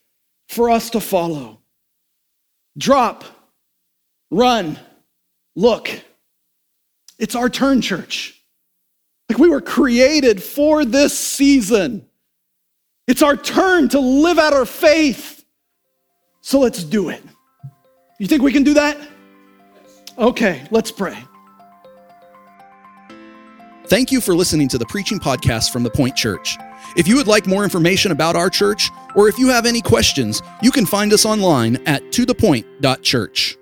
for 0.48 0.70
us 0.70 0.90
to 0.92 1.00
follow. 1.02 1.60
Drop, 2.78 3.24
run, 4.32 4.80
look. 5.56 5.90
It's 7.24 7.36
our 7.36 7.50
turn, 7.50 7.80
church. 7.80 8.38
Like 9.30 9.38
we 9.38 9.48
were 9.48 9.62
created 9.62 10.44
for 10.44 10.84
this 10.84 11.18
season. 11.18 12.06
It's 13.08 13.22
our 13.22 13.38
turn 13.38 13.88
to 13.90 14.00
live 14.02 14.38
out 14.38 14.52
our 14.52 14.66
faith. 14.66 15.46
So 16.42 16.60
let's 16.60 16.84
do 16.84 17.08
it. 17.08 17.24
You 18.20 18.28
think 18.28 18.42
we 18.42 18.52
can 18.52 18.64
do 18.64 18.74
that? 18.74 18.98
Okay, 20.18 20.68
let's 20.70 20.92
pray. 20.92 21.18
Thank 23.86 24.12
you 24.12 24.20
for 24.20 24.36
listening 24.36 24.68
to 24.68 24.78
the 24.78 24.86
preaching 24.88 25.18
podcast 25.18 25.72
from 25.72 25.84
the 25.84 25.92
Point 25.92 26.18
Church. 26.18 26.58
If 26.98 27.08
you 27.08 27.16
would 27.16 27.28
like 27.28 27.48
more 27.48 27.64
information 27.64 28.12
about 28.12 28.36
our 28.36 28.50
church, 28.50 28.90
or 29.16 29.30
if 29.30 29.40
you 29.40 29.48
have 29.48 29.66
any 29.66 29.80
questions, 29.80 30.42
you 30.62 30.72
can 30.72 30.86
find 30.86 31.14
us 31.14 31.26
online 31.26 31.78
at 31.86 32.04
tothepoint.church. 32.12 33.58